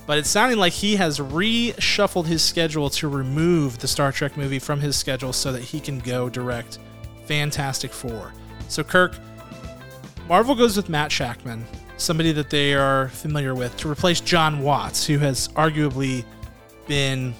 But 0.07 0.18
it's 0.18 0.31
sounding 0.31 0.59
like 0.59 0.72
he 0.72 0.94
has 0.94 1.18
reshuffled 1.18 2.27
his 2.27 2.42
schedule 2.42 2.88
to 2.90 3.09
remove 3.09 3.79
the 3.81 3.88
Star 3.88 4.12
Trek 4.12 4.37
movie 4.37 4.61
from 4.61 4.79
his 4.79 4.94
schedule 4.94 5.33
so 5.33 5.51
that 5.51 5.62
he 5.62 5.81
can 5.81 5.99
go 5.99 6.29
direct 6.29 6.79
Fantastic 7.27 7.92
Four. 7.92 8.33
So, 8.68 8.85
Kirk, 8.85 9.16
Marvel 10.29 10.55
goes 10.55 10.77
with 10.77 10.88
Matt 10.88 11.11
Shakman, 11.11 11.64
somebody 11.96 12.31
that 12.33 12.51
they 12.51 12.75
are 12.75 13.09
familiar 13.09 13.57
with, 13.57 13.77
to 13.79 13.90
replace 13.90 14.20
Jon 14.20 14.61
Watts, 14.61 15.05
who 15.05 15.18
has 15.18 15.49
arguably 15.49 16.25
been 16.87 17.35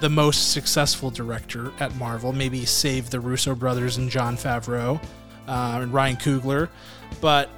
the 0.00 0.08
most 0.08 0.52
successful 0.52 1.10
director 1.10 1.72
at 1.80 1.94
Marvel, 1.96 2.32
maybe 2.32 2.64
save 2.64 3.10
the 3.10 3.20
Russo 3.20 3.54
brothers 3.54 3.96
and 3.96 4.10
Jon 4.10 4.36
Favreau 4.36 5.02
uh, 5.46 5.78
and 5.82 5.92
Ryan 5.92 6.16
Coogler. 6.16 6.68
But 7.20 7.48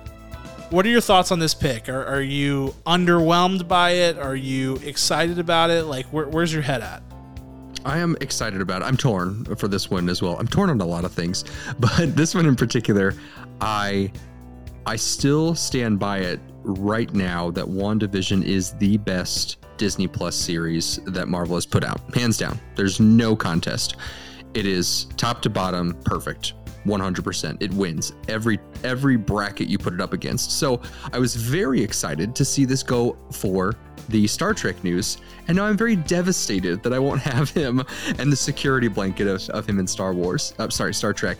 what 0.70 0.86
are 0.86 0.88
your 0.88 1.00
thoughts 1.00 1.32
on 1.32 1.38
this 1.38 1.54
pick? 1.54 1.88
Are, 1.88 2.04
are 2.04 2.22
you 2.22 2.74
underwhelmed 2.86 3.66
by 3.68 3.90
it? 3.90 4.18
Are 4.18 4.36
you 4.36 4.76
excited 4.76 5.38
about 5.38 5.70
it? 5.70 5.84
Like, 5.84 6.06
where, 6.06 6.28
where's 6.28 6.52
your 6.52 6.62
head 6.62 6.80
at? 6.80 7.02
I 7.84 7.98
am 7.98 8.16
excited 8.20 8.60
about 8.60 8.82
it. 8.82 8.84
I'm 8.84 8.96
torn 8.96 9.44
for 9.56 9.66
this 9.66 9.90
one 9.90 10.08
as 10.08 10.22
well. 10.22 10.36
I'm 10.38 10.46
torn 10.46 10.70
on 10.70 10.80
a 10.80 10.86
lot 10.86 11.04
of 11.04 11.12
things, 11.12 11.44
but 11.80 12.14
this 12.14 12.34
one 12.34 12.46
in 12.46 12.56
particular, 12.56 13.14
I 13.60 14.12
I 14.86 14.96
still 14.96 15.54
stand 15.54 15.98
by 15.98 16.18
it 16.18 16.40
right 16.62 17.12
now 17.12 17.50
that 17.50 17.64
WandaVision 17.64 18.44
is 18.44 18.72
the 18.74 18.96
best 18.98 19.58
Disney 19.80 20.06
Plus 20.06 20.36
series 20.36 21.00
that 21.06 21.26
Marvel 21.26 21.56
has 21.56 21.64
put 21.64 21.82
out. 21.82 22.02
Hands 22.14 22.36
down. 22.36 22.60
There's 22.76 23.00
no 23.00 23.34
contest. 23.34 23.96
It 24.52 24.66
is 24.66 25.06
top 25.16 25.40
to 25.40 25.48
bottom 25.48 25.94
perfect. 26.04 26.52
100%. 26.84 27.62
It 27.62 27.72
wins 27.72 28.12
every 28.28 28.58
every 28.84 29.16
bracket 29.16 29.68
you 29.68 29.78
put 29.78 29.94
it 29.94 30.00
up 30.00 30.12
against. 30.12 30.52
So, 30.52 30.82
I 31.14 31.18
was 31.18 31.34
very 31.34 31.82
excited 31.82 32.34
to 32.36 32.44
see 32.44 32.66
this 32.66 32.82
go 32.82 33.16
for 33.32 33.74
the 34.10 34.26
Star 34.26 34.52
Trek 34.52 34.82
news, 34.84 35.18
and 35.48 35.56
now 35.56 35.64
I'm 35.64 35.76
very 35.76 35.96
devastated 35.96 36.82
that 36.82 36.92
I 36.92 36.98
won't 36.98 37.20
have 37.32 37.48
him 37.50 37.82
and 38.18 38.30
the 38.30 38.36
security 38.36 38.88
blanket 38.88 39.28
of, 39.28 39.48
of 39.50 39.66
him 39.66 39.78
in 39.78 39.86
Star 39.86 40.12
Wars. 40.12 40.52
Uh, 40.58 40.68
sorry, 40.68 40.92
Star 40.92 41.14
Trek. 41.14 41.38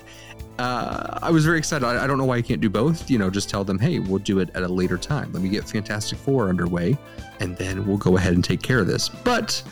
Uh, 0.61 1.18
I 1.23 1.31
was 1.31 1.46
very 1.46 1.57
excited. 1.57 1.87
I, 1.87 2.05
I 2.05 2.07
don't 2.07 2.18
know 2.18 2.27
why 2.27 2.37
I 2.37 2.42
can't 2.42 2.61
do 2.61 2.68
both. 2.68 3.11
You 3.11 3.16
know, 3.16 3.31
just 3.31 3.49
tell 3.49 3.64
them, 3.64 3.79
hey, 3.79 3.99
we'll 3.99 4.18
do 4.18 4.40
it 4.40 4.51
at 4.55 4.62
a 4.62 4.68
later 4.68 4.99
time. 4.99 5.33
Let 5.33 5.42
me 5.42 5.49
get 5.49 5.66
Fantastic 5.66 6.18
Four 6.18 6.51
underway, 6.51 6.99
and 7.40 7.57
then 7.57 7.87
we'll 7.87 7.96
go 7.96 8.18
ahead 8.18 8.35
and 8.35 8.44
take 8.44 8.61
care 8.61 8.79
of 8.79 8.87
this. 8.87 9.09
But 9.09 9.62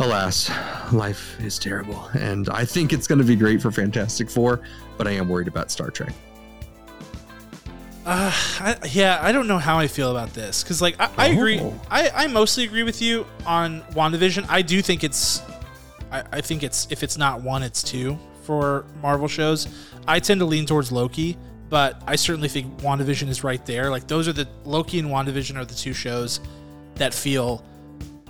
alas, 0.00 0.50
life 0.92 1.40
is 1.40 1.58
terrible. 1.58 2.10
And 2.12 2.50
I 2.50 2.66
think 2.66 2.92
it's 2.92 3.06
going 3.06 3.20
to 3.20 3.24
be 3.24 3.36
great 3.36 3.62
for 3.62 3.70
Fantastic 3.70 4.28
Four, 4.28 4.60
but 4.98 5.08
I 5.08 5.12
am 5.12 5.30
worried 5.30 5.48
about 5.48 5.70
Star 5.70 5.88
Trek. 5.88 6.12
Uh, 8.04 8.30
I, 8.60 8.76
yeah, 8.90 9.18
I 9.22 9.32
don't 9.32 9.48
know 9.48 9.58
how 9.58 9.78
I 9.78 9.86
feel 9.86 10.10
about 10.10 10.34
this 10.34 10.62
because, 10.62 10.82
like, 10.82 11.00
I, 11.00 11.10
I 11.16 11.28
agree. 11.28 11.58
Oh. 11.58 11.80
I, 11.90 12.10
I 12.10 12.26
mostly 12.26 12.64
agree 12.64 12.82
with 12.82 13.00
you 13.00 13.24
on 13.46 13.80
WandaVision. 13.92 14.44
I 14.50 14.60
do 14.60 14.82
think 14.82 15.04
it's, 15.04 15.40
I, 16.10 16.22
I 16.32 16.40
think 16.42 16.62
it's 16.62 16.86
if 16.90 17.02
it's 17.02 17.16
not 17.16 17.40
one, 17.40 17.62
it's 17.62 17.82
two 17.82 18.18
for 18.42 18.84
Marvel 19.00 19.28
shows. 19.28 19.68
I 20.06 20.20
tend 20.20 20.40
to 20.40 20.46
lean 20.46 20.66
towards 20.66 20.90
Loki, 20.92 21.36
but 21.68 22.02
I 22.06 22.16
certainly 22.16 22.48
think 22.48 22.78
WandaVision 22.78 23.28
is 23.28 23.42
right 23.44 23.64
there. 23.66 23.90
Like, 23.90 24.06
those 24.06 24.28
are 24.28 24.32
the 24.32 24.48
Loki 24.64 24.98
and 24.98 25.08
WandaVision 25.08 25.56
are 25.56 25.64
the 25.64 25.74
two 25.74 25.92
shows 25.92 26.40
that 26.96 27.14
feel 27.14 27.64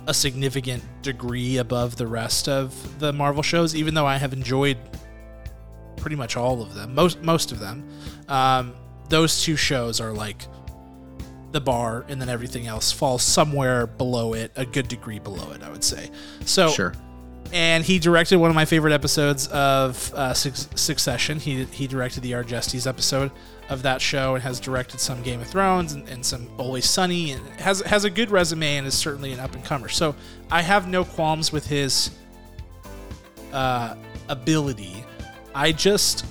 a 0.07 0.13
significant 0.13 0.83
degree 1.01 1.57
above 1.57 1.95
the 1.95 2.07
rest 2.07 2.47
of 2.49 2.99
the 2.99 3.11
Marvel 3.13 3.43
shows, 3.43 3.75
even 3.75 3.93
though 3.93 4.05
I 4.05 4.17
have 4.17 4.33
enjoyed 4.33 4.77
pretty 5.97 6.15
much 6.15 6.35
all 6.35 6.61
of 6.61 6.73
them, 6.73 6.93
most 6.93 7.21
most 7.21 7.51
of 7.51 7.59
them. 7.59 7.87
Um, 8.27 8.73
those 9.09 9.43
two 9.43 9.55
shows 9.55 10.01
are 10.01 10.11
like 10.11 10.45
the 11.51 11.61
bar, 11.61 12.03
and 12.09 12.19
then 12.19 12.29
everything 12.29 12.67
else 12.67 12.91
falls 12.91 13.21
somewhere 13.21 13.87
below 13.87 14.33
it, 14.33 14.51
a 14.55 14.65
good 14.65 14.87
degree 14.87 15.19
below 15.19 15.51
it, 15.51 15.61
I 15.63 15.69
would 15.69 15.83
say. 15.83 16.09
So, 16.45 16.69
Sure. 16.69 16.93
And 17.51 17.83
he 17.83 17.99
directed 17.99 18.37
one 18.37 18.49
of 18.49 18.55
my 18.55 18.65
favorite 18.65 18.93
episodes 18.93 19.47
of 19.47 20.13
uh, 20.15 20.33
Suc- 20.33 20.77
Succession. 20.77 21.39
He 21.39 21.65
he 21.65 21.87
directed 21.87 22.21
the 22.21 22.31
Argestes 22.31 22.87
episode 22.87 23.31
of 23.69 23.81
that 23.83 24.01
show 24.01 24.35
and 24.35 24.43
has 24.43 24.59
directed 24.59 24.99
some 24.99 25.21
Game 25.21 25.41
of 25.41 25.47
Thrones 25.47 25.93
and, 25.93 26.07
and 26.09 26.25
some 26.25 26.49
Always 26.57 26.89
Sunny 26.89 27.31
and 27.31 27.45
has 27.59 27.81
has 27.81 28.05
a 28.05 28.09
good 28.09 28.31
resume 28.31 28.77
and 28.77 28.87
is 28.87 28.93
certainly 28.93 29.31
an 29.33 29.39
up 29.39 29.53
and 29.53 29.63
comer. 29.63 29.89
So 29.89 30.15
I 30.51 30.61
have 30.61 30.87
no 30.87 31.03
qualms 31.03 31.51
with 31.51 31.67
his 31.67 32.11
uh, 33.51 33.95
ability. 34.29 35.03
I 35.55 35.71
just 35.71 36.25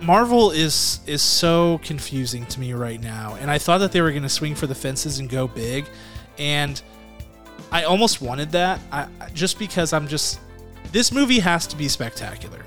Marvel 0.00 0.50
is 0.50 1.00
is 1.06 1.22
so 1.22 1.80
confusing 1.84 2.44
to 2.46 2.60
me 2.60 2.72
right 2.72 3.00
now, 3.00 3.36
and 3.40 3.50
I 3.50 3.58
thought 3.58 3.78
that 3.78 3.92
they 3.92 4.00
were 4.00 4.10
going 4.10 4.24
to 4.24 4.28
swing 4.28 4.54
for 4.54 4.66
the 4.66 4.74
fences 4.74 5.20
and 5.20 5.30
go 5.30 5.46
big, 5.46 5.86
and 6.38 6.82
I 7.72 7.84
almost 7.84 8.20
wanted 8.20 8.50
that. 8.52 8.80
I 8.92 9.08
just 9.32 9.58
because 9.58 9.92
I'm 9.92 10.06
just 10.06 10.38
this 10.92 11.10
movie 11.10 11.38
has 11.38 11.66
to 11.68 11.76
be 11.76 11.88
spectacular. 11.88 12.62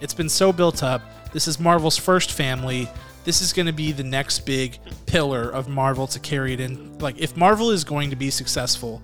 It's 0.00 0.14
been 0.14 0.28
so 0.28 0.52
built 0.52 0.82
up. 0.82 1.02
This 1.32 1.46
is 1.46 1.60
Marvel's 1.60 1.98
first 1.98 2.32
family. 2.32 2.88
This 3.24 3.42
is 3.42 3.52
going 3.52 3.66
to 3.66 3.74
be 3.74 3.92
the 3.92 4.04
next 4.04 4.40
big 4.46 4.78
pillar 5.04 5.50
of 5.50 5.68
Marvel 5.68 6.06
to 6.06 6.18
carry 6.18 6.54
it 6.54 6.60
in. 6.60 6.98
Like 6.98 7.18
if 7.18 7.36
Marvel 7.36 7.70
is 7.70 7.84
going 7.84 8.08
to 8.08 8.16
be 8.16 8.30
successful 8.30 9.02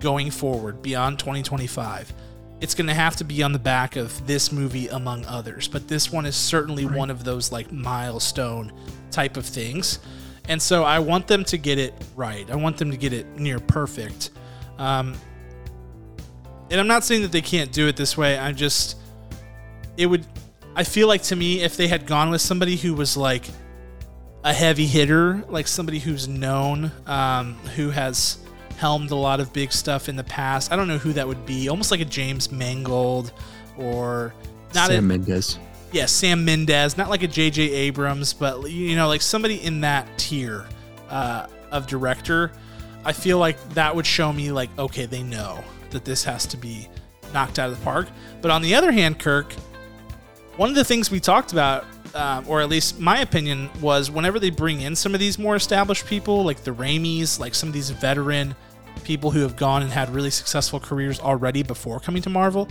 going 0.00 0.30
forward 0.30 0.80
beyond 0.80 1.18
2025, 1.18 2.14
it's 2.62 2.74
going 2.74 2.86
to 2.86 2.94
have 2.94 3.14
to 3.16 3.24
be 3.24 3.42
on 3.42 3.52
the 3.52 3.58
back 3.58 3.96
of 3.96 4.26
this 4.26 4.50
movie 4.50 4.88
among 4.88 5.26
others. 5.26 5.68
But 5.68 5.86
this 5.86 6.10
one 6.10 6.24
is 6.24 6.34
certainly 6.34 6.86
one 6.86 7.10
of 7.10 7.24
those 7.24 7.52
like 7.52 7.70
milestone 7.70 8.72
type 9.10 9.36
of 9.36 9.44
things. 9.44 9.98
And 10.48 10.62
so 10.62 10.82
I 10.82 10.98
want 10.98 11.26
them 11.26 11.44
to 11.44 11.58
get 11.58 11.78
it 11.78 11.92
right. 12.16 12.50
I 12.50 12.56
want 12.56 12.78
them 12.78 12.90
to 12.90 12.96
get 12.96 13.12
it 13.12 13.26
near 13.36 13.60
perfect. 13.60 14.30
Um, 14.78 15.14
and 16.70 16.80
I'm 16.80 16.86
not 16.86 17.04
saying 17.04 17.22
that 17.22 17.32
they 17.32 17.40
can't 17.40 17.72
do 17.72 17.88
it 17.88 17.96
this 17.96 18.16
way. 18.16 18.38
I'm 18.38 18.54
just, 18.54 18.96
it 19.96 20.06
would, 20.06 20.24
I 20.74 20.84
feel 20.84 21.08
like 21.08 21.22
to 21.24 21.36
me, 21.36 21.62
if 21.62 21.76
they 21.76 21.88
had 21.88 22.06
gone 22.06 22.30
with 22.30 22.40
somebody 22.40 22.76
who 22.76 22.94
was 22.94 23.16
like 23.16 23.44
a 24.44 24.52
heavy 24.52 24.86
hitter, 24.86 25.44
like 25.48 25.66
somebody 25.66 25.98
who's 25.98 26.28
known, 26.28 26.92
um, 27.06 27.54
who 27.74 27.90
has 27.90 28.38
helmed 28.76 29.10
a 29.10 29.16
lot 29.16 29.40
of 29.40 29.52
big 29.52 29.72
stuff 29.72 30.08
in 30.08 30.16
the 30.16 30.24
past, 30.24 30.70
I 30.72 30.76
don't 30.76 30.88
know 30.88 30.98
who 30.98 31.12
that 31.14 31.26
would 31.26 31.44
be. 31.44 31.68
Almost 31.68 31.90
like 31.90 32.00
a 32.00 32.04
James 32.04 32.52
Mangold 32.52 33.32
or 33.76 34.34
not 34.74 34.88
Sam 34.88 34.98
a, 34.98 35.02
Mendes. 35.02 35.58
yeah, 35.92 36.06
Sam 36.06 36.44
Mendes, 36.44 36.96
not 36.96 37.08
like 37.08 37.22
a 37.22 37.28
J.J. 37.28 37.62
Abrams, 37.62 38.32
but 38.32 38.70
you 38.70 38.94
know, 38.94 39.08
like 39.08 39.22
somebody 39.22 39.62
in 39.64 39.80
that 39.80 40.06
tier 40.18 40.66
uh, 41.08 41.46
of 41.70 41.86
director. 41.86 42.52
I 43.04 43.12
feel 43.12 43.38
like 43.38 43.56
that 43.70 43.94
would 43.94 44.06
show 44.06 44.32
me 44.32 44.52
like 44.52 44.70
okay, 44.78 45.06
they 45.06 45.22
know 45.22 45.62
that 45.90 46.04
this 46.04 46.24
has 46.24 46.46
to 46.46 46.56
be 46.56 46.88
knocked 47.32 47.58
out 47.58 47.70
of 47.70 47.78
the 47.78 47.84
park. 47.84 48.08
But 48.40 48.50
on 48.50 48.62
the 48.62 48.74
other 48.74 48.92
hand, 48.92 49.18
Kirk, 49.18 49.52
one 50.56 50.68
of 50.68 50.74
the 50.74 50.84
things 50.84 51.10
we 51.10 51.20
talked 51.20 51.52
about, 51.52 51.84
um, 52.14 52.44
or 52.48 52.60
at 52.60 52.68
least 52.68 52.98
my 52.98 53.20
opinion, 53.20 53.70
was 53.80 54.10
whenever 54.10 54.38
they 54.38 54.50
bring 54.50 54.80
in 54.80 54.96
some 54.96 55.14
of 55.14 55.20
these 55.20 55.38
more 55.38 55.56
established 55.56 56.06
people, 56.06 56.44
like 56.44 56.64
the 56.64 56.72
Raimis, 56.72 57.38
like 57.38 57.54
some 57.54 57.68
of 57.68 57.72
these 57.72 57.90
veteran 57.90 58.54
people 59.04 59.30
who 59.30 59.40
have 59.40 59.56
gone 59.56 59.82
and 59.82 59.90
had 59.90 60.10
really 60.10 60.30
successful 60.30 60.80
careers 60.80 61.20
already 61.20 61.62
before 61.62 62.00
coming 62.00 62.22
to 62.22 62.30
Marvel, 62.30 62.68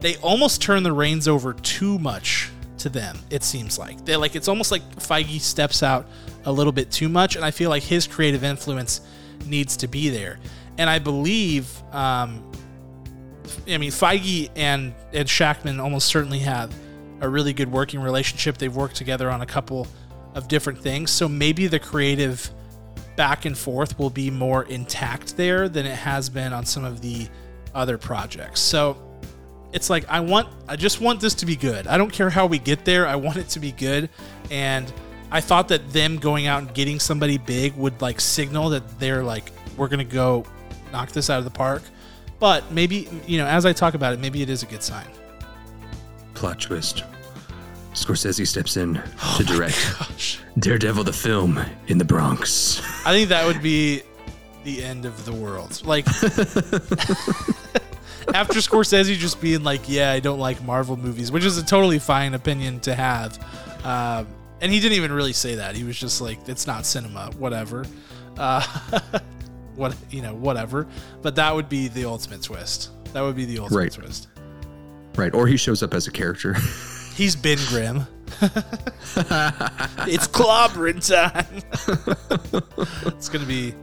they 0.00 0.16
almost 0.16 0.60
turn 0.60 0.82
the 0.82 0.92
reins 0.92 1.28
over 1.28 1.54
too 1.54 1.98
much 1.98 2.50
to 2.78 2.88
them. 2.88 3.18
It 3.30 3.42
seems 3.42 3.78
like 3.78 4.04
they 4.04 4.16
like 4.16 4.36
it's 4.36 4.48
almost 4.48 4.70
like 4.70 4.82
Feige 4.96 5.40
steps 5.40 5.82
out 5.82 6.06
a 6.44 6.52
little 6.52 6.72
bit 6.72 6.90
too 6.90 7.08
much, 7.08 7.36
and 7.36 7.44
I 7.44 7.50
feel 7.50 7.70
like 7.70 7.82
his 7.82 8.06
creative 8.06 8.44
influence 8.44 9.00
needs 9.46 9.76
to 9.78 9.88
be 9.88 10.08
there. 10.08 10.38
And 10.78 10.88
I 10.88 10.98
believe, 10.98 11.70
um, 11.92 12.44
I 13.66 13.78
mean, 13.78 13.90
Feige 13.90 14.50
and 14.56 14.94
and 15.12 15.28
Shakman 15.28 15.80
almost 15.82 16.06
certainly 16.06 16.40
have 16.40 16.74
a 17.20 17.28
really 17.28 17.52
good 17.52 17.70
working 17.70 18.00
relationship. 18.00 18.58
They've 18.58 18.74
worked 18.74 18.96
together 18.96 19.30
on 19.30 19.40
a 19.40 19.46
couple 19.46 19.86
of 20.34 20.48
different 20.48 20.78
things, 20.80 21.10
so 21.10 21.28
maybe 21.28 21.66
the 21.66 21.80
creative 21.80 22.50
back 23.16 23.44
and 23.44 23.58
forth 23.58 23.98
will 23.98 24.10
be 24.10 24.30
more 24.30 24.62
intact 24.64 25.36
there 25.36 25.68
than 25.68 25.84
it 25.84 25.96
has 25.96 26.28
been 26.28 26.52
on 26.52 26.64
some 26.64 26.84
of 26.84 27.00
the 27.00 27.26
other 27.74 27.98
projects. 27.98 28.60
So 28.60 28.96
it's 29.72 29.90
like 29.90 30.08
I 30.08 30.20
want 30.20 30.48
I 30.68 30.76
just 30.76 31.00
want 31.00 31.20
this 31.20 31.34
to 31.34 31.46
be 31.46 31.56
good. 31.56 31.86
I 31.86 31.98
don't 31.98 32.12
care 32.12 32.30
how 32.30 32.46
we 32.46 32.58
get 32.58 32.84
there. 32.84 33.06
I 33.06 33.16
want 33.16 33.36
it 33.36 33.48
to 33.50 33.60
be 33.60 33.72
good 33.72 34.08
and 34.50 34.92
I 35.30 35.40
thought 35.40 35.68
that 35.68 35.90
them 35.90 36.18
going 36.18 36.46
out 36.46 36.62
and 36.62 36.74
getting 36.74 36.98
somebody 37.00 37.38
big 37.38 37.76
would 37.76 38.00
like 38.00 38.20
signal 38.20 38.70
that 38.70 38.98
they're 38.98 39.22
like 39.22 39.52
we're 39.76 39.88
going 39.88 39.98
to 39.98 40.04
go 40.04 40.44
knock 40.92 41.12
this 41.12 41.30
out 41.30 41.38
of 41.38 41.44
the 41.44 41.50
park. 41.50 41.82
But 42.40 42.70
maybe, 42.72 43.08
you 43.26 43.38
know, 43.38 43.46
as 43.46 43.66
I 43.66 43.72
talk 43.72 43.94
about 43.94 44.14
it, 44.14 44.20
maybe 44.20 44.42
it 44.42 44.50
is 44.50 44.62
a 44.62 44.66
good 44.66 44.82
sign. 44.82 45.06
Plot 46.34 46.60
twist. 46.60 47.04
Scorsese 47.94 48.46
steps 48.46 48.76
in 48.76 48.94
to 49.36 49.44
direct 49.44 50.40
Daredevil 50.58 51.04
the 51.04 51.12
film 51.12 51.60
in 51.88 51.98
the 51.98 52.04
Bronx. 52.04 52.80
I 53.04 53.12
think 53.12 53.28
that 53.30 53.44
would 53.44 53.62
be 53.62 54.02
the 54.64 54.82
end 54.84 55.04
of 55.04 55.24
the 55.24 55.32
world. 55.32 55.84
Like 55.84 56.06
after 58.34 58.60
Scorsese 58.60 59.16
just 59.16 59.40
being 59.40 59.64
like, 59.64 59.88
"Yeah, 59.88 60.12
I 60.12 60.20
don't 60.20 60.38
like 60.38 60.62
Marvel 60.62 60.96
movies," 60.96 61.32
which 61.32 61.44
is 61.44 61.58
a 61.58 61.64
totally 61.64 61.98
fine 61.98 62.34
opinion 62.34 62.80
to 62.80 62.94
have. 62.94 63.38
Um, 63.84 64.26
and 64.60 64.72
he 64.72 64.80
didn't 64.80 64.96
even 64.96 65.12
really 65.12 65.32
say 65.32 65.56
that. 65.56 65.74
He 65.76 65.84
was 65.84 65.98
just 65.98 66.20
like, 66.20 66.38
"It's 66.48 66.66
not 66.66 66.84
cinema, 66.86 67.30
whatever." 67.38 67.84
Uh, 68.36 68.62
what 69.76 69.94
you 70.10 70.22
know, 70.22 70.34
whatever. 70.34 70.86
But 71.22 71.36
that 71.36 71.54
would 71.54 71.68
be 71.68 71.88
the 71.88 72.04
ultimate 72.04 72.42
twist. 72.42 72.90
That 73.12 73.22
would 73.22 73.36
be 73.36 73.44
the 73.44 73.58
ultimate 73.60 73.78
Right. 73.78 73.92
twist. 73.92 74.28
Right, 75.16 75.34
or 75.34 75.46
he 75.46 75.56
shows 75.56 75.82
up 75.82 75.94
as 75.94 76.06
a 76.06 76.12
character. 76.12 76.54
He's 77.14 77.34
been 77.34 77.58
grim. 77.68 78.06
it's 78.40 80.28
clobbering 80.28 81.04
time. 81.04 81.46
it's 83.06 83.28
gonna 83.28 83.44
be. 83.46 83.74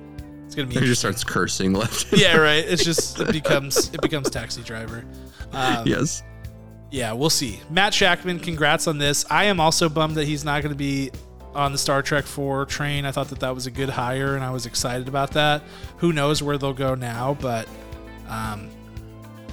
It's 0.46 0.56
gonna 0.56 0.68
be. 0.70 0.76
he 0.76 0.86
just 0.86 1.02
starts 1.02 1.24
cursing 1.24 1.74
left. 1.74 2.14
yeah, 2.14 2.38
right. 2.38 2.64
It's 2.66 2.84
just 2.84 3.20
it 3.20 3.32
becomes 3.34 3.94
it 3.94 4.02
becomes 4.02 4.30
taxi 4.30 4.62
driver. 4.62 5.04
Um, 5.52 5.86
yes. 5.86 6.24
Yeah, 6.96 7.12
we'll 7.12 7.30
see. 7.30 7.60
Matt 7.70 7.92
Shakman, 7.92 8.42
congrats 8.42 8.88
on 8.88 8.98
this. 9.00 9.26
I 9.30 9.46
am 9.46 9.60
also 9.60 9.90
bummed 9.90 10.16
that 10.16 10.24
he's 10.24 10.46
not 10.46 10.64
going 10.64 10.72
to 10.74 10.78
be 10.78 11.12
on 11.54 11.74
the 11.74 11.78
Star 11.78 12.02
Trek 12.02 12.24
4 12.24 12.66
train. 12.68 13.04
I 13.04 13.12
thought 13.12 13.28
that 13.30 13.42
that 13.42 13.54
was 13.54 13.68
a 13.68 13.72
good 13.72 13.90
hire, 13.90 14.36
and 14.36 14.46
I 14.46 14.52
was 14.52 14.66
excited 14.66 15.10
about 15.10 15.32
that. 15.32 15.62
Who 15.98 16.14
knows 16.14 16.42
where 16.42 16.58
they'll 16.58 16.72
go 16.72 16.96
now, 16.96 17.38
but 17.42 17.68
um, 18.30 18.70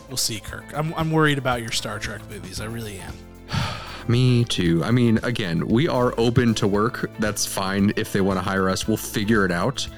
we'll 0.06 0.18
see, 0.18 0.38
Kirk. 0.38 0.66
I'm, 0.72 0.94
I'm 0.94 1.10
worried 1.10 1.36
about 1.36 1.62
your 1.62 1.72
Star 1.72 1.98
Trek 1.98 2.20
movies. 2.30 2.60
I 2.60 2.66
really 2.66 3.00
am. 3.00 3.14
Me 4.08 4.44
too. 4.44 4.80
I 4.84 4.92
mean, 4.92 5.18
again, 5.24 5.66
we 5.66 5.88
are 5.88 6.14
open 6.18 6.54
to 6.54 6.68
work. 6.68 7.10
That's 7.18 7.44
fine 7.44 7.92
if 7.96 8.12
they 8.12 8.20
want 8.20 8.38
to 8.38 8.42
hire 8.42 8.68
us. 8.68 8.86
We'll 8.86 8.96
figure 8.96 9.44
it 9.44 9.50
out. 9.50 9.88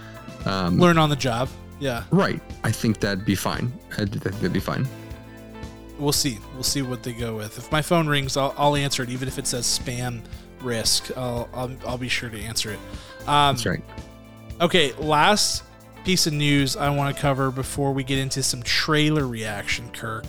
Um, 0.46 0.78
Learn 0.78 0.96
on 0.96 1.10
the 1.10 1.16
job. 1.16 1.50
Yeah, 1.78 2.04
right. 2.10 2.40
I 2.62 2.72
think 2.72 3.00
that'd 3.00 3.26
be 3.26 3.34
fine. 3.34 3.70
I 3.92 4.06
think 4.06 4.22
that'd 4.22 4.52
be 4.52 4.60
fine. 4.60 4.88
We'll 5.98 6.12
see. 6.12 6.38
We'll 6.54 6.62
see 6.62 6.82
what 6.82 7.02
they 7.02 7.12
go 7.12 7.36
with. 7.36 7.58
If 7.58 7.70
my 7.72 7.82
phone 7.82 8.06
rings, 8.06 8.36
I'll, 8.36 8.54
I'll 8.58 8.76
answer 8.76 9.02
it, 9.02 9.10
even 9.10 9.28
if 9.28 9.38
it 9.38 9.46
says 9.46 9.66
spam 9.66 10.22
risk. 10.60 11.10
I'll, 11.16 11.48
I'll, 11.54 11.70
I'll 11.86 11.98
be 11.98 12.08
sure 12.08 12.30
to 12.30 12.38
answer 12.40 12.70
it. 12.72 12.78
Um, 13.28 13.54
That's 13.56 13.66
right. 13.66 13.82
Okay, 14.60 14.92
last 14.94 15.62
piece 16.04 16.26
of 16.26 16.32
news 16.32 16.76
I 16.76 16.90
want 16.90 17.14
to 17.14 17.20
cover 17.20 17.50
before 17.50 17.92
we 17.92 18.04
get 18.04 18.18
into 18.18 18.42
some 18.42 18.62
trailer 18.62 19.26
reaction, 19.26 19.90
Kirk, 19.90 20.26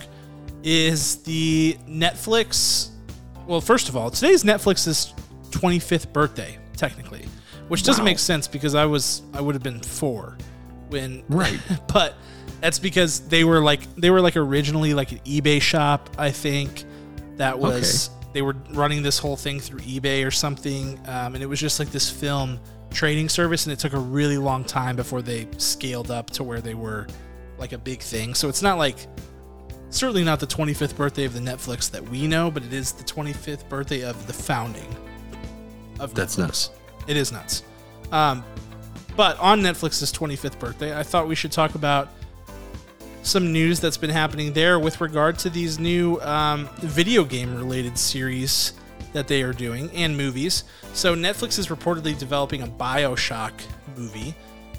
is 0.62 1.16
the 1.22 1.76
Netflix. 1.88 2.88
Well, 3.46 3.60
first 3.60 3.88
of 3.88 3.96
all, 3.96 4.10
today's 4.10 4.42
Netflix's 4.42 5.14
25th 5.50 6.12
birthday, 6.12 6.58
technically, 6.76 7.24
which 7.68 7.82
doesn't 7.82 8.02
Wow. 8.02 8.10
make 8.10 8.18
sense 8.18 8.48
because 8.48 8.74
I 8.74 8.84
was 8.86 9.22
I 9.32 9.40
would 9.40 9.54
have 9.54 9.62
been 9.62 9.80
four 9.80 10.36
when 10.88 11.22
Right. 11.28 11.60
but 11.92 12.14
that's 12.60 12.78
because 12.78 13.20
they 13.28 13.44
were 13.44 13.60
like 13.60 13.80
they 13.96 14.10
were 14.10 14.20
like 14.20 14.36
originally 14.36 14.94
like 14.94 15.12
an 15.12 15.18
eBay 15.20 15.60
shop, 15.60 16.10
I 16.18 16.30
think. 16.30 16.84
That 17.36 17.58
was 17.58 18.10
they 18.32 18.42
were 18.42 18.56
running 18.72 19.02
this 19.02 19.18
whole 19.18 19.36
thing 19.36 19.60
through 19.60 19.80
eBay 19.80 20.26
or 20.26 20.30
something, 20.30 20.98
um, 21.06 21.34
and 21.34 21.42
it 21.42 21.46
was 21.46 21.60
just 21.60 21.78
like 21.78 21.90
this 21.90 22.10
film 22.10 22.58
trading 22.90 23.28
service, 23.28 23.66
and 23.66 23.72
it 23.72 23.78
took 23.78 23.92
a 23.92 23.98
really 23.98 24.38
long 24.38 24.64
time 24.64 24.96
before 24.96 25.22
they 25.22 25.46
scaled 25.58 26.10
up 26.10 26.30
to 26.30 26.44
where 26.44 26.60
they 26.60 26.74
were 26.74 27.06
like 27.58 27.72
a 27.72 27.78
big 27.78 28.00
thing. 28.00 28.34
So 28.34 28.48
it's 28.48 28.62
not 28.62 28.78
like 28.78 29.06
certainly 29.90 30.24
not 30.24 30.40
the 30.40 30.46
25th 30.46 30.96
birthday 30.96 31.24
of 31.24 31.34
the 31.34 31.40
Netflix 31.40 31.90
that 31.90 32.02
we 32.08 32.26
know, 32.26 32.50
but 32.50 32.62
it 32.62 32.72
is 32.72 32.92
the 32.92 33.04
25th 33.04 33.68
birthday 33.68 34.02
of 34.02 34.26
the 34.26 34.32
founding 34.32 34.94
of 36.00 36.14
That's 36.14 36.38
nuts. 36.38 36.70
It 37.06 37.16
is 37.16 37.32
nuts. 37.32 37.62
Um, 38.12 38.44
but 39.16 39.38
on 39.38 39.60
Netflix's 39.60 40.12
25th 40.12 40.58
birthday, 40.58 40.98
I 40.98 41.02
thought 41.02 41.26
we 41.26 41.34
should 41.34 41.52
talk 41.52 41.74
about 41.74 42.08
some 43.26 43.52
news 43.52 43.80
that's 43.80 43.96
been 43.96 44.10
happening 44.10 44.52
there 44.52 44.78
with 44.78 45.00
regard 45.00 45.38
to 45.40 45.50
these 45.50 45.78
new 45.78 46.20
um, 46.20 46.68
video 46.76 47.24
game 47.24 47.56
related 47.56 47.98
series 47.98 48.72
that 49.12 49.26
they 49.26 49.42
are 49.42 49.52
doing 49.52 49.90
and 49.92 50.16
movies. 50.16 50.64
So, 50.92 51.14
Netflix 51.14 51.58
is 51.58 51.66
reportedly 51.66 52.16
developing 52.16 52.62
a 52.62 52.66
Bioshock 52.66 53.52
movie, 53.96 54.34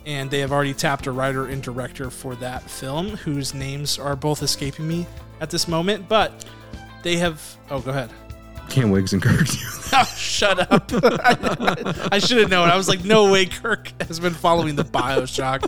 and 0.06 0.32
they 0.32 0.40
have 0.40 0.52
already 0.52 0.74
tapped 0.74 1.08
a 1.08 1.12
writer 1.12 1.48
and 1.48 1.62
director 1.62 2.10
for 2.10 2.36
that 2.36 2.64
film, 2.70 3.10
whose 3.18 3.54
names 3.54 4.00
are 4.00 4.16
both 4.16 4.42
escaping 4.42 4.88
me 4.88 5.06
at 5.42 5.50
this 5.50 5.68
moment. 5.68 6.08
But 6.08 6.46
they 7.04 7.18
have. 7.18 7.58
Oh, 7.70 7.82
go 7.82 7.92
ahead. 7.92 8.10
Cam 8.70 8.92
Wiggs 8.92 9.14
and 9.14 9.22
Kirk. 9.22 9.48
Oh, 9.94 10.04
shut 10.04 10.70
up. 10.70 10.92
I 12.12 12.20
should 12.20 12.40
have 12.40 12.50
known. 12.50 12.68
I 12.70 12.76
was 12.76 12.90
like, 12.90 13.06
no 13.06 13.32
way 13.32 13.46
Kirk 13.46 13.94
has 14.02 14.20
been 14.20 14.34
following 14.34 14.76
the 14.76 14.84
Bioshock 14.84 15.64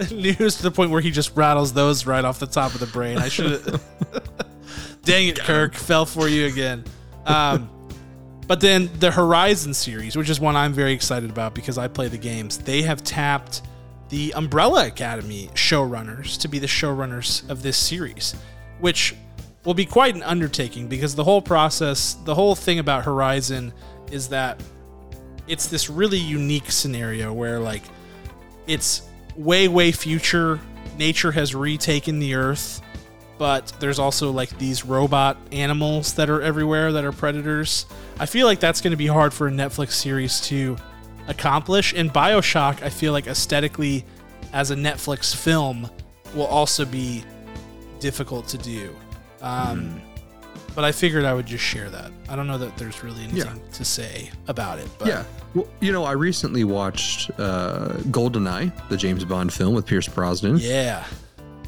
news 0.10 0.56
to 0.56 0.62
the 0.62 0.70
point 0.70 0.90
where 0.90 1.00
he 1.00 1.10
just 1.10 1.36
rattles 1.36 1.72
those 1.72 2.06
right 2.06 2.24
off 2.24 2.38
the 2.38 2.46
top 2.46 2.74
of 2.74 2.80
the 2.80 2.86
brain. 2.86 3.18
I 3.18 3.28
should 3.28 3.50
have. 3.50 3.82
Dang 5.02 5.28
it, 5.28 5.38
Kirk. 5.38 5.74
Fell 5.74 6.06
for 6.06 6.28
you 6.28 6.46
again. 6.46 6.84
Um, 7.26 7.70
but 8.46 8.60
then 8.60 8.90
the 8.98 9.10
Horizon 9.10 9.74
series, 9.74 10.16
which 10.16 10.28
is 10.28 10.40
one 10.40 10.56
I'm 10.56 10.72
very 10.72 10.92
excited 10.92 11.30
about 11.30 11.54
because 11.54 11.78
I 11.78 11.88
play 11.88 12.08
the 12.08 12.18
games, 12.18 12.58
they 12.58 12.82
have 12.82 13.02
tapped 13.04 13.62
the 14.08 14.32
Umbrella 14.34 14.88
Academy 14.88 15.48
showrunners 15.54 16.38
to 16.40 16.48
be 16.48 16.58
the 16.58 16.66
showrunners 16.66 17.48
of 17.48 17.62
this 17.62 17.76
series, 17.76 18.34
which 18.80 19.14
will 19.64 19.74
be 19.74 19.84
quite 19.84 20.14
an 20.14 20.22
undertaking 20.22 20.88
because 20.88 21.14
the 21.14 21.22
whole 21.22 21.42
process, 21.42 22.14
the 22.24 22.34
whole 22.34 22.54
thing 22.54 22.78
about 22.78 23.04
Horizon 23.04 23.72
is 24.10 24.28
that 24.28 24.60
it's 25.46 25.66
this 25.66 25.88
really 25.88 26.18
unique 26.18 26.70
scenario 26.70 27.32
where 27.32 27.60
like 27.60 27.82
it's 28.66 29.02
way 29.36 29.68
way 29.68 29.92
future 29.92 30.60
nature 30.98 31.32
has 31.32 31.54
retaken 31.54 32.18
the 32.18 32.34
earth 32.34 32.82
but 33.38 33.72
there's 33.80 33.98
also 33.98 34.30
like 34.30 34.58
these 34.58 34.84
robot 34.84 35.38
animals 35.50 36.12
that 36.14 36.28
are 36.28 36.42
everywhere 36.42 36.92
that 36.92 37.06
are 37.06 37.12
predators. 37.12 37.86
I 38.18 38.26
feel 38.26 38.46
like 38.46 38.60
that's 38.60 38.82
going 38.82 38.90
to 38.90 38.98
be 38.98 39.06
hard 39.06 39.32
for 39.32 39.48
a 39.48 39.50
netflix 39.50 39.92
series 39.92 40.42
to 40.42 40.76
accomplish 41.26 41.94
and 41.94 42.12
bioshock 42.12 42.82
i 42.82 42.88
feel 42.88 43.12
like 43.12 43.26
aesthetically 43.26 44.04
as 44.52 44.70
a 44.70 44.74
netflix 44.74 45.34
film 45.34 45.88
will 46.34 46.46
also 46.46 46.84
be 46.84 47.24
difficult 48.00 48.48
to 48.48 48.58
do. 48.58 48.94
Um, 49.42 50.00
but 50.74 50.84
i 50.84 50.92
figured 50.92 51.24
i 51.24 51.32
would 51.34 51.46
just 51.46 51.64
share 51.64 51.90
that 51.90 52.10
i 52.28 52.36
don't 52.36 52.46
know 52.46 52.58
that 52.58 52.76
there's 52.76 53.02
really 53.02 53.22
anything 53.24 53.60
to 53.72 53.84
say 53.84 54.30
about 54.48 54.78
it 54.78 54.88
but 54.98 55.08
yeah. 55.08 55.24
Well, 55.54 55.66
you 55.80 55.90
know, 55.90 56.04
I 56.04 56.12
recently 56.12 56.62
watched 56.62 57.28
uh, 57.36 57.88
GoldenEye, 58.12 58.70
the 58.88 58.96
James 58.96 59.24
Bond 59.24 59.52
film 59.52 59.74
with 59.74 59.84
Pierce 59.84 60.06
Brosnan. 60.06 60.58
yeah 60.58 61.04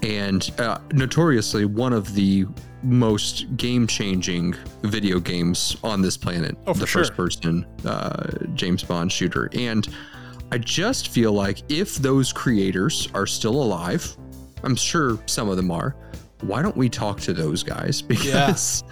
and 0.04 0.50
uh, 0.58 0.78
notoriously 0.92 1.64
one 1.64 1.92
of 1.92 2.14
the 2.14 2.46
most 2.84 3.46
game-changing 3.56 4.54
video 4.82 5.18
games 5.20 5.76
on 5.84 6.00
this 6.02 6.16
planet 6.16 6.56
Oh, 6.66 6.72
the 6.74 6.86
sure. 6.86 7.02
first-person 7.02 7.66
uh, 7.84 8.28
james 8.54 8.82
bond 8.84 9.10
shooter 9.12 9.48
and 9.52 9.88
I 10.52 10.58
just 10.58 11.08
feel 11.08 11.32
like 11.32 11.62
if 11.70 11.96
those 11.96 12.30
creators 12.32 13.08
are 13.14 13.26
still 13.26 13.54
alive, 13.62 14.14
I'm 14.64 14.76
sure 14.76 15.18
some 15.24 15.48
of 15.48 15.56
them 15.56 15.70
are. 15.70 15.96
Why 16.42 16.60
don't 16.62 16.76
we 16.76 16.88
talk 16.88 17.20
to 17.20 17.32
those 17.32 17.62
guys? 17.62 18.02
Because, 18.08 18.84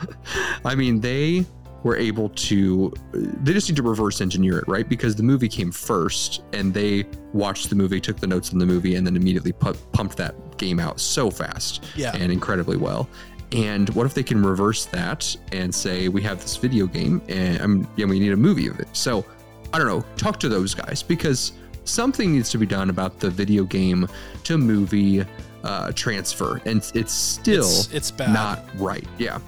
I 0.64 0.74
mean, 0.74 1.00
they 1.00 1.44
were 1.82 1.96
able 1.96 2.28
to, 2.30 2.92
they 3.12 3.52
just 3.52 3.68
need 3.68 3.76
to 3.76 3.82
reverse 3.82 4.20
engineer 4.20 4.58
it, 4.58 4.68
right? 4.68 4.88
Because 4.88 5.14
the 5.16 5.22
movie 5.22 5.48
came 5.48 5.70
first 5.72 6.42
and 6.52 6.74
they 6.74 7.04
watched 7.32 7.70
the 7.70 7.76
movie, 7.76 8.00
took 8.00 8.18
the 8.18 8.26
notes 8.26 8.52
on 8.52 8.58
the 8.58 8.66
movie, 8.66 8.96
and 8.96 9.06
then 9.06 9.16
immediately 9.16 9.52
pu- 9.52 9.72
pumped 9.92 10.16
that 10.18 10.34
game 10.58 10.78
out 10.78 11.00
so 11.00 11.30
fast 11.30 11.84
Yeah. 11.96 12.14
and 12.14 12.30
incredibly 12.30 12.76
well. 12.76 13.08
And 13.52 13.88
what 13.90 14.04
if 14.06 14.12
they 14.14 14.22
can 14.22 14.42
reverse 14.44 14.84
that 14.86 15.34
and 15.52 15.74
say, 15.74 16.08
we 16.08 16.20
have 16.22 16.40
this 16.42 16.56
video 16.56 16.86
game 16.86 17.20
and, 17.28 17.60
um, 17.62 17.88
yeah, 17.96 18.04
we 18.06 18.20
need 18.20 18.32
a 18.32 18.36
movie 18.36 18.68
of 18.68 18.78
it? 18.78 18.88
So, 18.92 19.24
I 19.72 19.78
don't 19.78 19.86
know, 19.88 20.04
talk 20.16 20.38
to 20.40 20.48
those 20.48 20.74
guys 20.74 21.02
because 21.02 21.52
something 21.84 22.32
needs 22.32 22.50
to 22.50 22.58
be 22.58 22.66
done 22.66 22.90
about 22.90 23.18
the 23.20 23.30
video 23.30 23.64
game 23.64 24.06
to 24.44 24.58
movie 24.58 25.24
uh, 25.64 25.92
transfer. 25.92 26.60
And 26.64 26.88
it's 26.94 27.12
still 27.12 27.64
It's, 27.64 27.92
it's 27.92 28.10
bad. 28.10 28.32
not 28.32 28.64
right. 28.76 29.06
Yeah. 29.18 29.38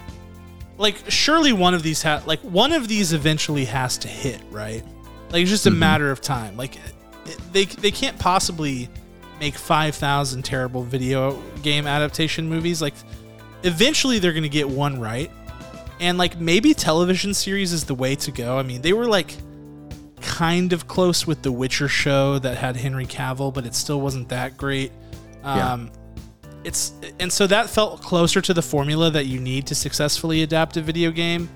like 0.78 0.96
surely 1.08 1.52
one 1.52 1.74
of 1.74 1.82
these 1.82 2.02
ha- 2.02 2.22
like 2.26 2.40
one 2.40 2.72
of 2.72 2.88
these 2.88 3.12
eventually 3.12 3.64
has 3.66 3.98
to 3.98 4.08
hit 4.08 4.40
right 4.50 4.82
like 5.30 5.42
it's 5.42 5.50
just 5.50 5.66
a 5.66 5.70
Mhm. 5.70 5.76
matter 5.78 6.10
of 6.10 6.20
time 6.20 6.56
like 6.56 6.76
it, 6.76 7.38
they 7.52 7.66
they 7.66 7.90
can't 7.90 8.18
possibly 8.18 8.88
make 9.38 9.54
5000 9.54 10.42
terrible 10.42 10.82
video 10.82 11.40
game 11.62 11.86
adaptation 11.86 12.48
movies 12.48 12.80
like 12.82 12.94
eventually 13.64 14.18
they're 14.18 14.32
going 14.32 14.42
to 14.44 14.48
get 14.48 14.68
one 14.68 14.98
right 14.98 15.30
and 16.00 16.16
like 16.18 16.40
maybe 16.40 16.72
television 16.74 17.32
series 17.34 17.72
is 17.72 17.84
the 17.84 17.94
way 17.94 18.16
to 18.16 18.30
go 18.32 18.58
i 18.58 18.62
mean 18.62 18.80
they 18.82 18.94
were 18.94 19.06
like 19.06 19.36
kind 20.20 20.72
of 20.72 20.88
close 20.88 21.26
with 21.26 21.42
the 21.42 21.52
witcher 21.52 21.86
show 21.88 22.38
that 22.38 22.56
had 22.56 22.76
henry 22.76 23.06
cavill 23.06 23.52
but 23.52 23.66
it 23.66 23.74
still 23.74 24.00
wasn't 24.00 24.28
that 24.30 24.56
great 24.56 24.90
Yeah. 25.44 25.74
It's 26.64 26.92
and 27.18 27.32
so 27.32 27.46
that 27.46 27.68
felt 27.68 28.02
closer 28.02 28.40
to 28.40 28.54
the 28.54 28.62
formula 28.62 29.10
that 29.10 29.26
you 29.26 29.40
need 29.40 29.66
to 29.66 29.74
successfully 29.74 30.42
adapt 30.42 30.76
a 30.76 30.82
video 30.82 31.10
game. 31.10 31.48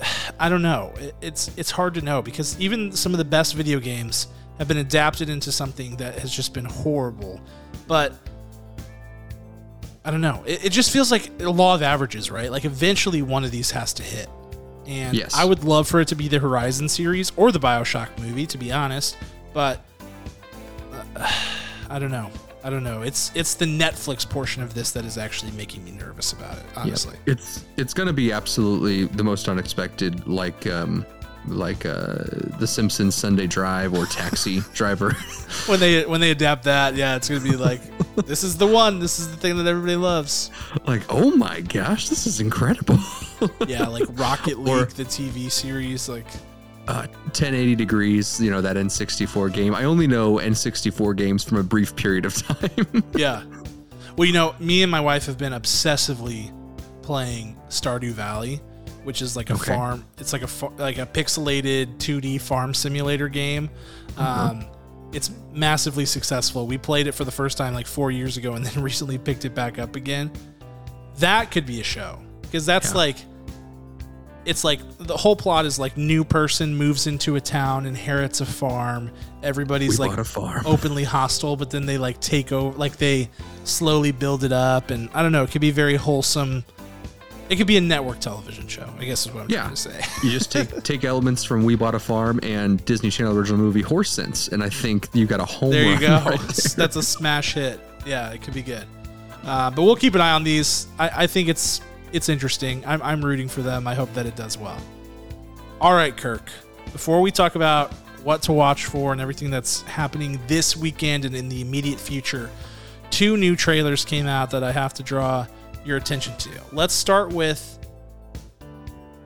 I 0.40 0.48
don't 0.48 0.62
know. 0.62 0.94
It's 1.20 1.50
it's 1.56 1.70
hard 1.70 1.94
to 1.94 2.00
know 2.02 2.22
because 2.22 2.58
even 2.60 2.92
some 2.92 3.12
of 3.12 3.18
the 3.18 3.24
best 3.24 3.54
video 3.54 3.80
games 3.80 4.28
have 4.58 4.68
been 4.68 4.78
adapted 4.78 5.28
into 5.28 5.52
something 5.52 5.96
that 5.96 6.18
has 6.18 6.32
just 6.32 6.54
been 6.54 6.64
horrible. 6.64 7.40
But 7.86 8.12
I 10.04 10.10
don't 10.10 10.20
know. 10.20 10.42
It, 10.46 10.66
it 10.66 10.70
just 10.70 10.90
feels 10.90 11.10
like 11.10 11.30
a 11.40 11.50
law 11.50 11.74
of 11.74 11.82
averages, 11.82 12.30
right? 12.30 12.50
Like 12.50 12.64
eventually 12.64 13.22
one 13.22 13.44
of 13.44 13.50
these 13.50 13.70
has 13.72 13.92
to 13.94 14.02
hit. 14.02 14.28
And 14.86 15.16
Yes. 15.16 15.34
I 15.34 15.44
would 15.44 15.64
love 15.64 15.86
for 15.86 16.00
it 16.00 16.08
to 16.08 16.14
be 16.16 16.28
the 16.28 16.38
Horizon 16.38 16.88
series 16.88 17.30
or 17.36 17.52
the 17.52 17.60
BioShock 17.60 18.18
movie, 18.18 18.46
to 18.46 18.56
be 18.58 18.72
honest. 18.72 19.16
But 19.52 19.84
uh, 21.16 21.30
I 21.90 21.98
don't 21.98 22.10
know. 22.10 22.30
I 22.68 22.70
don't 22.70 22.84
know. 22.84 23.00
It's 23.00 23.32
it's 23.34 23.54
the 23.54 23.64
Netflix 23.64 24.28
portion 24.28 24.62
of 24.62 24.74
this 24.74 24.90
that 24.90 25.06
is 25.06 25.16
actually 25.16 25.52
making 25.52 25.82
me 25.86 25.90
nervous 25.92 26.34
about 26.34 26.58
it. 26.58 26.64
Honestly, 26.76 27.16
It's 27.24 27.64
it's 27.78 27.94
gonna 27.94 28.12
be 28.12 28.30
absolutely 28.30 29.04
the 29.06 29.24
most 29.24 29.48
unexpected, 29.48 30.26
like 30.28 30.66
um 30.66 31.06
like 31.46 31.86
uh 31.86 32.24
the 32.60 32.66
Simpsons 32.66 33.14
Sunday 33.14 33.46
Drive 33.46 33.94
or 33.94 34.04
Taxi 34.04 34.60
Driver. 34.74 35.14
when 35.64 35.80
they 35.80 36.04
when 36.04 36.20
they 36.20 36.30
adapt 36.30 36.64
that, 36.64 36.94
yeah, 36.94 37.16
it's 37.16 37.26
gonna 37.30 37.40
be 37.40 37.56
like 37.56 37.80
this 38.26 38.44
is 38.44 38.58
the 38.58 38.66
one. 38.66 38.98
This 38.98 39.18
is 39.18 39.30
the 39.30 39.36
thing 39.38 39.56
that 39.56 39.66
everybody 39.66 39.96
loves. 39.96 40.50
like, 40.86 41.04
oh 41.08 41.30
my 41.30 41.62
gosh, 41.62 42.10
this 42.10 42.26
is 42.26 42.38
incredible. 42.40 42.98
Yeah, 43.66 43.86
like 43.86 44.04
Rocket 44.10 44.58
League, 44.66 44.68
Or- 44.68 44.84
the 44.84 45.04
TV 45.06 45.50
series. 45.50 46.06
Like, 46.06 46.26
uh, 46.88 47.06
1080 47.26 47.74
degrees, 47.76 48.40
you 48.40 48.50
know, 48.50 48.60
that 48.60 48.76
N64 48.76 49.52
game. 49.52 49.74
I 49.74 49.84
only 49.84 50.06
know 50.06 50.34
N64 50.36 51.14
games 51.16 51.44
from 51.44 51.58
a 51.58 51.62
brief 51.62 51.94
period 51.94 52.24
of 52.24 52.34
time. 52.48 53.04
yeah. 53.14 53.44
Well, 54.16 54.26
you 54.26 54.32
know, 54.32 54.54
me 54.58 54.82
and 54.82 54.90
my 54.90 55.00
wife 55.00 55.26
have 55.26 55.38
been 55.38 55.52
obsessively 55.52 56.52
playing 57.02 57.56
Stardew 57.68 58.12
Valley, 58.12 58.56
which 59.04 59.22
is 59.22 59.36
like 59.36 59.50
a 59.50 59.54
Okay. 59.54 59.74
farm. 59.74 60.04
It's 60.18 60.32
like 60.32 60.42
a 60.42 60.48
like 60.78 60.98
a 60.98 61.06
pixelated 61.06 61.98
2D 61.98 62.40
farm 62.40 62.74
simulator 62.74 63.28
game. 63.28 63.70
Uh-huh. 64.16 64.50
Um, 64.52 64.64
it's 65.12 65.30
massively 65.52 66.04
successful. 66.04 66.66
We 66.66 66.76
played 66.78 67.06
it 67.06 67.12
for 67.12 67.24
the 67.24 67.30
first 67.30 67.56
time 67.56 67.72
like 67.74 67.86
four 67.86 68.10
years 68.10 68.36
ago, 68.36 68.54
and 68.54 68.64
then 68.66 68.82
recently 68.82 69.18
picked 69.18 69.44
it 69.44 69.54
back 69.54 69.78
up 69.78 69.94
again. 69.94 70.30
That 71.18 71.50
could 71.50 71.66
be 71.66 71.80
a 71.80 71.84
show 71.84 72.18
because 72.42 72.66
that's 72.66 72.90
Yeah. 72.90 72.96
like 72.98 73.16
it's 74.48 74.64
like 74.64 74.80
the 74.98 75.16
whole 75.16 75.36
plot 75.36 75.66
is 75.66 75.78
like 75.78 75.96
new 75.96 76.24
person 76.24 76.74
moves 76.76 77.06
into 77.06 77.36
a 77.36 77.40
town, 77.40 77.86
inherits 77.86 78.40
a 78.40 78.46
farm. 78.46 79.06
we 79.06 79.46
Everybody's 79.46 80.00
like 80.00 80.18
a 80.18 80.24
farm. 80.24 80.62
openly 80.66 81.04
hostile, 81.04 81.54
but 81.56 81.70
then 81.70 81.86
they 81.86 81.98
like 81.98 82.18
take 82.20 82.50
over, 82.50 82.76
like 82.76 82.96
they 82.96 83.28
slowly 83.64 84.10
build 84.10 84.42
it 84.44 84.52
up, 84.52 84.90
and 84.90 85.08
I 85.14 85.22
don't 85.22 85.32
know. 85.32 85.42
It 85.44 85.50
could 85.50 85.60
be 85.60 85.70
very 85.70 85.96
wholesome. 85.96 86.64
It 87.50 87.56
could 87.56 87.66
be 87.66 87.76
a 87.78 87.80
network 87.80 88.20
television 88.20 88.68
show. 88.68 88.86
I 88.98 89.04
guess 89.04 89.26
is 89.26 89.32
what 89.32 89.44
I'm 89.44 89.50
Yeah. 89.50 89.60
trying 89.62 89.74
to 89.74 89.80
say. 89.80 90.00
you 90.22 90.30
just 90.30 90.50
take 90.52 90.82
take 90.82 91.04
elements 91.04 91.44
from 91.44 91.64
We 91.64 91.76
Bought 91.76 91.94
a 91.94 91.98
Farm 91.98 92.40
and 92.42 92.84
Disney 92.84 93.10
Channel 93.10 93.36
original 93.36 93.58
movie 93.58 93.82
Horse 93.82 94.10
Sense, 94.10 94.48
and 94.48 94.62
I 94.62 94.68
think 94.70 95.08
you 95.12 95.26
got 95.26 95.40
a 95.40 95.44
home 95.44 95.70
there 95.70 95.84
you 95.84 95.98
go. 96.00 96.22
right 96.24 96.38
there. 96.40 96.74
That's 96.76 96.96
a 96.96 97.02
smash 97.02 97.54
hit. 97.54 97.80
Yeah, 98.06 98.30
it 98.30 98.42
could 98.42 98.54
be 98.54 98.62
good. 98.62 98.84
Uh, 99.44 99.70
but 99.70 99.82
we'll 99.82 99.96
keep 99.96 100.14
an 100.14 100.20
eye 100.20 100.32
on 100.32 100.42
these. 100.44 100.88
I, 100.98 101.24
I 101.24 101.26
think 101.26 101.48
it's 101.48 101.80
it's 102.12 102.28
interesting. 102.28 102.84
I'm, 102.86 103.02
I'm 103.02 103.24
rooting 103.24 103.48
for 103.48 103.62
them. 103.62 103.86
I 103.86 103.94
hope 103.94 104.12
that 104.14 104.26
it 104.26 104.36
does 104.36 104.58
well. 104.58 104.80
All 105.80 105.94
right, 105.94 106.16
Kirk. 106.16 106.50
Before 106.92 107.20
we 107.20 107.30
talk 107.30 107.54
about 107.54 107.92
what 108.24 108.42
to 108.42 108.52
watch 108.52 108.86
for 108.86 109.12
and 109.12 109.20
everything 109.20 109.50
that's 109.50 109.82
happening 109.82 110.40
this 110.46 110.76
weekend 110.76 111.24
and 111.24 111.34
in 111.34 111.48
the 111.48 111.60
immediate 111.60 112.00
future, 112.00 112.50
two 113.10 113.36
new 113.36 113.56
trailers 113.56 114.04
came 114.04 114.26
out 114.26 114.50
that 114.50 114.64
I 114.64 114.72
have 114.72 114.94
to 114.94 115.02
draw 115.02 115.46
your 115.84 115.96
attention 115.96 116.36
to. 116.38 116.50
Let's 116.72 116.94
start 116.94 117.32
with 117.32 117.78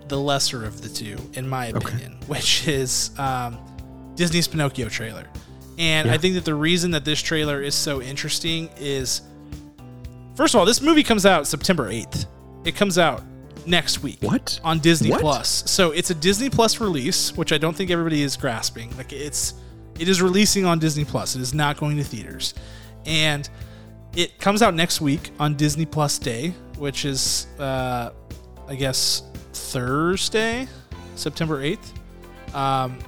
the 0.08 0.18
lesser 0.18 0.64
of 0.64 0.82
the 0.82 0.88
two, 0.88 1.16
in 1.34 1.48
my 1.48 1.66
opinion, 1.66 2.18
which 2.26 2.68
is 2.68 3.10
um, 3.18 3.58
Disney's 4.14 4.46
Pinocchio 4.46 4.88
trailer. 4.88 5.26
And 5.78 6.10
I 6.10 6.18
think 6.18 6.34
that 6.34 6.44
the 6.44 6.54
reason 6.54 6.90
that 6.90 7.04
this 7.04 7.20
trailer 7.20 7.62
is 7.62 7.74
so 7.74 8.02
interesting 8.02 8.68
is, 8.76 9.22
first 10.36 10.54
of 10.54 10.60
all, 10.60 10.66
this 10.66 10.82
movie 10.82 11.02
comes 11.02 11.24
out 11.24 11.46
September 11.46 11.90
8th. 11.90 12.26
It 12.64 12.76
comes 12.76 12.98
out 12.98 13.22
next 13.66 14.02
week 14.02 14.18
What? 14.20 14.60
on 14.64 14.78
Disney 14.80 15.10
What? 15.10 15.20
Plus. 15.20 15.70
So 15.70 15.90
it's 15.92 16.10
a 16.10 16.14
Disney 16.14 16.50
Plus 16.50 16.80
release, 16.80 17.36
which 17.36 17.52
I 17.52 17.58
don't 17.58 17.74
think 17.76 17.90
everybody 17.90 18.22
is 18.22 18.36
grasping. 18.36 18.96
Like 18.96 19.12
it's 19.12 19.54
it 19.98 20.08
is 20.08 20.22
releasing 20.22 20.64
on 20.64 20.78
Disney 20.78 21.04
Plus. 21.04 21.36
It 21.36 21.42
is 21.42 21.52
not 21.54 21.76
going 21.76 21.96
to 21.98 22.04
theaters. 22.04 22.54
And 23.06 23.48
it 24.16 24.38
comes 24.38 24.62
out 24.62 24.74
next 24.74 25.00
week 25.00 25.30
on 25.38 25.54
Disney 25.54 25.86
Plus 25.86 26.18
Day, 26.18 26.54
which 26.78 27.04
is 27.04 27.46
uh 27.58 28.10
I 28.68 28.74
guess 28.74 29.22
Thursday, 29.52 30.66
September 31.16 31.62
8th. 31.62 32.54
Um 32.54 32.98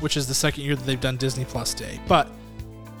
which 0.00 0.16
is 0.16 0.28
the 0.28 0.34
second 0.34 0.62
year 0.62 0.76
that 0.76 0.84
they've 0.86 1.00
done 1.00 1.16
Disney 1.16 1.44
Plus 1.44 1.74
Day. 1.74 1.98
But 2.06 2.28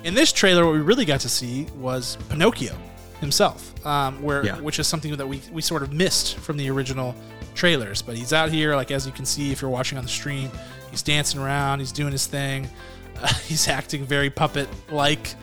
in 0.04 0.14
this 0.14 0.32
trailer, 0.32 0.64
what 0.64 0.72
we 0.74 0.80
really 0.80 1.04
got 1.04 1.20
to 1.20 1.28
see 1.28 1.66
was 1.76 2.16
Pinocchio 2.28 2.76
himself, 3.20 3.74
um, 3.86 4.22
where 4.22 4.44
Yeah. 4.44 4.60
which 4.60 4.78
is 4.78 4.86
something 4.86 5.14
that 5.16 5.26
we, 5.26 5.42
we 5.52 5.60
sort 5.62 5.82
of 5.82 5.92
missed 5.92 6.36
from 6.38 6.56
the 6.56 6.70
original 6.70 7.14
trailers. 7.54 8.02
But 8.02 8.16
he's 8.16 8.32
out 8.32 8.50
here, 8.50 8.76
like 8.76 8.90
as 8.90 9.06
you 9.06 9.12
can 9.12 9.24
see 9.24 9.50
if 9.52 9.60
you're 9.60 9.70
watching 9.70 9.98
on 9.98 10.04
the 10.04 10.10
stream, 10.10 10.50
he's 10.90 11.02
dancing 11.02 11.40
around, 11.40 11.80
he's 11.80 11.92
doing 11.92 12.12
his 12.12 12.26
thing, 12.26 12.68
uh, 13.22 13.26
he's 13.46 13.66
acting 13.68 14.04
very 14.04 14.30
puppet 14.30 14.68
like, 14.90 15.34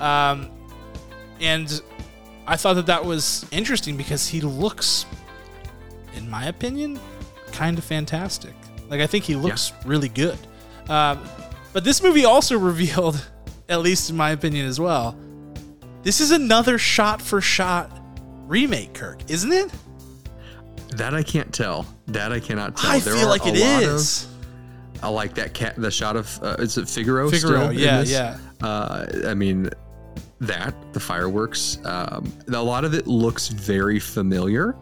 um, 0.00 0.50
and 1.40 1.80
I 2.46 2.56
thought 2.56 2.74
that 2.74 2.86
that 2.86 3.04
was 3.04 3.46
interesting 3.50 3.96
because 3.96 4.28
he 4.28 4.40
looks, 4.40 5.06
in 6.14 6.28
my 6.28 6.46
opinion, 6.46 7.00
kind 7.52 7.78
of 7.78 7.84
fantastic. 7.84 8.52
Like 8.88 9.00
I 9.00 9.06
think 9.06 9.24
he 9.24 9.36
looks 9.36 9.72
really 9.86 10.08
good. 10.08 10.36
Um, 10.88 11.20
but 11.72 11.84
this 11.84 12.02
movie 12.02 12.24
also 12.26 12.58
revealed, 12.70 13.24
at 13.68 13.80
least 13.80 14.10
in 14.10 14.16
my 14.16 14.30
opinion 14.32 14.66
as 14.66 14.78
well, 14.78 15.16
this 16.02 16.20
is 16.20 16.30
another 16.30 16.78
shot 16.78 17.20
for 17.22 17.40
shot 17.40 17.90
remake, 18.46 18.94
Kirk, 18.94 19.30
isn't 19.30 19.52
it? 19.52 19.72
That 20.96 21.14
I 21.14 21.22
can't 21.22 21.52
tell. 21.52 21.86
That 22.08 22.32
I 22.32 22.40
cannot 22.40 22.76
tell. 22.76 22.90
I 22.90 22.98
There 22.98 23.14
feel 23.14 23.28
like 23.28 23.46
it 23.46 23.56
is. 23.56 24.24
Of, 24.24 25.04
I 25.04 25.08
like 25.08 25.34
that 25.34 25.54
cat. 25.54 25.74
The 25.76 25.90
shot 25.90 26.16
of 26.16 26.38
uh, 26.42 26.56
is 26.58 26.76
it 26.76 26.88
Figaro? 26.88 27.30
Figaro, 27.30 27.58
still 27.58 27.70
in 27.70 27.78
yeah, 27.78 28.02
yeah. 28.02 28.38
Uh, 28.60 29.06
I 29.26 29.34
mean, 29.34 29.70
that 30.40 30.74
the 30.92 31.00
fireworks. 31.00 31.78
Um, 31.84 32.32
a 32.52 32.62
lot 32.62 32.84
of 32.84 32.94
it 32.94 33.06
looks 33.06 33.48
very 33.48 33.98
familiar. 33.98 34.76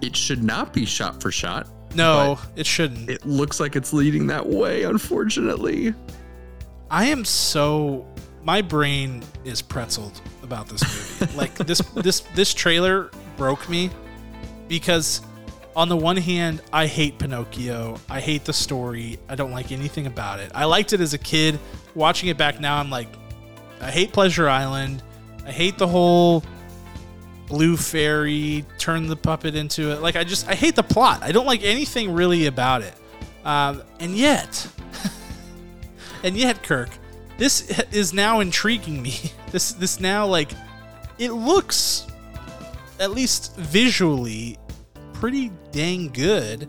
It 0.00 0.16
should 0.16 0.42
not 0.42 0.72
be 0.72 0.84
shot 0.84 1.20
for 1.20 1.30
shot. 1.30 1.68
No, 1.94 2.38
it 2.56 2.66
shouldn't. 2.66 3.08
It 3.08 3.24
looks 3.24 3.60
like 3.60 3.76
it's 3.76 3.92
leading 3.92 4.26
that 4.28 4.46
way. 4.46 4.82
Unfortunately, 4.84 5.94
I 6.90 7.06
am 7.06 7.24
so 7.24 8.06
my 8.46 8.62
brain 8.62 9.24
is 9.44 9.60
pretzeled 9.60 10.20
about 10.44 10.68
this 10.68 10.82
movie. 11.20 11.36
like 11.36 11.54
this 11.54 11.80
this 11.96 12.20
this 12.36 12.54
trailer 12.54 13.10
broke 13.36 13.68
me 13.68 13.90
because 14.68 15.20
on 15.74 15.88
the 15.88 15.96
one 15.96 16.16
hand, 16.16 16.62
I 16.72 16.86
hate 16.86 17.18
Pinocchio. 17.18 17.98
I 18.08 18.20
hate 18.20 18.44
the 18.44 18.52
story. 18.52 19.18
I 19.28 19.34
don't 19.34 19.50
like 19.50 19.72
anything 19.72 20.06
about 20.06 20.38
it. 20.38 20.52
I 20.54 20.64
liked 20.64 20.92
it 20.92 21.00
as 21.00 21.12
a 21.12 21.18
kid. 21.18 21.58
Watching 21.94 22.28
it 22.30 22.38
back 22.38 22.60
now, 22.60 22.78
I'm 22.78 22.88
like, 22.88 23.08
I 23.80 23.90
hate 23.90 24.12
Pleasure 24.12 24.48
Island. 24.48 25.02
I 25.44 25.50
hate 25.50 25.76
the 25.76 25.88
whole 25.88 26.44
blue 27.48 27.76
fairy 27.76 28.64
turn 28.78 29.08
the 29.08 29.16
puppet 29.16 29.56
into 29.56 29.90
it. 29.90 30.00
Like 30.00 30.14
I 30.14 30.22
just 30.22 30.48
I 30.48 30.54
hate 30.54 30.76
the 30.76 30.84
plot. 30.84 31.20
I 31.22 31.32
don't 31.32 31.46
like 31.46 31.64
anything 31.64 32.12
really 32.12 32.46
about 32.46 32.82
it. 32.82 32.94
Um, 33.44 33.82
and 33.98 34.16
yet, 34.16 34.68
and 36.22 36.36
yet, 36.36 36.62
Kirk, 36.62 36.90
this 37.38 37.70
is 37.92 38.12
now 38.12 38.40
intriguing 38.40 39.02
me. 39.02 39.14
This 39.52 39.72
this 39.72 40.00
now 40.00 40.26
like 40.26 40.50
it 41.18 41.30
looks 41.30 42.06
at 42.98 43.12
least 43.12 43.54
visually 43.56 44.58
pretty 45.14 45.50
dang 45.70 46.08
good. 46.08 46.68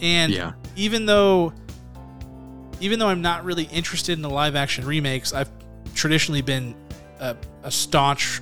And 0.00 0.30
Yeah. 0.32 0.52
even 0.76 1.06
though 1.06 1.52
even 2.80 2.98
though 2.98 3.08
I'm 3.08 3.22
not 3.22 3.44
really 3.44 3.64
interested 3.64 4.12
in 4.12 4.22
the 4.22 4.30
live 4.30 4.54
action 4.54 4.84
remakes, 4.86 5.32
I've 5.32 5.50
traditionally 5.94 6.42
been 6.42 6.74
a, 7.18 7.34
a 7.64 7.70
staunch 7.70 8.40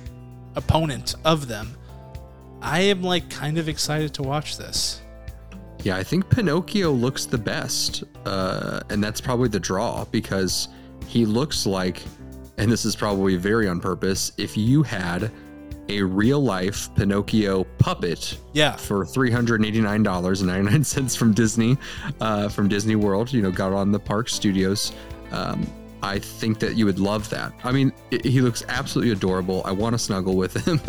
opponent 0.55 1.15
of 1.25 1.47
them. 1.47 1.73
I 2.61 2.81
am 2.81 3.01
like 3.01 3.29
kind 3.29 3.57
of 3.57 3.69
excited 3.69 4.13
to 4.15 4.21
watch 4.23 4.57
this. 4.57 5.01
Yeah, 5.83 5.95
I 5.95 6.03
think 6.03 6.29
Pinocchio 6.29 6.91
looks 6.91 7.25
the 7.25 7.37
best, 7.37 8.03
uh, 8.25 8.81
and 8.89 9.03
that's 9.03 9.21
probably 9.21 9.47
the 9.47 9.59
draw 9.59 10.05
because 10.11 10.67
he 11.07 11.25
looks 11.25 11.65
like, 11.65 12.03
and 12.57 12.71
this 12.71 12.85
is 12.85 12.95
probably 12.95 13.35
very 13.35 13.67
on 13.67 13.79
purpose. 13.79 14.31
If 14.37 14.57
you 14.57 14.83
had 14.83 15.31
a 15.89 16.01
real 16.01 16.41
life 16.43 16.93
Pinocchio 16.95 17.63
puppet 17.77 18.37
Yeah. 18.53 18.75
for 18.75 19.05
three 19.05 19.31
hundred 19.31 19.65
eighty 19.65 19.79
nine 19.81 20.03
dollars 20.03 20.41
and 20.41 20.49
ninety 20.49 20.69
nine 20.71 20.83
cents 20.83 21.15
from 21.15 21.33
Disney, 21.33 21.77
uh, 22.19 22.49
from 22.49 22.67
Disney 22.67 22.95
World, 22.95 23.31
you 23.31 23.41
know, 23.41 23.51
got 23.51 23.73
on 23.73 23.91
the 23.91 23.99
Park 23.99 24.27
Studios. 24.29 24.91
Um, 25.31 25.65
I 26.03 26.19
think 26.19 26.59
that 26.59 26.75
you 26.75 26.85
would 26.85 26.99
love 26.99 27.27
that. 27.31 27.53
I 27.63 27.71
mean, 27.71 27.91
i 28.11 28.19
he 28.23 28.41
looks 28.41 28.63
absolutely 28.67 29.13
adorable. 29.13 29.61
I 29.65 29.71
want 29.71 29.93
to 29.93 29.97
snuggle 29.99 30.35
with 30.35 30.53
him. 30.67 30.79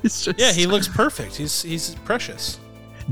Just 0.02 0.28
Yeah, 0.38 0.52
he 0.52 0.66
looks 0.66 0.88
perfect. 0.88 1.36
He's 1.36 1.62
he's 1.62 1.94
precious. 2.04 2.58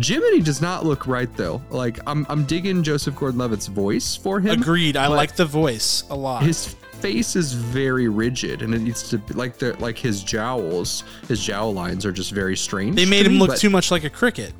Jiminy 0.01 0.40
does 0.40 0.61
not 0.61 0.84
look 0.84 1.07
right 1.07 1.34
though. 1.36 1.62
Like 1.70 1.99
I'm 2.07 2.26
I'm 2.28 2.44
digging 2.44 2.82
Joseph 2.82 3.16
Gordon-Levitt's 3.16 3.66
voice 3.66 4.14
for 4.16 4.40
him. 4.40 4.61
Agreed. 4.61 4.97
I 4.97 5.07
like 5.07 5.36
the 5.36 5.47
voice 5.47 6.05
a 6.11 6.14
lot. 6.16 6.42
His 6.42 6.74
face 7.01 7.36
is 7.36 7.53
very 7.53 8.09
rigid, 8.09 8.62
and 8.62 8.74
it 8.74 8.80
needs 8.80 9.09
to 9.11 9.18
be 9.18 9.34
like 9.34 9.59
the 9.59 9.74
like 9.80 9.97
his 9.99 10.22
jowls. 10.22 11.05
His 11.28 11.42
jowl 11.42 11.72
lines 11.72 12.05
are 12.05 12.12
just 12.12 12.32
very 12.32 12.57
strange. 12.57 12.97
they 12.97 13.07
made 13.07 13.26
him 13.26 13.34
me, 13.34 13.38
look 13.38 13.51
but- 13.51 13.59
too 13.59 13.70
much 13.70 13.90
like 13.90 14.05
a 14.05 14.11
cricket. 14.11 14.53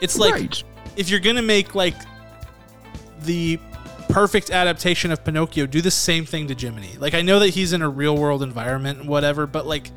It's 0.00 0.18
like 0.18 0.34
right. 0.34 0.62
if 0.96 1.08
you're 1.08 1.20
gonna 1.20 1.42
make 1.42 1.74
like 1.74 1.94
the 3.22 3.58
perfect 4.10 4.50
adaptation 4.50 5.10
of 5.10 5.24
Pinocchio, 5.24 5.66
do 5.66 5.80
the 5.80 5.90
same 5.90 6.26
thing 6.26 6.46
to 6.48 6.54
Jiminy. 6.54 6.96
Like 6.98 7.14
I 7.14 7.22
know 7.22 7.38
that 7.38 7.48
he's 7.48 7.72
in 7.72 7.80
a 7.82 7.88
real 7.88 8.16
world 8.16 8.42
environment 8.42 9.00
and 9.00 9.08
whatever, 9.08 9.46
but 9.46 9.66
like 9.66 9.90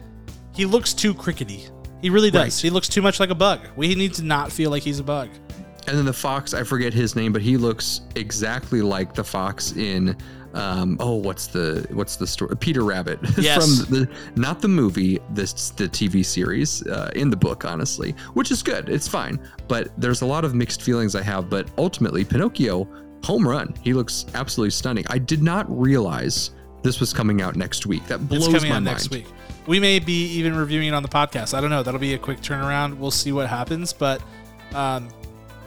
he 0.54 0.66
looks 0.66 0.94
too 0.94 1.14
crickety. 1.14 1.68
He 2.02 2.10
really 2.10 2.32
does. 2.32 2.42
Right. 2.42 2.54
He 2.62 2.70
looks 2.70 2.88
too 2.88 3.02
much 3.02 3.20
like 3.20 3.30
a 3.30 3.36
bug. 3.36 3.62
We 3.76 3.94
need 3.96 4.14
to 4.16 4.24
not 4.24 4.52
feel 4.52 4.70
like 4.72 4.84
he's 4.84 5.00
a 5.00 5.04
bug. 5.04 5.30
And 5.88 5.98
then 5.98 6.06
the 6.06 6.14
fox, 6.14 6.54
I 6.54 6.64
forget 6.64 6.94
his 6.94 7.16
name, 7.16 7.34
but 7.34 7.42
he 7.42 7.58
looks 7.58 8.02
exactly 8.16 8.82
like 8.82 9.14
the 9.14 9.24
fox 9.24 9.74
in 9.74 10.16
um 10.56 10.98
oh 11.00 11.14
what's 11.14 11.46
the 11.46 11.86
what's 11.92 12.16
the 12.16 12.26
story 12.26 12.56
Peter 12.58 12.84
Rabbit 12.84 13.20
Yes. 13.38 13.84
from 13.86 13.94
the 13.96 14.10
not 14.36 14.62
the 14.64 14.68
movie 14.68 15.20
this 15.30 15.70
the 15.70 15.88
TV 15.88 16.26
series 16.26 16.82
uh, 16.88 17.12
in 17.16 17.30
the 17.30 17.38
book 17.38 17.66
honestly 17.66 18.16
which 18.34 18.50
is 18.50 18.64
good 18.64 18.90
it's 18.90 19.08
fine 19.08 19.40
but 19.68 19.90
there's 20.02 20.22
a 20.22 20.26
lot 20.26 20.44
of 20.44 20.56
mixed 20.56 20.82
feelings 20.82 21.14
I 21.14 21.22
have 21.22 21.52
but 21.52 21.70
ultimately 21.78 22.26
Pinocchio 22.26 22.88
home 23.24 23.48
run 23.48 23.76
he 23.84 23.94
looks 23.94 24.26
absolutely 24.34 24.72
stunning 24.72 25.06
I 25.08 25.20
did 25.20 25.44
not 25.44 25.68
realize 25.70 26.50
this 26.82 27.00
was 27.00 27.14
coming 27.14 27.44
out 27.44 27.56
next 27.56 27.86
week 27.86 28.04
that 28.08 28.28
blows 28.28 28.48
It's 28.48 28.56
coming 28.56 28.72
my 28.72 28.78
out 28.78 28.84
mind 28.84 28.86
next 28.86 29.12
week. 29.12 29.28
We 29.70 29.80
may 29.80 30.00
be 30.00 30.26
even 30.30 30.56
reviewing 30.56 30.88
it 30.88 30.96
on 30.96 31.04
the 31.04 31.10
podcast. 31.10 31.54
I 31.54 31.62
don't 31.62 31.70
know. 31.70 31.84
That'll 31.84 32.00
be 32.00 32.16
a 32.16 32.18
quick 32.18 32.42
turnaround. 32.42 32.98
We'll 32.98 33.12
see 33.12 33.32
what 33.32 33.48
happens, 33.48 33.94
but 33.94 34.20
um, 34.74 35.10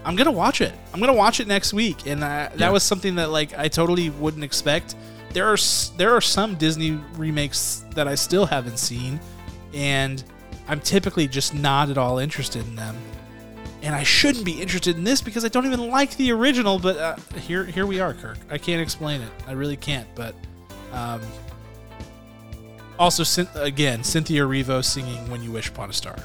I'm 0.04 0.16
gonna 0.16 0.32
watch 0.32 0.60
it. 0.60 0.74
I'm 0.92 0.98
gonna 0.98 1.12
watch 1.12 1.38
it 1.38 1.46
next 1.46 1.72
week, 1.72 2.08
and 2.08 2.24
uh, 2.24 2.50
that 2.56 2.72
was 2.72 2.82
something 2.82 3.14
that 3.14 3.30
like 3.30 3.56
I 3.56 3.68
totally 3.68 4.10
wouldn't 4.10 4.42
expect. 4.42 4.96
There 5.32 5.46
are 5.46 5.56
there 5.96 6.16
are 6.16 6.20
some 6.20 6.56
Disney 6.56 6.98
remakes 7.14 7.84
that 7.94 8.08
I 8.08 8.16
still 8.16 8.44
haven't 8.44 8.80
seen, 8.80 9.20
and 9.72 10.24
I'm 10.66 10.80
typically 10.80 11.28
just 11.28 11.54
not 11.54 11.88
at 11.88 11.96
all 11.96 12.18
interested 12.18 12.66
in 12.66 12.74
them. 12.74 12.96
And 13.82 13.94
I 13.94 14.02
shouldn't 14.02 14.44
be 14.44 14.60
interested 14.60 14.96
in 14.96 15.04
this 15.04 15.20
because 15.22 15.44
I 15.44 15.48
don't 15.48 15.66
even 15.66 15.88
like 15.90 16.16
the 16.16 16.32
original. 16.32 16.80
But 16.80 16.96
uh, 16.96 17.16
here 17.38 17.64
here 17.64 17.86
we 17.86 18.00
are, 18.00 18.14
Kirk. 18.14 18.38
I 18.50 18.58
can't 18.58 18.82
explain 18.82 19.20
it. 19.20 19.30
I 19.46 19.52
really 19.52 19.76
can't. 19.76 20.08
But 20.16 20.34
um, 20.92 21.20
also, 22.98 23.46
again, 23.54 24.04
Cynthia 24.04 24.42
Erivo 24.42 24.84
singing 24.84 25.30
"When 25.30 25.42
You 25.42 25.52
Wish 25.52 25.68
Upon 25.68 25.90
a 25.90 25.92
Star" 25.92 26.16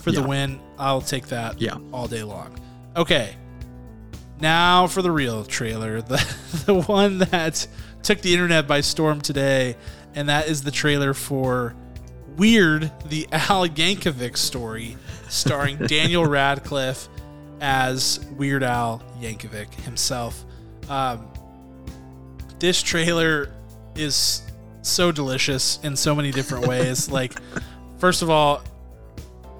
for 0.00 0.12
the 0.12 0.22
win. 0.22 0.60
I'll 0.78 1.00
take 1.00 1.26
that 1.28 1.60
Yeah. 1.60 1.76
all 1.92 2.06
day 2.06 2.22
long. 2.22 2.58
Okay, 2.96 3.34
now 4.40 4.86
for 4.86 5.02
the 5.02 5.10
real 5.10 5.44
trailer, 5.44 6.00
the 6.02 6.24
the 6.66 6.74
one 6.74 7.18
that 7.18 7.66
took 8.02 8.20
the 8.22 8.32
internet 8.32 8.66
by 8.66 8.80
storm 8.80 9.20
today, 9.20 9.76
and 10.14 10.28
that 10.28 10.48
is 10.48 10.62
the 10.62 10.70
trailer 10.70 11.12
for 11.14 11.74
Weird, 12.36 12.90
the 13.06 13.26
Al 13.32 13.66
Yankovic 13.66 14.36
story, 14.36 14.96
starring 15.28 15.76
Daniel 15.86 16.24
Radcliffe 16.26 17.08
as 17.60 18.20
Weird 18.36 18.62
Al 18.62 19.02
Yankovic 19.20 19.72
himself. 19.74 20.44
Um, 20.88 21.26
this 22.58 22.82
trailer 22.82 23.50
is 23.94 24.42
so 24.86 25.12
delicious 25.12 25.78
in 25.82 25.96
so 25.96 26.14
many 26.14 26.30
different 26.30 26.66
ways. 26.66 27.10
like, 27.10 27.34
first 27.98 28.22
of 28.22 28.30
all, 28.30 28.62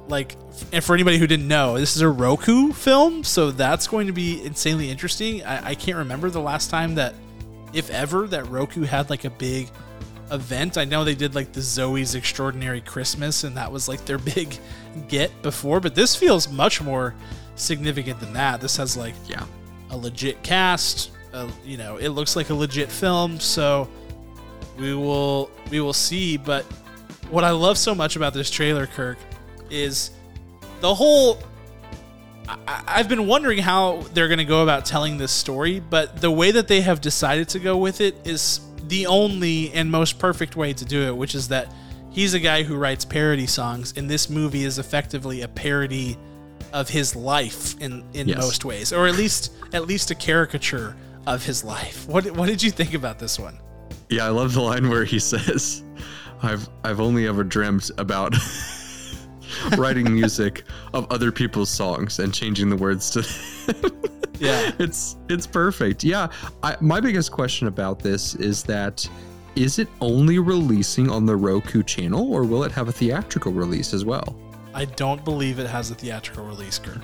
like, 0.08 0.36
and 0.72 0.82
for 0.82 0.94
anybody 0.94 1.18
who 1.18 1.26
didn't 1.26 1.48
know, 1.48 1.78
this 1.78 1.96
is 1.96 2.02
a 2.02 2.08
Roku 2.08 2.72
film, 2.72 3.24
so 3.24 3.50
that's 3.50 3.86
going 3.86 4.06
to 4.06 4.12
be 4.12 4.42
insanely 4.44 4.90
interesting. 4.90 5.42
I, 5.44 5.68
I 5.68 5.74
can't 5.74 5.98
remember 5.98 6.30
the 6.30 6.40
last 6.40 6.70
time 6.70 6.94
that, 6.94 7.14
if 7.72 7.90
ever, 7.90 8.26
that 8.28 8.48
Roku 8.48 8.82
had 8.82 9.10
like 9.10 9.24
a 9.24 9.30
big 9.30 9.68
event. 10.30 10.78
I 10.78 10.84
know 10.84 11.04
they 11.04 11.14
did 11.14 11.34
like 11.34 11.52
the 11.52 11.60
Zoe's 11.60 12.14
Extraordinary 12.14 12.80
Christmas, 12.80 13.44
and 13.44 13.56
that 13.56 13.70
was 13.70 13.88
like 13.88 14.04
their 14.04 14.18
big 14.34 14.56
get 15.08 15.42
before, 15.42 15.80
but 15.80 15.94
this 15.94 16.16
feels 16.16 16.50
much 16.50 16.80
more 16.80 17.14
significant 17.56 18.20
than 18.20 18.32
that. 18.34 18.60
This 18.60 18.76
has 18.76 18.96
like 18.96 19.14
yeah 19.28 19.44
a 19.90 19.96
legit 19.96 20.42
cast. 20.42 21.10
Uh, 21.32 21.50
you 21.64 21.76
know, 21.76 21.96
it 21.96 22.10
looks 22.10 22.36
like 22.36 22.50
a 22.50 22.54
legit 22.54 22.90
film, 22.90 23.38
so 23.38 23.88
we 24.78 24.94
will 24.94 25.50
we 25.70 25.80
will 25.80 25.92
see. 25.92 26.36
But 26.36 26.64
what 27.30 27.44
I 27.44 27.50
love 27.50 27.78
so 27.78 27.94
much 27.94 28.16
about 28.16 28.34
this 28.34 28.50
trailer, 28.50 28.86
Kirk, 28.86 29.18
is 29.70 30.10
the 30.80 30.94
whole. 30.94 31.38
I, 32.48 32.82
I've 32.86 33.08
been 33.08 33.26
wondering 33.26 33.58
how 33.58 34.02
they're 34.14 34.28
going 34.28 34.38
to 34.38 34.44
go 34.44 34.62
about 34.62 34.84
telling 34.84 35.18
this 35.18 35.32
story, 35.32 35.80
but 35.80 36.20
the 36.20 36.30
way 36.30 36.50
that 36.52 36.68
they 36.68 36.80
have 36.82 37.00
decided 37.00 37.48
to 37.50 37.58
go 37.58 37.76
with 37.76 38.00
it 38.00 38.14
is 38.24 38.60
the 38.88 39.06
only 39.06 39.72
and 39.72 39.90
most 39.90 40.18
perfect 40.18 40.54
way 40.54 40.72
to 40.72 40.84
do 40.84 41.02
it, 41.08 41.16
which 41.16 41.34
is 41.34 41.48
that 41.48 41.72
he's 42.10 42.34
a 42.34 42.38
guy 42.40 42.62
who 42.62 42.76
writes 42.76 43.04
parody 43.04 43.46
songs, 43.48 43.94
and 43.96 44.08
this 44.08 44.30
movie 44.30 44.62
is 44.62 44.78
effectively 44.78 45.42
a 45.42 45.48
parody 45.48 46.16
of 46.72 46.88
his 46.88 47.16
life 47.16 47.80
in 47.80 48.04
in 48.14 48.28
Yes. 48.28 48.38
most 48.38 48.64
ways, 48.64 48.92
or 48.92 49.06
at 49.08 49.16
least 49.16 49.52
at 49.72 49.86
least 49.86 50.10
a 50.10 50.14
caricature 50.14 50.94
of 51.26 51.44
his 51.44 51.64
life. 51.64 52.06
What 52.06 52.30
what 52.32 52.46
did 52.48 52.62
you 52.62 52.70
think 52.70 52.94
about 52.94 53.18
this 53.18 53.38
one? 53.40 53.58
Yeah, 54.08 54.26
I 54.26 54.28
love 54.28 54.54
the 54.54 54.60
line 54.60 54.88
where 54.88 55.04
he 55.04 55.18
says, 55.32 55.82
"I've 56.42 56.68
I've 56.84 57.00
only 57.00 57.26
ever 57.26 57.44
dreamt 57.44 57.90
about 57.98 58.34
writing 59.76 60.12
music 60.12 60.64
of 60.92 61.10
other 61.10 61.32
people's 61.32 61.70
songs 61.70 62.18
and 62.18 62.32
changing 62.32 62.68
the 62.68 62.76
words 62.76 63.10
to." 63.10 63.22
Yeah. 64.38 64.72
it's 64.78 65.16
it's 65.28 65.46
perfect. 65.46 66.04
Yeah, 66.04 66.28
I, 66.62 66.76
my 66.80 67.00
biggest 67.00 67.32
question 67.32 67.66
about 67.66 67.98
this 67.98 68.34
is 68.34 68.62
that 68.64 69.08
is 69.54 69.78
it 69.78 69.88
only 70.00 70.38
releasing 70.38 71.10
on 71.10 71.24
the 71.24 71.36
Roku 71.36 71.82
channel, 71.82 72.32
or 72.32 72.44
will 72.44 72.64
it 72.64 72.72
have 72.72 72.88
a 72.88 72.92
theatrical 72.92 73.52
release 73.52 73.94
as 73.94 74.04
well? 74.04 74.36
I 74.74 74.84
don't 74.84 75.24
believe 75.24 75.58
it 75.58 75.66
has 75.66 75.90
a 75.90 75.94
theatrical 75.94 76.44
release, 76.44 76.78
Kirk. 76.78 77.02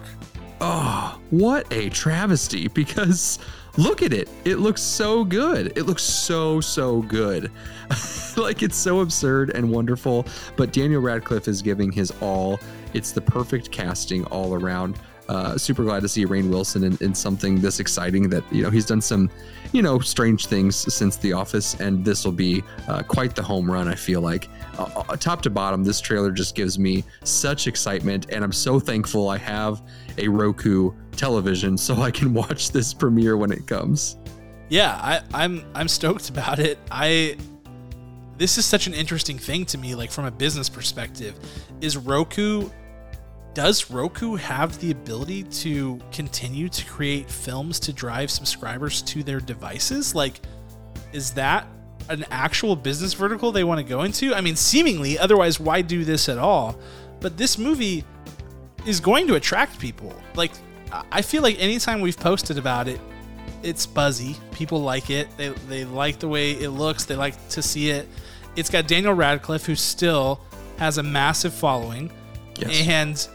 Oh, 0.61 1.19
what 1.31 1.67
a 1.73 1.89
travesty! 1.89 2.69
Because 2.69 3.39
look 3.77 4.03
at 4.03 4.13
it. 4.13 4.29
It 4.45 4.57
looks 4.57 4.83
so 4.83 5.25
good. 5.25 5.77
It 5.77 5.85
looks 5.85 6.03
so, 6.03 6.61
so 6.61 7.03
good. 7.03 7.51
like 8.37 8.63
it's 8.63 8.77
so 8.77 9.01
absurd 9.01 9.51
and 9.51 9.71
wonderful. 9.71 10.27
But 10.57 10.73
Daniel 10.73 11.01
Radcliffe 11.01 11.49
is 11.49 11.63
giving 11.63 11.93
his 11.93 12.13
all. 12.21 12.61
It's 12.95 13.13
the 13.13 13.21
perfect 13.21 13.71
casting 13.71 14.25
all 14.27 14.55
around. 14.55 14.97
Uh, 15.33 15.57
super 15.57 15.83
glad 15.83 16.01
to 16.01 16.09
see 16.09 16.27
Rainn 16.27 16.51
Wilson 16.51 16.85
in, 16.85 16.99
in 17.01 17.15
something 17.15 17.59
this 17.59 17.81
exciting. 17.81 18.29
That 18.29 18.45
you 18.53 18.63
know 18.63 18.69
he's 18.69 18.85
done 18.85 19.01
some, 19.01 19.31
you 19.73 19.81
know, 19.81 19.99
strange 19.99 20.47
things 20.47 20.77
since 20.93 21.17
The 21.17 21.33
Office, 21.33 21.75
and 21.81 22.05
this 22.05 22.27
will 22.27 22.33
be 22.33 22.63
uh, 22.87 23.03
quite 23.03 23.35
the 23.35 23.43
home 23.43 23.71
run. 23.71 23.89
I 23.89 23.95
feel 23.95 24.21
like, 24.21 24.51
uh, 24.79 25.05
uh, 25.09 25.17
top 25.17 25.41
to 25.43 25.51
bottom, 25.51 25.83
this 25.85 26.03
trailer 26.03 26.33
just 26.33 26.55
gives 26.55 26.79
me 26.79 27.03
such 27.25 27.67
excitement, 27.67 28.27
and 28.31 28.45
I'm 28.45 28.53
so 28.53 28.79
thankful 28.79 29.31
I 29.31 29.39
have 29.39 29.81
a 30.19 30.29
Roku 30.29 30.93
television 31.13 31.79
so 31.79 32.03
I 32.03 32.11
can 32.11 32.35
watch 32.43 32.71
this 32.71 32.93
premiere 32.93 33.39
when 33.39 33.53
it 33.53 33.67
comes. 33.67 34.19
Yeah, 34.69 34.99
I, 35.03 35.23
I'm 35.33 35.65
I'm 35.75 35.89
stoked 35.89 36.29
about 36.29 36.59
it. 36.59 36.79
I 36.91 37.39
this 38.37 38.59
is 38.59 38.67
such 38.67 38.87
an 38.87 38.93
interesting 38.93 39.39
thing 39.39 39.65
to 39.67 39.79
me, 39.79 39.95
like 39.95 40.11
from 40.11 40.27
a 40.27 40.31
business 40.31 40.69
perspective. 40.69 41.35
Is 41.81 41.97
Roku 41.97 42.69
does 43.55 43.91
Roku 43.91 44.37
have 44.37 44.79
the 44.81 44.91
ability 44.91 45.43
to 45.45 46.01
continue 46.11 46.69
to 46.69 46.87
create 46.87 47.31
films 47.31 47.79
to 47.81 47.93
drive 47.93 48.31
subscribers 48.31 49.03
to 49.03 49.23
their 49.23 49.41
devices? 49.41 50.15
Like, 50.15 50.41
is 51.13 51.33
that 51.33 51.67
an 52.09 52.25
actual 52.31 52.75
business 52.75 53.13
vertical 53.15 53.53
they 53.53 53.65
want 53.65 53.79
to 53.79 53.85
go 53.85 54.03
into? 54.03 54.35
I 54.35 54.41
mean, 54.41 54.57
seemingly, 54.57 55.19
otherwise, 55.19 55.61
why 55.61 55.83
do 55.83 56.05
this 56.05 56.29
at 56.29 56.39
all? 56.39 56.79
But 57.21 57.37
this 57.37 57.59
movie 57.59 58.05
is 58.87 59.01
going 59.01 59.27
to 59.29 59.35
attract 59.35 59.79
people. 59.79 60.15
Like, 60.35 60.53
I 61.11 61.23
feel 61.23 61.43
like 61.43 61.59
anytime 61.59 62.01
we've 62.01 62.17
posted 62.17 62.59
about 62.59 62.89
it, 62.89 63.01
it's 63.63 63.87
buzzy. 63.87 64.37
People 64.53 64.83
like 64.83 65.11
it. 65.11 65.29
They, 65.37 65.51
they 65.69 65.85
like 65.85 66.19
the 66.19 66.29
way 66.29 66.53
it 66.53 66.71
looks. 66.71 67.05
They 67.05 67.17
like 67.17 67.49
to 67.51 67.63
see 67.63 67.91
it. 67.91 68.09
It's 68.57 68.69
got 68.69 68.89
Daniel 68.89 69.15
Radcliffe, 69.15 69.65
who 69.65 69.75
still 69.75 70.41
has 70.79 70.99
a 70.99 71.03
massive 71.03 71.55
following. 71.55 72.11
Yes. 72.59 72.87
And 72.87 73.29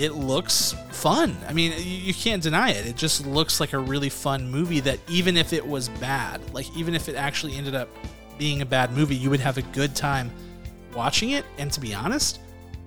it 0.00 0.14
looks 0.14 0.74
fun. 0.92 1.36
I 1.46 1.52
mean, 1.52 1.74
you 1.76 2.14
can't 2.14 2.42
deny 2.42 2.70
it. 2.70 2.86
It 2.86 2.96
just 2.96 3.26
looks 3.26 3.60
like 3.60 3.74
a 3.74 3.78
really 3.78 4.08
fun 4.08 4.50
movie 4.50 4.80
that 4.80 4.98
even 5.10 5.36
if 5.36 5.52
it 5.52 5.64
was 5.64 5.90
bad, 5.90 6.40
like 6.54 6.66
even 6.74 6.94
if 6.94 7.10
it 7.10 7.16
actually 7.16 7.54
ended 7.54 7.74
up 7.74 7.90
being 8.38 8.62
a 8.62 8.66
bad 8.66 8.92
movie, 8.92 9.14
you 9.14 9.28
would 9.28 9.40
have 9.40 9.58
a 9.58 9.62
good 9.62 9.94
time 9.94 10.30
watching 10.94 11.32
it. 11.32 11.44
And 11.58 11.70
to 11.72 11.80
be 11.80 11.92
honest, 11.92 12.40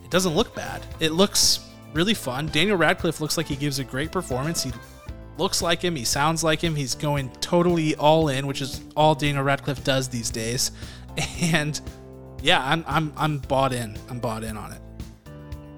it 0.03 0.09
doesn't 0.09 0.33
look 0.33 0.55
bad. 0.55 0.83
It 0.99 1.11
looks 1.11 1.69
really 1.93 2.15
fun. 2.15 2.47
Daniel 2.47 2.77
Radcliffe 2.77 3.21
looks 3.21 3.37
like 3.37 3.45
he 3.45 3.55
gives 3.55 3.77
a 3.77 3.83
great 3.83 4.11
performance. 4.11 4.63
He 4.63 4.71
looks 5.37 5.61
like 5.61 5.83
him, 5.83 5.95
he 5.95 6.05
sounds 6.05 6.43
like 6.43 6.61
him. 6.63 6.73
He's 6.73 6.95
going 6.95 7.29
totally 7.41 7.95
all 7.95 8.29
in, 8.29 8.47
which 8.47 8.59
is 8.59 8.81
all 8.97 9.13
Daniel 9.13 9.43
Radcliffe 9.43 9.83
does 9.83 10.09
these 10.09 10.31
days. 10.31 10.71
And 11.53 11.79
yeah, 12.41 12.65
I'm 12.65 12.83
I'm 12.87 13.13
I'm 13.15 13.37
bought 13.37 13.71
in. 13.71 13.99
I'm 14.09 14.17
bought 14.17 14.43
in 14.43 14.57
on 14.57 14.71
it 14.71 14.82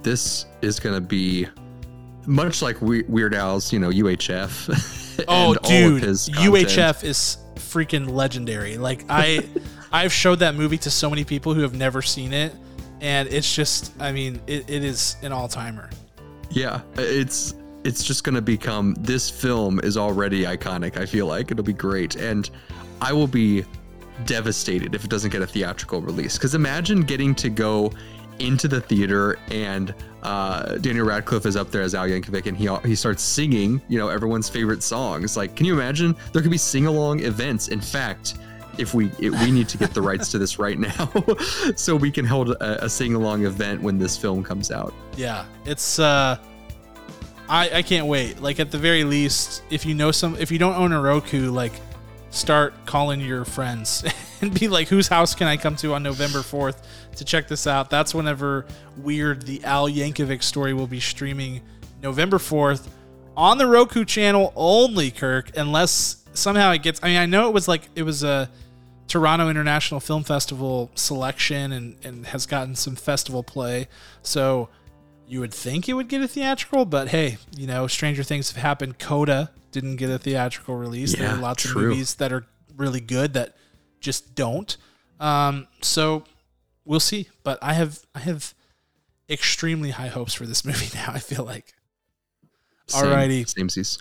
this 0.06 0.46
is 0.62 0.80
going 0.80 0.94
to 0.94 1.02
be 1.02 1.48
much 2.28 2.62
like 2.62 2.80
Weird 2.80 3.34
Al's, 3.34 3.74
you 3.74 3.80
know, 3.80 3.90
UHF. 3.90 5.26
oh, 5.28 5.56
dude, 5.56 6.04
UHF 6.04 7.04
is 7.04 7.40
freaking 7.56 8.10
legendary. 8.10 8.78
Like 8.78 9.04
I, 9.10 9.44
I've 9.92 10.14
showed 10.14 10.40
that 10.40 10.56
movie 10.56 10.78
to 10.78 10.92
so 10.92 11.10
many 11.10 11.24
people 11.26 11.56
who 11.56 11.62
have 11.62 11.74
never 11.74 12.04
seen 12.04 12.34
it, 12.34 12.54
and 13.02 13.28
it's 13.30 13.54
just, 13.54 13.94
I 14.00 14.12
mean, 14.12 14.40
it, 14.46 14.70
it 14.70 14.84
is 14.84 15.18
an 15.24 15.32
all 15.32 15.48
timer. 15.48 15.90
Yeah, 16.52 16.82
it's 16.96 17.56
it's 17.84 18.04
just 18.04 18.24
going 18.24 18.36
to 18.36 18.42
become. 18.42 18.94
This 19.00 19.30
film 19.30 19.80
is 19.80 19.98
already 19.98 20.44
iconic. 20.44 20.98
I 20.98 21.08
feel 21.08 21.26
like 21.26 21.50
it'll 21.50 21.64
be 21.64 21.74
great, 21.74 22.16
and 22.16 22.48
I 23.02 23.12
will 23.12 23.28
be 23.28 23.66
devastated 24.26 24.94
if 24.94 25.04
it 25.04 25.10
doesn't 25.10 25.32
get 25.32 25.42
a 25.42 25.48
theatrical 25.48 26.02
release. 26.02 26.38
Because 26.38 26.54
imagine 26.54 27.02
getting 27.02 27.34
to 27.36 27.50
go 27.50 27.92
into 28.40 28.68
the 28.68 28.82
theater 28.82 29.38
and 29.50 29.94
uh, 30.24 30.76
Daniel 30.78 31.06
Radcliffe 31.06 31.46
is 31.46 31.56
up 31.56 31.72
there 31.72 31.82
as 31.82 31.94
Al 31.94 32.08
Yankovic 32.08 32.48
and 32.48 32.58
he 32.58 32.68
he 32.88 32.96
starts 32.96 33.22
singing, 33.22 33.82
you 33.88 33.98
know, 33.98 34.10
everyone's 34.10 34.50
favorite 34.50 34.82
songs. 34.84 35.38
Like, 35.38 35.56
can 35.56 35.66
you 35.66 35.74
imagine? 35.74 36.16
There 36.34 36.42
could 36.42 36.52
be 36.52 36.58
sing 36.58 36.88
along 36.88 37.22
events. 37.22 37.68
In 37.68 37.80
fact, 37.80 38.36
if 38.78 38.94
we 38.94 39.08
if 39.20 39.40
we 39.44 39.52
need 39.52 39.70
to 39.70 39.78
get 39.78 39.94
the 39.94 40.02
rights 40.02 40.32
to 40.32 40.38
this 40.38 40.58
right 40.60 40.80
now, 40.80 41.12
so 41.76 41.96
we 41.96 42.12
can 42.12 42.26
hold 42.26 42.52
a, 42.52 42.86
a 42.86 42.90
sing 42.90 43.14
along 43.14 43.46
event 43.46 43.82
when 43.82 43.98
this 44.00 44.18
film 44.18 44.44
comes 44.44 44.72
out. 44.72 44.94
Yeah, 45.16 45.46
it's. 45.66 46.00
uh 46.00 46.38
I, 47.48 47.70
I 47.70 47.82
can't 47.84 48.08
wait. 48.08 48.42
Like 48.42 48.60
at 48.60 48.72
the 48.72 48.78
very 48.80 49.04
least, 49.04 49.62
if 49.70 49.86
you 49.86 49.94
know 49.94 50.12
some, 50.12 50.36
if 50.38 50.52
you 50.52 50.58
don't 50.58 50.76
own 50.76 50.92
a 50.92 51.00
Roku, 51.00 51.52
like 51.52 51.74
start 52.32 52.74
calling 52.86 53.22
your 53.22 53.46
friends 53.46 54.04
and 54.42 54.58
be 54.58 54.68
like, 54.68 54.88
whose 54.88 55.08
house 55.08 55.36
can 55.36 55.48
I 55.48 55.58
come 55.58 55.76
to 55.78 55.94
on 55.94 56.04
November 56.04 56.40
4th 56.40 56.84
to 57.16 57.26
check 57.26 57.48
this 57.48 57.68
out? 57.68 57.90
That's 57.90 58.14
whenever 58.14 58.66
Weird, 58.98 59.44
the 59.44 59.64
Al 59.64 59.90
Yankovic 59.90 60.44
story, 60.44 60.74
will 60.74 60.88
be 60.88 61.00
streaming 61.00 61.62
November 62.02 62.38
4th 62.38 62.88
on 63.38 63.58
the 63.58 63.68
Roku 63.68 64.06
channel 64.06 64.54
only, 64.56 65.12
Kirk, 65.12 65.56
unless 65.58 66.24
somehow 66.34 66.72
it 66.72 66.84
gets. 66.84 67.00
I 67.04 67.08
mean, 67.10 67.18
I 67.18 67.26
know 67.26 67.48
it 67.48 67.54
was 67.54 67.68
like, 67.68 67.90
it 67.96 68.04
was 68.04 68.24
a 68.24 68.50
Toronto 69.08 69.50
International 69.50 70.00
Film 70.00 70.24
Festival 70.24 70.92
selection 70.96 71.72
and, 71.72 71.96
and 72.04 72.26
has 72.28 72.46
gotten 72.46 72.76
some 72.76 72.96
festival 72.96 73.44
play. 73.44 73.88
So 74.22 74.70
you 75.28 75.40
would 75.40 75.54
think 75.54 75.90
it 75.90 75.94
would 75.94 76.08
get 76.08 76.22
a 76.22 76.28
theatrical, 76.28 76.86
but 76.86 77.10
hey, 77.10 77.38
you 77.58 77.68
know, 77.68 77.88
stranger 77.88 78.24
things 78.24 78.52
have 78.52 78.62
happened. 78.62 79.00
Coda 79.00 79.52
didn't 79.72 79.98
get 79.98 80.10
a 80.10 80.18
theatrical 80.18 80.76
release. 80.76 81.14
Yeah, 81.14 81.28
there 81.28 81.38
are 81.38 81.42
lots 81.42 81.64
true. 81.64 81.82
of 81.82 81.90
movies 81.90 82.16
that 82.16 82.32
are 82.32 82.46
really 82.78 83.00
good 83.00 83.34
that 83.34 83.56
just 84.06 84.36
don't. 84.36 84.78
Um, 85.20 85.68
so 85.82 86.24
we'll 86.86 87.00
see. 87.02 87.28
But 87.44 87.60
I 87.62 87.74
have 87.74 88.06
I 88.14 88.20
have 88.20 88.54
extremely 89.30 89.90
high 89.90 90.08
hopes 90.08 90.34
for 90.34 90.46
this 90.46 90.64
movie 90.70 90.96
now. 90.96 91.12
I 91.14 91.20
feel 91.20 91.44
like. 91.44 91.74
Same, 92.88 93.06
Alrighty, 93.06 93.50
same 93.50 93.68
seas. 93.68 93.98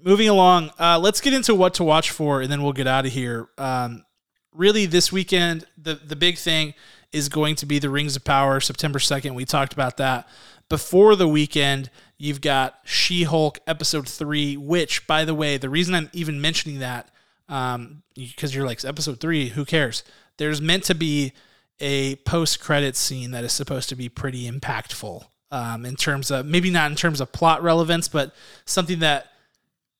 Moving 0.00 0.28
along, 0.28 0.70
uh, 0.78 1.00
let's 1.00 1.20
get 1.20 1.32
into 1.32 1.52
what 1.54 1.74
to 1.74 1.84
watch 1.84 2.12
for, 2.12 2.40
and 2.40 2.52
then 2.52 2.62
we'll 2.62 2.72
get 2.72 2.86
out 2.86 3.06
of 3.06 3.12
here. 3.12 3.48
Um, 3.58 4.04
really, 4.52 4.86
this 4.86 5.10
weekend, 5.10 5.66
the 5.76 5.94
the 5.96 6.14
big 6.14 6.38
thing 6.38 6.74
is 7.12 7.28
going 7.28 7.56
to 7.56 7.66
be 7.66 7.78
the 7.78 7.90
Rings 7.90 8.14
of 8.14 8.24
Power, 8.24 8.60
September 8.60 9.00
second. 9.00 9.34
We 9.34 9.44
talked 9.44 9.72
about 9.72 9.96
that 9.96 10.28
before 10.68 11.16
the 11.16 11.28
weekend. 11.28 11.90
You've 12.18 12.40
got 12.40 12.78
She 12.84 13.24
Hulk 13.24 13.58
episode 13.66 14.08
three, 14.08 14.56
which, 14.56 15.06
by 15.08 15.24
the 15.24 15.34
way, 15.34 15.56
the 15.56 15.68
reason 15.68 15.94
I'm 15.94 16.10
even 16.12 16.40
mentioning 16.40 16.78
that, 16.78 17.10
um, 17.48 18.02
because 18.14 18.54
you're 18.54 18.66
like, 18.66 18.84
episode 18.84 19.20
three, 19.20 19.48
who 19.48 19.64
cares? 19.64 20.02
There's 20.36 20.60
meant 20.60 20.84
to 20.84 20.94
be 20.94 21.32
a 21.80 22.16
post 22.16 22.60
credit 22.60 22.96
scene 22.96 23.32
that 23.32 23.44
is 23.44 23.52
supposed 23.52 23.88
to 23.88 23.96
be 23.96 24.08
pretty 24.08 24.50
impactful 24.50 25.24
um, 25.50 25.84
in 25.84 25.96
terms 25.96 26.30
of 26.30 26.46
maybe 26.46 26.70
not 26.70 26.90
in 26.90 26.96
terms 26.96 27.20
of 27.20 27.32
plot 27.32 27.62
relevance, 27.62 28.08
but 28.08 28.34
something 28.64 29.00
that 29.00 29.28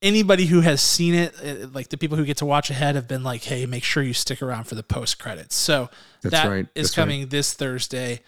anybody 0.02 0.46
who 0.46 0.60
has 0.60 0.80
seen 0.80 1.14
it, 1.14 1.34
uh, 1.42 1.68
like 1.72 1.88
the 1.88 1.96
people 1.96 2.16
who 2.16 2.24
get 2.24 2.36
to 2.38 2.46
watch 2.46 2.70
ahead, 2.70 2.94
have 2.94 3.08
been 3.08 3.22
like, 3.22 3.42
hey, 3.42 3.66
make 3.66 3.84
sure 3.84 4.02
you 4.02 4.12
stick 4.12 4.42
around 4.42 4.64
for 4.64 4.74
the 4.74 4.82
post 4.82 5.18
credits. 5.18 5.56
So 5.56 5.90
That's 6.22 6.34
that 6.34 6.48
right. 6.48 6.66
is 6.74 6.88
That's 6.88 6.94
coming 6.94 7.20
right. 7.22 7.30
this 7.30 7.52
Thursday. 7.52 8.20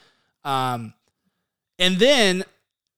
Um, 0.44 0.94
and 1.78 1.96
then 1.96 2.44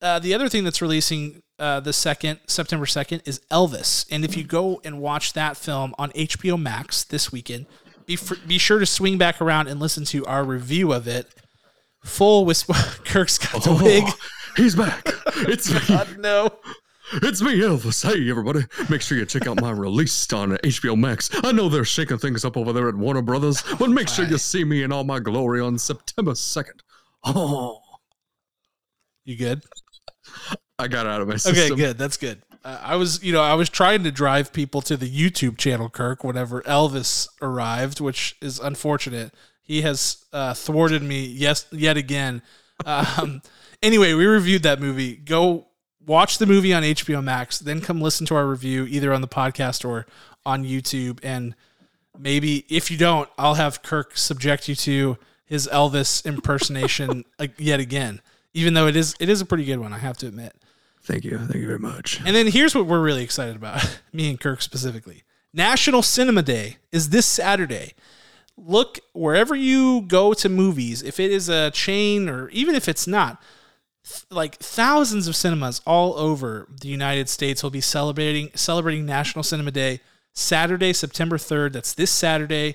uh, 0.00 0.18
the 0.18 0.34
other 0.34 0.48
thing 0.48 0.64
that's 0.64 0.80
releasing 0.80 1.42
uh, 1.58 1.80
the 1.80 1.92
second 1.92 2.38
September 2.46 2.86
second 2.86 3.22
is 3.24 3.40
Elvis, 3.50 4.06
and 4.10 4.24
if 4.24 4.36
you 4.36 4.44
go 4.44 4.80
and 4.84 5.00
watch 5.00 5.32
that 5.32 5.56
film 5.56 5.94
on 5.98 6.10
HBO 6.10 6.60
Max 6.60 7.04
this 7.04 7.32
weekend, 7.32 7.66
be 8.06 8.16
fr- 8.16 8.36
be 8.46 8.58
sure 8.58 8.78
to 8.78 8.86
swing 8.86 9.18
back 9.18 9.40
around 9.40 9.68
and 9.68 9.80
listen 9.80 10.04
to 10.06 10.24
our 10.26 10.44
review 10.44 10.92
of 10.92 11.08
it. 11.08 11.26
Full 12.04 12.44
with 12.44 12.64
Kirk's 13.04 13.38
got 13.38 13.64
the 13.64 13.70
oh, 13.70 13.82
wig. 13.82 14.04
He's 14.56 14.74
back. 14.74 15.08
It's 15.36 15.70
me. 15.72 15.80
God, 15.88 16.18
no. 16.18 16.50
It's 17.14 17.40
me, 17.40 17.58
Elvis. 17.60 18.06
Hey, 18.06 18.28
everybody. 18.28 18.64
Make 18.90 19.00
sure 19.00 19.18
you 19.18 19.24
check 19.24 19.46
out 19.46 19.60
my 19.60 19.70
release 19.70 20.30
on 20.32 20.50
HBO 20.58 20.96
Max. 20.96 21.30
I 21.42 21.52
know 21.52 21.68
they're 21.68 21.84
shaking 21.84 22.18
things 22.18 22.44
up 22.44 22.56
over 22.56 22.72
there 22.72 22.88
at 22.88 22.94
Warner 22.94 23.22
Brothers, 23.22 23.62
but 23.78 23.90
make 23.90 24.08
sure 24.08 24.26
you 24.26 24.36
see 24.36 24.62
me 24.62 24.82
in 24.82 24.92
all 24.92 25.04
my 25.04 25.18
glory 25.18 25.60
on 25.60 25.78
September 25.78 26.32
2nd. 26.32 26.80
Oh. 27.24 27.80
You 29.24 29.36
good? 29.36 29.62
I 30.78 30.88
got 30.88 31.06
out 31.06 31.20
of 31.20 31.28
my 31.28 31.36
system. 31.36 31.72
Okay, 31.72 31.74
good. 31.74 31.98
That's 31.98 32.16
good. 32.16 32.40
Uh, 32.64 32.78
I 32.82 32.96
was, 32.96 33.22
you 33.22 33.32
know, 33.32 33.42
I 33.42 33.54
was 33.54 33.68
trying 33.68 34.04
to 34.04 34.12
drive 34.12 34.52
people 34.52 34.80
to 34.82 34.96
the 34.96 35.08
YouTube 35.08 35.58
channel, 35.58 35.88
Kirk, 35.88 36.22
whenever 36.22 36.62
Elvis 36.62 37.28
arrived, 37.42 38.00
which 38.00 38.36
is 38.40 38.58
unfortunate. 38.58 39.32
He 39.62 39.82
has 39.82 40.24
uh, 40.32 40.54
thwarted 40.54 41.02
me 41.02 41.24
yes 41.24 41.66
yet 41.72 41.96
again. 41.96 42.42
Um, 42.86 43.42
anyway, 43.82 44.14
we 44.14 44.26
reviewed 44.26 44.62
that 44.62 44.80
movie. 44.80 45.16
Go 45.16 45.66
watch 46.06 46.38
the 46.38 46.46
movie 46.46 46.72
on 46.72 46.82
HBO 46.82 47.22
Max, 47.22 47.58
then 47.58 47.80
come 47.80 48.00
listen 48.00 48.24
to 48.26 48.34
our 48.34 48.46
review 48.46 48.86
either 48.86 49.12
on 49.12 49.20
the 49.20 49.28
podcast 49.28 49.84
or 49.84 50.06
on 50.46 50.64
YouTube. 50.64 51.18
And 51.22 51.54
maybe 52.18 52.64
if 52.68 52.90
you 52.90 52.96
don't, 52.96 53.28
I'll 53.36 53.54
have 53.54 53.82
Kirk 53.82 54.16
subject 54.16 54.68
you 54.68 54.74
to 54.76 55.18
his 55.44 55.68
Elvis 55.68 56.24
impersonation 56.24 57.24
yet 57.58 57.80
again 57.80 58.20
even 58.54 58.74
though 58.74 58.86
it 58.86 58.96
is 58.96 59.14
it 59.20 59.28
is 59.28 59.40
a 59.40 59.46
pretty 59.46 59.64
good 59.64 59.78
one, 59.78 59.92
I 59.92 59.98
have 59.98 60.18
to 60.18 60.26
admit. 60.26 60.54
Thank 61.02 61.24
you, 61.24 61.38
thank 61.38 61.56
you 61.56 61.66
very 61.66 61.78
much. 61.78 62.20
And 62.24 62.34
then 62.34 62.48
here's 62.48 62.74
what 62.74 62.86
we're 62.86 63.00
really 63.00 63.22
excited 63.22 63.56
about, 63.56 64.00
me 64.12 64.28
and 64.28 64.40
Kirk 64.40 64.62
specifically. 64.62 65.24
National 65.54 66.02
Cinema 66.02 66.42
Day 66.42 66.76
is 66.92 67.10
this 67.10 67.26
Saturday. 67.26 67.94
Look 68.56 68.98
wherever 69.12 69.54
you 69.54 70.02
go 70.02 70.34
to 70.34 70.48
movies, 70.48 71.02
if 71.02 71.18
it 71.20 71.30
is 71.30 71.48
a 71.48 71.70
chain 71.70 72.28
or 72.28 72.48
even 72.50 72.74
if 72.74 72.88
it's 72.88 73.06
not, 73.06 73.40
th- 74.04 74.24
like 74.30 74.56
thousands 74.56 75.28
of 75.28 75.36
cinemas 75.36 75.80
all 75.86 76.14
over 76.18 76.68
the 76.80 76.88
United 76.88 77.28
States 77.28 77.62
will 77.62 77.70
be 77.70 77.80
celebrating 77.80 78.50
celebrating 78.54 79.06
National 79.06 79.42
Cinema 79.42 79.70
Day 79.70 80.00
Saturday, 80.34 80.92
September 80.92 81.38
3rd. 81.38 81.72
That's 81.72 81.94
this 81.94 82.10
Saturday. 82.10 82.74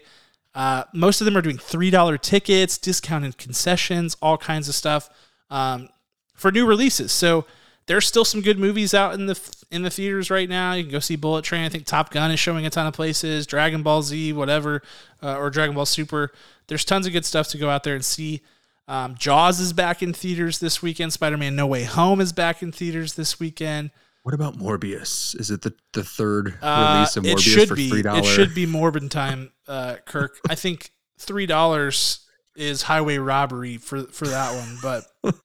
Uh, 0.56 0.84
most 0.94 1.20
of 1.22 1.26
them 1.26 1.36
are 1.36 1.42
doing 1.42 1.58
$3 1.58 2.22
tickets, 2.22 2.78
discounted 2.78 3.38
concessions, 3.38 4.16
all 4.22 4.38
kinds 4.38 4.68
of 4.68 4.76
stuff 4.76 5.10
um, 5.54 5.90
for 6.36 6.52
new 6.52 6.66
releases. 6.66 7.12
So 7.12 7.46
there's 7.86 8.08
still 8.08 8.26
some 8.26 8.42
good 8.42 8.58
movies 8.58 8.94
out 8.94 9.14
in 9.14 9.26
the 9.28 9.40
in 9.72 9.84
the 9.84 9.90
theaters 9.90 10.30
right 10.30 10.50
now. 10.50 10.74
You 10.74 10.84
can 10.84 10.92
go 10.92 11.00
see 11.00 11.16
Bullet 11.16 11.44
Train. 11.46 11.64
I 11.66 11.70
think 11.70 11.86
Top 11.86 12.12
Gun 12.12 12.32
is 12.32 12.40
showing 12.40 12.66
a 12.66 12.70
ton 12.70 12.88
of 12.88 12.94
places. 12.94 13.46
Dragon 13.46 13.84
Ball 13.84 14.02
Z, 14.02 14.34
whatever, 14.34 14.82
uh, 15.22 15.38
or 15.38 15.50
Dragon 15.50 15.76
Ball 15.76 15.86
Super. 15.86 16.32
There's 16.68 16.86
tons 16.86 17.06
of 17.08 17.14
good 17.14 17.26
stuff 17.26 17.48
to 17.50 17.58
go 17.58 17.70
out 17.70 17.84
there 17.84 17.96
and 17.96 18.04
see. 18.04 18.42
Um, 18.88 19.16
Jaws 19.16 19.60
is 19.60 19.72
back 19.74 20.02
in 20.04 20.14
theaters 20.14 20.60
this 20.60 20.82
weekend. 20.82 21.14
Spider 21.14 21.38
Man 21.38 21.56
No 21.56 21.68
Way 21.68 21.84
Home 21.84 22.20
is 22.20 22.34
back 22.34 22.62
in 22.62 22.72
theaters 22.72 23.14
this 23.14 23.40
weekend. 23.40 23.92
What 24.24 24.34
about 24.34 24.58
Morbius? 24.58 25.38
Is 25.40 25.52
it 25.52 25.62
the, 25.62 25.74
the 25.92 26.04
third 26.04 26.58
Uh, 26.62 26.94
release 26.96 27.18
of 27.18 27.26
it 27.26 27.38
Morbius 27.38 27.42
should 27.42 27.68
for 27.70 27.76
be. 27.76 27.90
three 27.90 28.04
It 28.06 28.26
should 28.26 28.56
be 28.56 28.66
Morbid 28.66 29.12
time, 29.12 29.52
uh, 29.68 29.98
Kirk. 30.06 30.38
I 30.50 30.56
think 30.56 30.92
three 31.18 31.46
dollars 31.46 32.20
is 32.56 32.84
highway 32.84 33.18
robbery 33.18 33.78
for 33.78 34.04
for 34.04 34.28
that 34.28 34.56
one, 34.56 34.78
but 34.82 35.36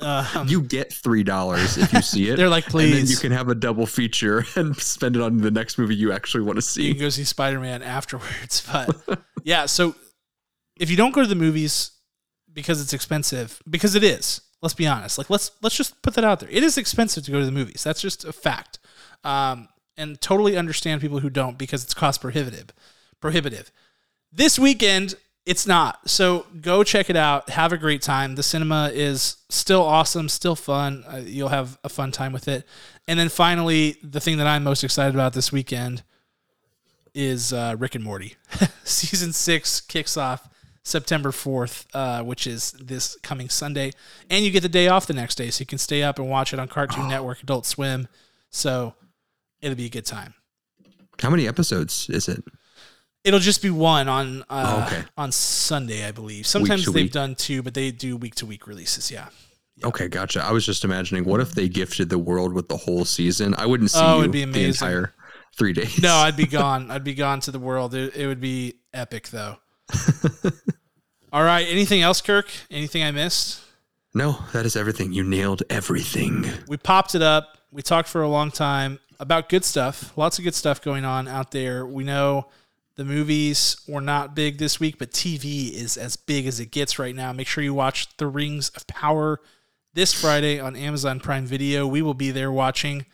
um, 0.00 0.46
You 0.48 0.62
get 0.62 0.92
three 0.92 1.22
dollars 1.24 1.78
if 1.78 1.92
you 1.92 2.02
see 2.02 2.28
it. 2.30 2.36
they're 2.36 2.48
like, 2.48 2.72
and 2.74 2.92
then 2.92 3.06
you 3.06 3.16
can 3.16 3.32
have 3.32 3.48
a 3.48 3.54
double 3.54 3.86
feature 3.86 4.44
and 4.56 4.76
spend 4.76 5.16
it 5.16 5.22
on 5.22 5.38
the 5.38 5.50
next 5.50 5.78
movie 5.78 5.96
you 5.96 6.12
actually 6.12 6.44
want 6.44 6.56
to 6.56 6.62
see. 6.62 6.84
you 6.84 6.94
can 6.94 7.00
go 7.02 7.08
see 7.08 7.24
Spider 7.24 7.60
Man 7.60 7.82
afterwards. 7.82 8.66
But 8.72 9.20
yeah, 9.44 9.66
so 9.66 9.94
if 10.78 10.90
you 10.90 10.96
don't 10.96 11.12
go 11.12 11.22
to 11.22 11.28
the 11.28 11.34
movies 11.34 11.92
because 12.52 12.80
it's 12.80 12.92
expensive, 12.92 13.62
because 13.68 13.94
it 13.94 14.02
is, 14.04 14.40
let's 14.62 14.74
be 14.74 14.86
honest. 14.86 15.18
Like 15.18 15.30
let's 15.30 15.50
let's 15.62 15.76
just 15.76 16.00
put 16.02 16.14
that 16.14 16.24
out 16.24 16.40
there. 16.40 16.48
It 16.50 16.62
is 16.62 16.76
expensive 16.78 17.24
to 17.24 17.30
go 17.30 17.38
to 17.40 17.46
the 17.46 17.52
movies. 17.52 17.82
That's 17.84 18.00
just 18.00 18.24
a 18.24 18.32
fact. 18.32 18.78
Um, 19.24 19.68
and 19.96 20.20
totally 20.20 20.56
understand 20.56 21.00
people 21.00 21.20
who 21.20 21.30
don't 21.30 21.56
because 21.56 21.82
it's 21.82 21.94
cost 21.94 22.20
prohibitive. 22.20 22.66
Prohibitive. 23.20 23.70
This 24.30 24.58
weekend, 24.58 25.14
it's 25.46 25.66
not. 25.66 26.10
So 26.10 26.44
go 26.60 26.82
check 26.82 27.08
it 27.08 27.16
out. 27.16 27.48
Have 27.50 27.72
a 27.72 27.78
great 27.78 28.02
time. 28.02 28.34
The 28.34 28.42
cinema 28.42 28.90
is 28.92 29.36
still 29.48 29.82
awesome, 29.82 30.28
still 30.28 30.56
fun. 30.56 31.04
Uh, 31.06 31.18
you'll 31.24 31.48
have 31.48 31.78
a 31.84 31.88
fun 31.88 32.10
time 32.10 32.32
with 32.32 32.48
it. 32.48 32.66
And 33.06 33.18
then 33.18 33.28
finally, 33.28 33.96
the 34.02 34.18
thing 34.18 34.38
that 34.38 34.48
I'm 34.48 34.64
most 34.64 34.82
excited 34.82 35.14
about 35.14 35.34
this 35.34 35.52
weekend 35.52 36.02
is 37.14 37.52
uh, 37.52 37.76
Rick 37.78 37.94
and 37.94 38.02
Morty. 38.02 38.34
Season 38.84 39.32
six 39.32 39.80
kicks 39.80 40.16
off 40.16 40.48
September 40.82 41.30
4th, 41.30 41.86
uh, 41.94 42.24
which 42.24 42.48
is 42.48 42.72
this 42.72 43.16
coming 43.22 43.48
Sunday. 43.48 43.92
And 44.28 44.44
you 44.44 44.50
get 44.50 44.62
the 44.62 44.68
day 44.68 44.88
off 44.88 45.06
the 45.06 45.14
next 45.14 45.36
day, 45.36 45.50
so 45.50 45.62
you 45.62 45.66
can 45.66 45.78
stay 45.78 46.02
up 46.02 46.18
and 46.18 46.28
watch 46.28 46.52
it 46.52 46.58
on 46.58 46.66
Cartoon 46.66 47.08
Network, 47.08 47.42
Adult 47.44 47.66
Swim. 47.66 48.08
So 48.50 48.94
it'll 49.60 49.76
be 49.76 49.86
a 49.86 49.90
good 49.90 50.06
time. 50.06 50.34
How 51.20 51.30
many 51.30 51.46
episodes 51.46 52.10
is 52.10 52.28
it? 52.28 52.42
It'll 53.26 53.40
just 53.40 53.60
be 53.60 53.70
one 53.70 54.08
on 54.08 54.42
uh, 54.48 54.78
Oh, 54.82 54.86
okay. 54.86 55.04
on 55.16 55.32
Sunday, 55.32 56.06
I 56.06 56.12
believe. 56.12 56.46
Sometimes 56.46 56.86
they've 56.86 56.94
week. 56.94 57.12
done 57.12 57.34
two, 57.34 57.62
but 57.62 57.74
they 57.74 57.90
do 57.90 58.16
week 58.16 58.36
to 58.36 58.46
week 58.46 58.66
releases. 58.66 59.10
Yeah. 59.10 59.26
Okay, 59.84 60.08
gotcha. 60.08 60.42
I 60.42 60.52
was 60.52 60.64
just 60.64 60.84
imagining, 60.84 61.24
what 61.24 61.40
if 61.40 61.52
they 61.52 61.68
gifted 61.68 62.08
the 62.08 62.18
world 62.18 62.52
with 62.54 62.68
the 62.68 62.76
whole 62.76 63.04
season? 63.04 63.54
I 63.58 63.66
wouldn't 63.66 63.90
see 63.90 63.98
Oh, 64.00 64.16
you 64.16 64.20
it'd 64.20 64.32
be 64.32 64.44
the 64.44 64.64
entire 64.64 65.12
three 65.58 65.72
days. 65.72 66.00
No, 66.00 66.14
I'd 66.14 66.36
be 66.36 66.46
gone. 66.60 66.90
I'd 66.90 67.04
be 67.04 67.14
gone 67.14 67.40
to 67.40 67.50
the 67.50 67.58
world. 67.58 67.94
It, 67.94 68.14
it 68.16 68.26
would 68.26 68.40
be 68.40 68.76
epic, 68.94 69.28
though. 69.28 69.56
All 71.32 71.42
right. 71.44 71.66
Anything 71.68 72.02
else, 72.02 72.20
Kirk? 72.20 72.48
Anything 72.70 73.02
I 73.02 73.10
missed? 73.10 73.60
no, 74.14 74.38
that 74.54 74.64
is 74.64 74.76
everything. 74.76 75.12
You 75.12 75.22
nailed 75.24 75.62
everything. 75.68 76.46
we 76.68 76.78
popped 76.78 77.14
it 77.14 77.20
up. 77.22 77.58
We 77.70 77.82
talked 77.82 78.08
for 78.08 78.22
a 78.22 78.28
long 78.28 78.50
time 78.50 78.98
about 79.20 79.50
good 79.50 79.62
stuff. 79.64 80.16
Lots 80.16 80.38
of 80.38 80.44
good 80.44 80.54
stuff 80.54 80.80
going 80.80 81.04
on 81.04 81.28
out 81.28 81.50
there. 81.50 81.84
We 81.84 82.02
know 82.04 82.46
the 82.96 83.04
movies 83.04 83.76
were 83.86 84.00
not 84.00 84.34
big 84.34 84.58
this 84.58 84.80
week, 84.80 84.98
but 84.98 85.10
TV 85.10 85.72
is 85.72 85.96
as 85.96 86.16
big 86.16 86.46
as 86.46 86.58
it 86.60 86.70
gets 86.70 86.98
right 86.98 87.14
now. 87.14 87.32
Make 87.32 87.46
sure 87.46 87.62
you 87.62 87.74
watch 87.74 88.16
The 88.16 88.26
Rings 88.26 88.70
of 88.70 88.86
Power 88.86 89.40
this 89.92 90.12
Friday 90.12 90.58
on 90.58 90.76
Amazon 90.76 91.20
Prime 91.20 91.46
Video. 91.46 91.86
We 91.86 92.02
will 92.02 92.14
be 92.14 92.30
there 92.30 92.50
watching. 92.50 93.04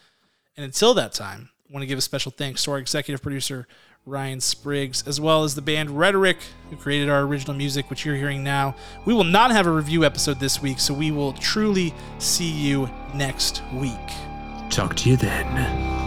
And 0.56 0.64
until 0.64 0.94
that 0.94 1.12
time, 1.12 1.50
I 1.68 1.72
want 1.72 1.82
to 1.82 1.86
give 1.86 1.98
a 1.98 2.02
special 2.02 2.30
thanks 2.30 2.62
to 2.64 2.72
our 2.72 2.78
executive 2.78 3.22
producer, 3.22 3.66
Ryan 4.06 4.40
Spriggs, 4.40 5.06
as 5.06 5.20
well 5.20 5.42
as 5.42 5.54
the 5.54 5.62
band 5.62 5.90
Rhetoric, 5.90 6.38
who 6.70 6.76
created 6.76 7.08
our 7.08 7.22
original 7.22 7.54
music, 7.54 7.90
which 7.90 8.04
you're 8.04 8.16
hearing 8.16 8.44
now. 8.44 8.76
We 9.04 9.14
will 9.14 9.24
not 9.24 9.50
have 9.50 9.66
a 9.66 9.72
review 9.72 10.04
episode 10.04 10.38
this 10.38 10.62
week, 10.62 10.78
so 10.78 10.94
we 10.94 11.10
will 11.10 11.32
truly 11.32 11.92
see 12.18 12.50
you 12.50 12.88
next 13.14 13.62
week. 13.74 13.98
Talk 14.70 14.96
to 14.96 15.10
you 15.10 15.16
then. 15.16 16.01